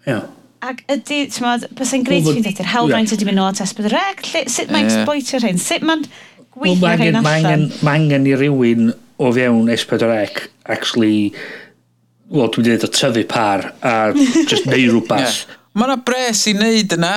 Ia. 0.06 0.22
Ac 0.64 0.84
ydy, 0.88 1.24
ti'n 1.34 1.44
modd, 1.44 1.66
e'n 1.68 2.06
greit 2.08 2.24
well, 2.24 2.38
fynd 2.38 2.52
at 2.52 2.62
i'r 2.62 2.70
hawlfraint 2.72 3.16
ydy 3.16 3.28
mynd 3.28 3.44
o 3.44 3.48
at 3.50 3.64
esbyd 3.66 3.90
yr 3.90 3.98
eg, 4.00 4.22
sut 4.52 4.72
mae'n 4.72 4.88
yeah. 4.88 5.02
sboetio 5.02 5.42
rhain, 5.42 5.60
sut 5.60 5.84
mae'n 5.84 6.06
gweithio 6.54 6.86
well, 6.86 7.02
rhain 7.02 7.20
allan? 7.20 7.66
Mae 7.84 8.00
angen 8.00 8.30
i 8.30 8.38
rywun 8.40 8.94
o 9.20 9.34
fewn 9.36 9.74
esbyd 9.74 10.06
yr 10.08 10.16
eg, 10.22 10.40
actually, 10.72 11.34
wel, 12.30 12.48
dwi'n 12.54 12.70
dweud 12.70 12.88
o 12.88 12.92
tyfu 12.94 13.26
par 13.34 13.68
a 13.82 13.98
just 14.52 14.70
neu 14.70 14.88
rhywbeth. 14.88 15.44
yeah 15.44 15.60
Mae 15.74 15.88
yna 15.88 15.96
bres 16.06 16.44
i 16.46 16.52
wneud 16.54 16.92
yna. 16.94 17.12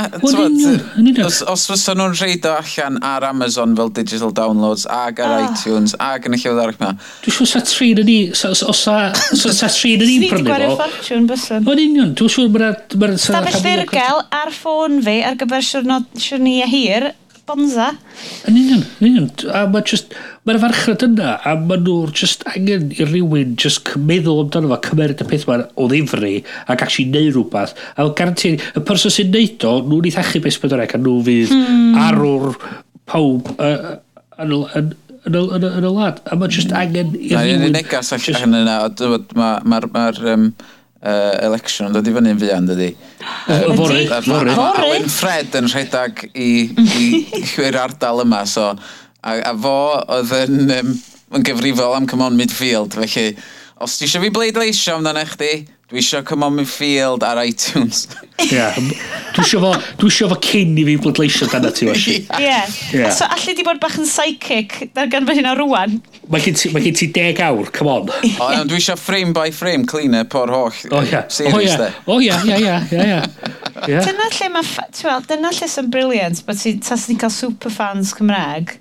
Os, 1.26 1.42
os 1.44 1.64
fysa 1.68 1.92
nhw'n 1.92 2.14
rhaid 2.16 2.46
o 2.48 2.54
allan 2.56 2.94
ar 3.04 3.26
Amazon 3.28 3.74
fel 3.76 3.90
digital 3.98 4.32
downloads 4.38 4.86
ag 4.88 5.20
ar 5.20 5.34
ah. 5.34 5.42
iTunes 5.50 5.92
ag 6.00 6.24
yn 6.24 6.38
y 6.38 6.40
llefydd 6.40 6.62
arall 6.62 6.78
yma. 6.78 6.94
Dwi'n 7.26 7.36
siŵr 7.36 7.50
sa 7.50 7.62
trin 7.68 8.00
yn 8.00 8.08
ni, 8.08 8.16
os 8.32 8.80
sa 8.86 8.96
trin 9.74 10.00
yn 10.00 10.08
ni 10.08 10.30
prynu 10.32 10.32
fo. 10.32 10.32
Sni 10.32 10.32
wedi 10.32 10.48
gwario 10.48 10.70
ffortiwn 10.80 11.28
bysyn. 11.28 11.68
O'n 11.68 11.84
union, 11.84 12.16
dwi'n 12.16 12.32
siŵr 12.32 12.56
mae'n... 12.56 13.20
Stafell 13.26 13.60
ddirgel 13.60 14.24
ar 14.40 14.54
ffôn 14.56 15.02
fi 15.04 15.18
ar 15.28 15.36
gyfer 15.42 15.68
siwrno, 15.74 16.00
siwrni 16.16 16.56
a 16.64 16.72
hir 16.72 17.10
bonza. 17.46 17.90
Yn 18.48 18.56
union, 18.58 18.82
yn 18.98 19.06
union. 19.06 19.28
A 19.54 19.64
mae 19.70 19.84
just, 19.86 20.14
mae'r 20.48 20.58
farchnad 20.62 21.04
yna, 21.06 21.36
a 21.46 21.54
mae 21.60 21.80
nhw'n 21.82 22.12
just 22.16 22.42
angen 22.50 22.90
i 22.96 23.06
rywun 23.06 23.54
just 23.62 23.92
meddwl 24.08 24.42
amdano 24.44 24.72
fo, 24.72 24.80
cymeryd 24.88 25.22
y 25.22 25.28
peth 25.30 25.46
ma'n 25.50 25.64
o 25.78 25.88
ddifri, 25.90 26.34
ac 26.66 26.82
actually 26.86 27.08
neud 27.12 27.32
rhywbeth. 27.36 27.76
A 27.94 28.02
mae'n 28.02 28.16
garanti, 28.18 28.52
y 28.58 28.84
person 28.90 29.14
sy'n 29.14 29.32
neud 29.34 29.66
o, 29.68 29.76
nhw'n 29.86 30.10
ei 30.10 30.14
thachu 30.18 30.42
beth 30.44 30.60
bydd 30.64 30.78
a 30.78 30.86
nhw 30.98 31.16
fydd 31.30 31.54
hmm. 31.54 31.98
arwr 32.06 32.60
pawb 33.06 33.52
yn 34.42 34.56
y 35.30 35.90
lad. 35.90 36.22
A 36.26 36.38
mae 36.38 36.50
just 36.52 36.74
angen 36.74 37.14
i 37.14 37.30
rywun... 37.30 37.66
Mae'n 37.66 37.76
negas 37.78 38.14
allan 38.16 38.58
yna, 38.64 38.80
mae'r... 38.90 39.28
Ma, 39.36 39.52
ma, 39.62 39.80
ma, 39.86 39.86
ma, 39.86 39.86
ma, 39.92 40.08
ma, 40.10 40.10
ma, 40.10 40.40
ma, 40.46 40.74
uh, 41.02 41.34
election 41.46 41.88
yn 41.88 41.96
dod 41.96 42.08
i 42.08 42.14
fyny'n 42.14 42.40
fuan, 42.40 42.68
dydy. 42.70 42.90
Fory. 43.78 44.06
Fori. 44.28 45.02
Fred 45.12 45.58
yn 45.60 45.70
rhedeg 45.72 46.26
i, 46.32 46.50
i 46.72 47.06
i'r 47.66 47.80
ardal 47.82 48.24
yma, 48.24 48.44
so, 48.48 48.72
a, 49.20 49.36
a 49.36 49.54
fo 49.60 49.76
oedd 50.18 50.34
yn, 50.44 50.74
um, 50.78 50.92
yn 51.36 51.46
gyfrifol 51.46 51.96
am 51.98 52.08
Come 52.10 52.28
On 52.28 52.38
Midfield, 52.38 52.96
felly, 52.96 53.32
os 53.82 53.98
ti 53.98 54.08
eisiau 54.08 54.24
fi 54.24 54.32
bleidleisio 54.34 54.96
amdano 54.96 55.24
chdi, 55.32 55.52
dwi 55.86 56.00
eisiau 56.00 56.24
come 56.26 56.42
on 56.42 56.56
my 56.56 56.64
field 56.64 57.22
ar 57.22 57.38
iTunes. 57.44 58.08
Ie. 58.42 58.64
Dwi 59.36 59.44
eisiau 59.44 59.60
fo, 59.62 59.68
dwi 60.00 60.08
eisiau 60.10 60.30
fo 60.32 60.38
cyn 60.42 60.72
i 60.80 60.84
fi 60.88 60.96
bleidleisio 60.98 61.46
dan 61.52 61.68
ti, 61.70 61.86
Osi. 61.92 62.16
Ie. 62.42 62.56
Ie. 62.96 63.10
So, 63.14 63.28
allu 63.30 63.54
di 63.54 63.62
bod 63.66 63.78
bach 63.82 63.94
yn 64.00 64.08
psychic 64.08 64.74
dar 64.96 65.06
gan 65.12 65.28
fy 65.28 65.36
hyn 65.38 65.46
o 65.46 65.54
rwan. 65.60 66.00
Mae 66.32 66.42
gen 66.42 66.58
ti, 66.58 66.72
ma 66.74 66.82
gen 66.82 66.96
ti 66.98 67.06
deg 67.14 67.38
awr, 67.46 67.70
come 67.76 67.92
on. 67.92 68.10
O, 68.10 68.48
ond 68.48 68.72
dwi 68.72 68.80
eisiau 68.80 68.98
frame 68.98 69.30
by 69.36 69.52
frame 69.54 69.86
cleaner 69.86 70.26
po'r 70.32 70.50
holl 70.50 70.74
O, 70.90 71.04
ie. 71.06 71.20
O, 71.20 71.22
series 71.38 71.76
ie. 71.76 71.78
de. 71.84 71.90
O, 72.10 72.18
ie, 72.18 72.34
ie, 72.34 72.58
ie, 72.66 72.74
ie, 72.90 73.06
ie. 73.06 73.20
Ie. 73.86 74.00
Dyna 74.08 74.26
lle 74.32 74.50
mae, 74.56 74.88
ti'n 74.90 75.10
weld, 75.12 75.30
dyna 75.30 75.54
lle 75.54 75.70
sy'n 75.70 75.92
briliant, 75.94 76.42
bod 76.48 76.58
ti'n 76.64 76.82
tasyn 76.82 77.22
cael 77.22 77.34
superfans 77.36 78.16
Cymraeg 78.18 78.74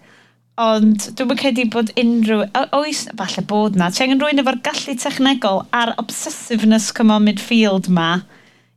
Ond 0.56 1.10
dwi'n 1.20 1.28
mynd 1.28 1.39
credu 1.41 1.66
bod 1.68 1.89
unrhyw... 1.99 2.45
Oes, 2.78 3.01
falle 3.20 3.41
bod 3.49 3.76
na. 3.76 3.89
Ti 3.91 4.06
angen 4.06 4.22
rwy'n 4.24 4.39
efo'r 4.39 4.62
gallu 4.64 4.95
technegol 5.01 5.66
a'r 5.76 5.91
obsessiveness 5.99 6.93
come 6.95 7.12
on 7.12 7.26
midfield 7.28 7.89
ma 7.91 8.22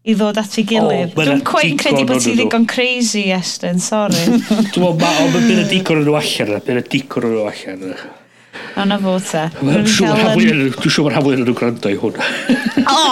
i 0.09 0.16
ddod 0.16 0.41
at 0.41 0.57
ei 0.59 0.64
gilydd. 0.66 1.12
Oh, 1.14 1.22
dwi'n 1.22 1.45
cwein 1.47 1.79
credu 1.79 2.03
bod 2.09 2.24
ti 2.24 2.35
ddigon 2.35 2.66
crazy, 2.70 3.29
Estyn, 3.35 3.79
sori. 3.83 4.24
dwi'n 4.74 4.99
meddwl, 4.99 5.22
ond 5.29 5.37
bydd 5.37 5.62
y 5.62 5.68
digon 5.70 6.03
yn 6.03 6.09
nhw 6.09 6.18
allan, 6.18 6.64
bydd 6.66 6.83
y 6.83 6.85
digon 6.97 7.29
yn 7.29 7.37
nhw 7.37 7.47
allan. 7.53 7.87
O, 8.74 8.89
na 8.89 8.99
fo 9.05 9.14
te. 9.22 9.45
Dwi'n 9.61 9.89
siŵr 9.95 10.24
bod 10.24 11.14
rhan 11.14 11.22
fwyaf 11.22 11.31
yn 11.37 11.45
nhw 11.45 11.57
gwrando 11.62 11.95
i 11.95 11.99
hwn. 12.03 12.18
O, 12.91 13.03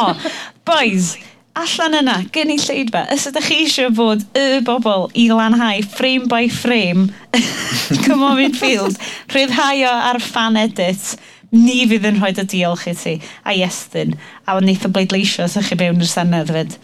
boys, 0.67 1.13
allan 1.57 1.97
yna, 2.01 2.17
gen 2.35 2.53
i 2.53 2.59
lleidfa, 2.61 3.07
os 3.13 3.27
ydych 3.31 3.49
chi 3.49 3.61
eisiau 3.65 3.93
bod 3.97 4.25
y 4.37 4.61
bobl 4.67 5.07
i 5.17 5.29
lanhau 5.33 5.81
frame 5.97 6.29
by 6.31 6.49
frame 6.53 7.09
Come 8.05 8.23
on 8.27 8.37
Midfield, 8.41 8.99
rhyddhau 9.33 9.85
o 9.87 9.95
ar 10.11 10.21
fan 10.23 10.59
edit, 10.61 11.15
ni 11.55 11.85
fydd 11.89 12.09
yn 12.11 12.21
rhoi 12.21 12.33
dy 12.37 12.45
diolch 12.53 12.87
i 12.91 12.95
ti, 12.99 13.15
a 13.47 13.55
iestyn, 13.57 14.17
a 14.47 14.59
wnaeth 14.59 14.89
o 14.89 14.93
bleidleisio 14.93 15.47
os 15.47 15.57
ydych 15.57 15.73
chi 15.73 15.81
mewn 15.85 16.03
i'r 16.03 16.13
senedd 16.13 16.53
fyd. 16.57 16.77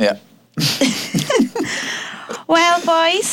Ie. 0.00 0.08
Yeah. 0.08 0.22
Wel, 2.52 2.80
boys, 2.86 3.32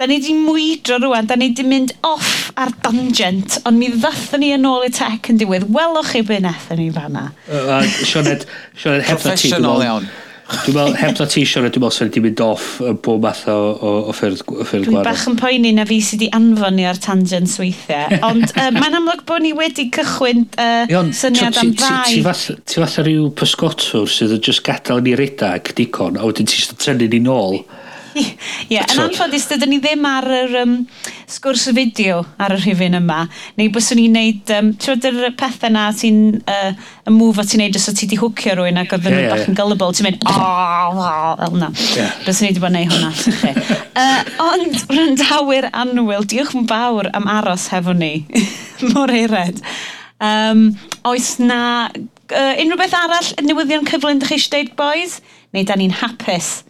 Da 0.00 0.06
ni 0.08 0.16
di 0.16 0.32
mwydro 0.32 0.96
rwan, 0.96 1.26
da 1.28 1.36
ni 1.36 1.50
di 1.52 1.60
mynd 1.68 1.90
off 2.08 2.46
ar 2.56 2.70
tangent, 2.80 3.58
ond 3.68 3.76
mi 3.76 3.90
ddathon 3.92 4.40
ni 4.40 4.48
yn 4.56 4.64
ôl 4.64 4.86
i 4.86 4.88
tech 4.96 5.28
yn 5.28 5.36
diwedd. 5.42 5.66
Welwch 5.74 6.14
chi 6.14 6.22
be 6.24 6.38
nethon 6.40 6.78
ni 6.80 6.86
fanna. 6.94 7.26
Uh, 7.44 7.58
uh, 7.58 7.88
Sioned, 8.08 8.46
Sioned, 8.80 9.04
hebdda 9.04 9.34
ti. 9.36 9.50
Professional 9.50 9.84
iawn. 9.84 10.06
Dwi'n 10.54 10.78
meddwl, 10.78 10.96
heb 11.02 11.20
na 11.20 11.26
ti 11.28 11.44
Sion, 11.44 11.66
dwi'n 11.66 11.84
meddwl 11.84 11.92
sy'n 11.92 12.08
wedi 12.08 12.22
mynd 12.24 12.40
off 12.46 12.70
y 12.80 12.94
bob 12.96 13.26
math 13.26 13.42
o, 13.52 13.58
o, 13.74 13.90
o 14.08 14.14
ffyrdd 14.16 14.40
gwahanol. 14.48 14.86
Dwi'n 14.86 15.04
bach 15.10 15.26
yn 15.28 15.36
poeni 15.42 15.74
na 15.76 15.84
fi 15.90 16.00
sydd 16.06 16.24
wedi 16.24 16.30
anfon 16.38 16.80
ni 16.80 16.88
ar 16.88 17.02
tangents 17.04 17.58
weithiau. 17.60 18.16
Ond 18.30 18.46
uh, 18.54 18.70
mae'n 18.78 18.96
amlwg 19.02 19.26
bod 19.28 19.44
ni 19.44 19.52
wedi 19.58 19.90
cychwyn 19.98 20.46
uh, 20.56 20.96
syniad 21.20 21.60
am 21.60 21.74
ddau. 21.76 22.08
Ti 22.08 22.80
fath 22.80 22.98
rhyw 23.04 23.28
pysgotwr 23.36 24.08
sydd 24.08 24.32
yn 24.38 24.42
just 24.48 24.64
gadael 24.64 25.04
ni 25.04 25.12
redag 25.20 25.74
dicon, 25.76 26.16
a 26.16 26.24
wedyn 26.24 26.48
ti'n 26.48 26.80
tynnu 26.88 27.12
ni 27.12 27.20
nôl. 27.28 27.60
Ie, 28.14 28.80
yn 28.80 29.00
anffodus, 29.02 29.46
dydyn 29.50 29.70
ni 29.70 29.78
ddim 29.82 30.04
ar 30.08 30.26
yr 30.34 30.54
um, 30.62 30.72
sgwrs 31.30 31.68
y 31.70 31.74
fideo 31.76 32.20
ar 32.42 32.54
y 32.54 32.58
rhifin 32.58 32.96
yma. 32.98 33.20
Neu 33.58 33.70
byswn 33.74 34.00
ni'n 34.00 34.16
neud, 34.16 34.52
um, 34.56 34.72
ti'n 34.82 35.06
yr 35.10 35.34
pethau 35.38 35.72
na 35.74 35.88
ti'n, 35.96 36.20
uh, 36.50 36.72
y 37.06 37.14
move 37.14 37.42
o 37.42 37.46
ti'n 37.46 37.64
neud 37.64 37.78
os 37.78 37.88
o 37.90 37.94
ti 37.96 38.08
di 38.10 38.18
hwcio 38.20 38.56
rwy'n 38.58 38.82
ac 38.82 38.94
oedd 38.96 39.08
yn 39.10 39.16
yeah, 39.16 39.26
yeah, 39.26 39.34
bach 39.36 39.50
yn 39.50 39.58
gullible, 39.58 39.90
ti'n 39.96 40.08
mynd, 40.08 40.26
o, 40.26 40.34
o, 40.34 41.12
o, 41.46 41.50
na. 41.60 41.70
Yeah. 41.96 42.14
Byswn 42.26 42.48
ni 42.48 42.52
wedi 42.52 42.64
bod 42.64 42.74
yn 42.74 42.78
neud 42.80 42.94
hwnna. 42.96 43.74
uh, 44.04 44.32
ond, 44.50 44.82
ryndawyr 44.96 45.70
anwyl, 45.84 46.26
diolch 46.30 46.56
yn 46.58 46.68
fawr 46.70 47.10
am 47.16 47.30
aros 47.30 47.68
hefo 47.74 47.94
ni. 47.96 48.14
Mor 48.94 49.12
eired. 49.14 49.62
Um, 50.20 50.70
oes 51.08 51.36
na 51.40 51.60
uh, 51.88 52.54
unrhyw 52.60 52.80
beth 52.80 52.96
arall, 52.98 53.30
newyddion 53.46 53.86
cyflym, 53.88 54.18
ydych 54.18 54.34
chi 54.34 54.40
eisiau 54.40 54.56
deud, 54.58 54.74
boys? 54.78 55.20
Neu 55.54 55.66
da 55.66 55.78
ni'n 55.78 55.94
hapus? 56.02 56.60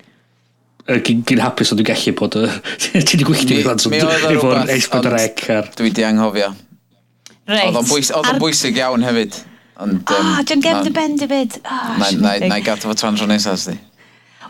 gyn, 1.07 1.23
gyn 1.27 1.43
hapus 1.45 1.71
o 1.73 1.79
dwi'n 1.79 1.91
gallu 1.93 2.17
bod 2.19 2.39
y... 2.41 2.49
Ti 2.81 2.97
wedi 2.99 3.29
gwylltio 3.29 3.61
i 3.61 3.67
ddans 3.67 3.87
efo'r 3.91 4.75
esbyd 4.77 5.09
yr 5.13 5.21
ec 5.21 5.45
ar... 5.55 5.71
Dwi 5.79 5.93
di 5.95 6.07
anghofio. 6.07 6.51
Reit. 7.51 7.69
Oedd 7.71 7.81
o'n 7.81 7.89
bwys, 7.89 8.11
bwysig 8.43 8.79
iawn 8.81 9.07
hefyd. 9.07 9.39
Ond, 9.81 10.03
um, 10.05 10.11
oh, 10.13 10.41
John 10.45 10.61
Gem 10.61 10.83
dy 10.85 10.93
ben 10.95 11.17
dybyd. 11.19 11.57
Oh, 11.65 11.95
na 12.21 12.35
i 12.37 12.65
gadw 12.65 12.91
fo 12.91 12.97
tan 12.99 13.17
tro 13.17 13.29
nesaf, 13.31 13.57
sdi. 13.63 13.79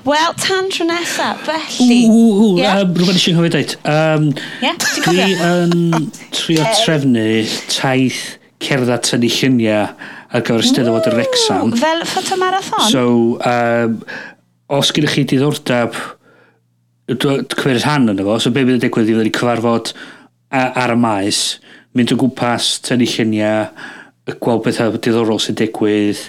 Wel, 0.05 0.33
tan 0.41 0.71
tro 0.73 0.87
nesaf, 0.89 1.45
felly. 1.47 2.01
Ww, 2.11 2.59
yeah. 2.59 2.81
um, 2.83 2.95
rhywbeth 2.97 3.21
eisiau 3.21 3.37
gofio 3.39 3.53
dweud. 3.55 3.77
Um, 3.85 4.31
yeah, 4.65 4.79
ti'n 4.81 5.05
cofio? 5.05 5.27
Dwi 5.29 5.37
yn 5.47 6.09
trio 6.35 6.67
trefnu 6.81 7.27
taith 7.71 8.23
cerdd 8.61 8.91
tynnu 9.07 9.31
lluniau 9.37 9.85
ar 10.31 10.47
gyfer 10.47 10.67
Steddfod 10.67 11.11
yr 11.11 11.19
Wrexham. 11.21 11.75
Fel 11.79 12.05
ffotomarathon? 12.09 12.89
So, 12.91 13.05
um, 13.47 14.01
os 14.81 14.93
gyda 14.97 15.15
chi 15.15 15.25
diddordeb 15.31 15.97
cymryd 17.11 17.83
rhan 17.83 18.13
yn 18.13 18.23
efo, 18.23 18.39
so 18.41 18.53
be 18.55 18.65
bydd 18.65 18.79
yn 18.79 18.85
digwydd 18.85 19.11
i 19.11 19.17
fod 19.17 19.27
ni 19.27 19.35
cyfarfod 19.35 19.93
ar 20.51 20.95
y 20.95 20.99
maes, 20.99 21.41
mynd 21.97 22.15
o 22.15 22.19
gwmpas, 22.21 22.73
tynnu 22.87 23.09
lluniau, 23.11 23.71
gweld 24.31 24.65
bethau 24.67 24.95
diddorol 24.97 25.41
sy'n 25.43 25.59
digwydd, 25.59 26.21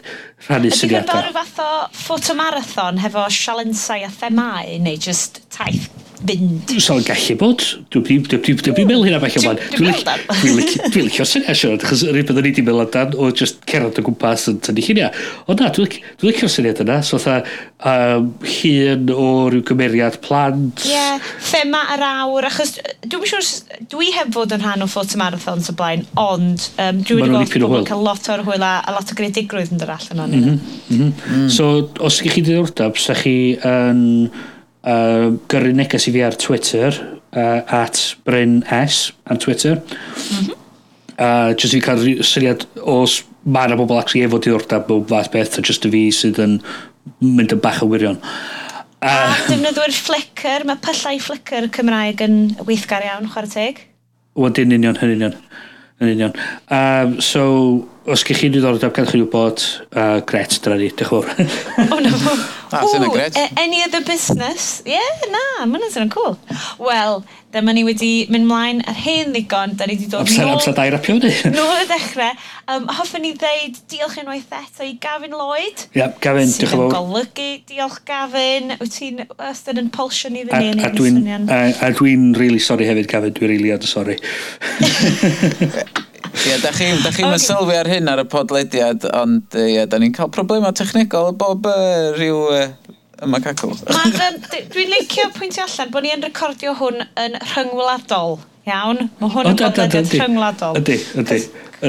rhannu 0.48 0.72
syniadau. 0.74 1.22
Ydy 1.22 1.28
hynny'n 1.28 1.38
fath 1.38 1.60
o 1.62 1.72
ffotomarathon 2.02 3.02
hefo 3.04 3.28
sialensau 3.34 4.08
a 4.08 4.14
themau, 4.22 4.78
neu 4.82 4.98
just 4.98 5.44
taith 5.54 5.90
fynd. 6.28 6.74
So, 6.78 6.98
yn 7.00 7.08
gallu 7.08 7.38
bod. 7.40 7.66
Dwi'n 7.94 8.26
meddwl 8.30 9.08
hynna 9.08 9.22
falle 9.24 9.44
bod. 9.46 9.64
Dwi'n 9.76 11.08
licio 11.08 11.28
syniad 11.28 11.58
siarad, 11.58 11.86
achos 11.86 12.06
yr 12.08 12.22
un 12.22 12.28
byddwn 12.30 12.46
ni 12.46 12.54
wedi 12.54 12.66
meddwl 12.66 12.86
amdan 12.86 13.18
o 13.18 13.32
just 13.32 13.62
cerdded 13.70 14.02
o 14.02 14.06
gwmpas 14.08 14.48
yn 14.52 14.62
tynnu 14.66 14.86
lluniau. 14.88 15.12
Ond 15.52 15.64
na, 15.64 15.72
dwi'n 15.76 16.00
licio 16.26 16.50
syniad 16.52 16.82
yna. 16.86 17.00
So, 17.06 17.20
tha, 17.22 17.42
um, 17.86 18.32
hun 18.46 19.10
o 19.16 19.28
ryw 19.52 19.64
gymeriad 19.68 20.20
plant. 20.26 20.86
Ie, 20.86 20.94
yeah, 20.94 21.32
thema 21.52 21.84
yr 21.96 22.06
awr, 22.08 22.48
achos 22.50 22.76
dwi'n 23.06 23.28
siŵr, 23.32 23.50
dwi 23.92 24.12
heb 24.16 24.32
fod 24.36 24.56
yn 24.56 24.64
rhan 24.64 24.86
o 24.86 24.90
ffotomarathons 24.92 25.72
o 25.74 25.78
blaen, 25.80 26.06
ond 26.22 26.68
um, 26.78 27.04
dwi'n 27.08 27.36
wedi 27.36 27.50
gweld 27.58 27.68
bod 27.74 27.90
cael 27.90 28.06
lot 28.06 28.32
o'r 28.34 28.46
hwyl 28.48 28.66
a 28.66 28.74
a 28.88 28.96
lot 28.96 29.12
o 29.12 29.18
gredigrwydd 29.18 29.74
yn 29.74 29.82
dod 29.82 29.94
allan 29.94 30.24
o'n 30.26 30.34
mm 30.36 30.48
-hmm, 30.48 30.58
mm 30.88 30.98
-hmm. 31.02 31.12
Mm. 31.36 31.50
So, 31.54 31.90
os 32.00 32.22
ydych 32.22 32.38
chi 32.38 32.48
diddordeb, 32.48 32.98
sa 33.02 33.18
chi 33.18 33.38
yn... 33.58 34.02
Um, 34.32 34.50
uh, 34.84 35.34
gyrru 35.52 35.74
neges 35.78 36.08
i 36.08 36.14
fi 36.16 36.24
ar 36.28 36.38
Twitter 36.40 36.96
uh, 37.36 37.62
at 37.82 38.02
Bryn 38.28 38.62
S 38.70 39.12
ar 39.26 39.38
Twitter 39.38 39.76
mm 39.76 39.84
-hmm. 39.84 40.56
uh, 41.18 41.52
just 41.58 41.74
i 41.74 41.80
fi 41.80 41.86
cael 41.88 42.24
syniad 42.24 42.66
os 42.82 43.22
mae 43.44 43.70
yna 43.70 43.78
bobl 43.78 44.00
actually 44.00 44.26
efo 44.26 44.40
diddordeb 44.40 44.90
mewn 44.90 45.06
fath 45.14 45.32
beth 45.32 45.60
a 45.60 45.62
jyst 45.62 45.86
y 45.86 45.94
fi 45.96 46.04
sydd 46.22 46.42
yn 46.42 46.60
mynd 47.20 47.54
yn 47.54 47.62
bach 47.62 47.82
o 47.84 47.90
wirion 47.94 48.20
uh, 48.22 49.08
a 49.10 49.38
defnyddwyr 49.48 49.96
Flickr 50.08 50.66
mae 50.66 50.82
pyllau 50.88 51.20
Flickr 51.20 51.70
Cymraeg 51.78 52.22
yn 52.28 52.38
weithgar 52.68 53.06
iawn 53.06 53.30
chwarae 53.34 53.54
teg 53.56 53.88
Wedyn 54.40 54.72
union, 54.72 54.96
hyn 54.96 55.12
union 55.12 55.34
yn 56.02 56.14
union. 56.16 56.34
Um, 56.72 57.20
so, 57.22 57.44
os 58.10 58.24
gych 58.26 58.42
chi'n 58.42 58.56
diddordeb 58.56 58.94
gadwch 58.96 59.14
chi 59.14 59.22
wybod, 59.22 59.66
uh, 59.92 60.18
gret, 60.28 60.56
dyna 60.64 60.80
ni, 60.80 60.90
diolch 60.98 61.36
yn 61.36 61.52
fawr. 61.52 61.92
o, 61.98 62.00
na 62.02 62.14
fo. 62.24 62.36
That's 62.72 62.94
Ooh, 62.94 62.98
in 62.98 63.04
a 63.04 63.10
grid. 63.12 63.36
E- 63.36 63.52
any 63.58 63.84
other 63.84 64.02
business? 64.04 64.82
Ie, 64.86 64.96
yeah, 64.96 65.30
na, 65.34 65.66
mae'n 65.68 65.92
sy'n 65.92 66.12
cool. 66.14 66.38
Wel, 66.80 67.20
dyma 67.52 67.74
ni 67.76 67.84
wedi 67.84 68.12
mynd 68.32 68.48
mlaen 68.48 68.80
ar 68.88 68.96
hen 68.96 69.34
ddigon, 69.36 69.74
da 69.76 69.88
ni 69.90 69.98
wedi 69.98 70.08
dod 70.12 70.24
amser, 70.24 70.48
nôl... 70.48 70.56
Amser 70.56 70.76
dair 70.78 70.96
apio 70.96 71.18
ni. 71.20 71.32
nôl 71.52 71.82
y 71.82 71.88
dechrau. 71.90 72.32
Um, 72.72 72.88
hoffwn 72.96 73.26
ni 73.26 73.34
ddeud 73.36 73.82
diolch 73.92 74.16
unwaith 74.22 74.54
eto 74.56 74.88
i 74.88 74.94
Gavin 75.04 75.36
Lloyd. 75.36 75.84
Ie, 75.90 76.00
yep, 76.00 76.22
Gavin, 76.24 76.48
diolch 76.48 76.78
yn 76.78 76.84
fawr. 76.86 76.96
golygu, 76.96 77.50
diolch 77.74 78.00
Gavin. 78.08 78.78
Wyt 78.80 78.96
ti'n 78.96 79.26
ystod 79.50 79.82
yn 79.84 79.92
polsio 79.92 80.32
ni 80.32 80.46
fyny 80.48 80.72
yn 80.78 80.86
un 80.88 81.20
syniad? 81.20 81.52
A, 81.52 81.60
a 81.90 81.92
dwi'n 81.98 82.32
really 82.40 82.62
sorry 82.64 82.88
hefyd, 82.88 83.12
Gavin, 83.12 83.36
dwi'n 83.36 83.52
really 83.52 83.76
ad 83.76 83.84
sorry. 83.90 84.16
Ie, 86.42 86.56
da 86.58 86.72
chi'n 86.74 87.04
da 87.04 87.12
chi 87.14 87.22
okay. 87.22 87.42
sylwi 87.42 87.76
ar 87.78 87.88
hyn 87.90 88.10
ar 88.10 88.24
y 88.24 88.26
podlediad, 88.30 89.04
ond 89.14 89.58
ie, 89.62 89.84
da 89.90 90.00
ni'n 90.02 90.14
cael 90.16 90.32
problemau 90.34 90.74
technegol 90.74 91.36
bob 91.38 91.68
uh, 91.70 92.08
rhyw 92.16 92.40
uh, 92.56 92.64
macacw. 93.30 93.70
um, 93.70 94.40
Dwi'n 94.74 94.90
licio 94.90 95.28
pwyntio 95.36 95.68
allan 95.68 95.92
bod 95.94 96.08
ni'n 96.08 96.26
recordio 96.26 96.74
hwn 96.80 97.04
yn 97.22 97.38
rhyngwladol. 97.52 98.40
Iawn, 98.66 99.04
mae 99.20 99.36
hwn 99.36 99.52
yn 99.52 99.60
bodlediad 99.60 100.10
rhyngwladol. 100.16 100.80
Ydy, 100.82 100.98
ydy, 101.22 101.38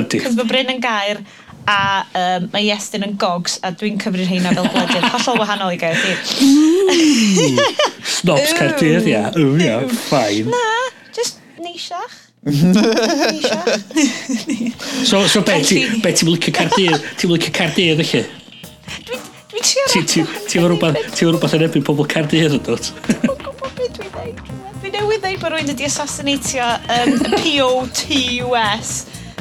ydy. 0.02 0.20
Cos 0.26 0.36
mae 0.36 0.48
Bryn 0.50 0.72
yn 0.74 0.84
gair 0.84 1.22
a 1.72 1.78
um, 2.18 2.48
mae 2.52 2.66
Iestyn 2.66 3.06
yn 3.06 3.16
gogs 3.22 3.56
a 3.64 3.70
dwi'n 3.72 4.00
cyfrir 4.02 4.28
rheina 4.28 4.52
fel 4.56 4.68
gwledydd 4.74 5.08
hollol 5.14 5.40
wahanol 5.40 5.72
i 5.72 5.78
Gaerdydd. 5.80 6.20
Snobs 8.18 8.52
Caerdydd, 8.58 9.08
ia. 9.08 9.30
Yw, 9.32 9.56
ia, 9.62 9.78
ffain. 10.08 10.52
Na, 10.52 10.66
just 11.16 11.40
neisiach. 11.62 12.21
so, 15.04 15.26
so 15.28 15.42
be, 15.46 15.62
ti, 15.62 15.86
be 16.02 16.10
ti'n 16.10 16.26
licio 16.26 16.50
cardydd? 16.50 16.98
Ti'n 17.14 17.30
licio 17.30 17.52
cardydd 17.54 18.02
felly? 18.02 18.26
Dwi'n 19.52 19.62
trio 19.62 19.84
Ti'n 20.50 20.66
rhywbeth 20.66 20.98
ti'n 21.14 21.28
rhywbeth 21.28 21.54
yn 21.54 21.62
ebyn 21.68 21.84
pobl 21.86 22.02
cardydd 22.10 22.56
yn 22.58 22.64
dod? 22.66 22.82
Dwi'n 24.82 24.90
newydd 24.96 25.22
ddeud 25.22 25.38
bod 25.38 25.54
rwy'n 25.54 25.70
wedi 25.70 25.86
assassinatio 25.86 26.66
um, 26.96 27.14
P-O-T-U-S. 27.44 28.90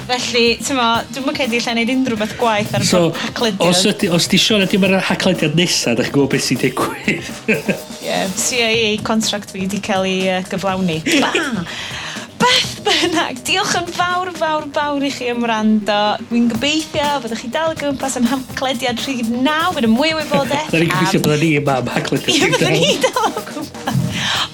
Felly, 0.06 0.45
ti'n 0.62 0.78
mo, 0.78 0.88
dwi'n 1.10 1.26
mwyn 1.26 1.38
cedi 1.41 1.58
lle 1.58 1.74
wneud 1.74 1.93
unrhyw 1.95 2.22
beth 2.22 2.38
gwaith 2.38 2.70
ar 2.78 2.86
y 2.86 2.88
so, 2.91 3.02
haclediad. 3.18 3.66
Os, 3.66 3.82
ydi, 3.89 4.14
os 4.14 4.30
di 4.30 4.38
Sean 4.45 4.62
ydi 4.68 4.78
mae'r 4.82 5.02
haclediad 5.10 5.58
nesaf, 5.58 5.97
da 5.97 6.06
chi'n 6.06 6.14
gwybod 6.20 6.36
beth 6.36 6.45
sy'n 6.52 6.62
digwydd. 6.68 7.26
Ie, 7.49 7.58
yeah, 8.06 8.30
CIA 8.38 8.93
contract 9.10 9.49
fi 9.56 9.66
wedi 9.66 9.82
cael 9.89 10.06
ei 10.06 10.38
uh, 10.38 10.45
gyflawni. 10.54 11.02
Beth 12.52 12.80
bynnag, 12.84 13.38
diolch 13.47 13.76
yn 13.80 13.86
fawr, 13.95 14.30
fawr, 14.36 14.66
fawr 14.76 15.04
i 15.08 15.12
chi 15.14 15.30
am 15.32 15.43
wrando. 15.45 15.99
Dwi'n 16.28 16.49
gobeithio 16.52 17.06
fyddwch 17.24 17.43
chi 17.45 17.49
dal 17.54 17.72
y 17.72 17.78
gwmpas 17.80 18.18
am 18.20 18.28
hamclediad 18.28 18.99
rhif 19.06 19.30
naw 19.32 19.78
y 19.80 19.88
mwy 19.88 20.12
o 20.12 20.20
wybodaeth. 20.20 20.74
Dwi'n 20.74 20.91
gobeithio 20.91 21.22
byddwn 21.24 21.41
ni 21.45 21.52
yma 21.62 21.78
am 21.80 21.91
hamclediad 21.93 22.36
rhif 22.36 22.52
naw. 22.52 22.58
Byddwn 22.58 22.76
ni 22.76 22.97
dal 23.06 23.30
o 23.30 23.45
gwmpas. 23.47 24.02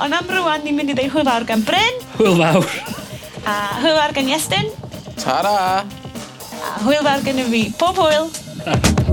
Ond 0.05 0.19
am 0.19 0.29
rwan, 0.35 0.61
ni'n 0.67 0.77
mynd 0.77 0.93
i 0.93 0.97
ddeu 0.99 1.09
hwyl 1.15 1.25
fawr 1.31 1.47
gan 1.49 1.65
Bryn. 1.65 2.01
Hwyl 2.19 2.37
fawr. 2.43 2.69
A 3.49 3.57
hwyl 3.81 3.97
fawr 3.97 4.15
gan 4.19 4.31
Iestyn. 4.35 4.69
Tara. 5.17 5.57
A 5.81 6.77
hwyl 6.85 7.01
fawr 7.01 7.25
gan 7.25 7.41
y 7.41 7.49
fi. 7.49 7.65
Pob 7.81 7.97
hwyl. 8.05 8.29
Ah. 8.67 9.06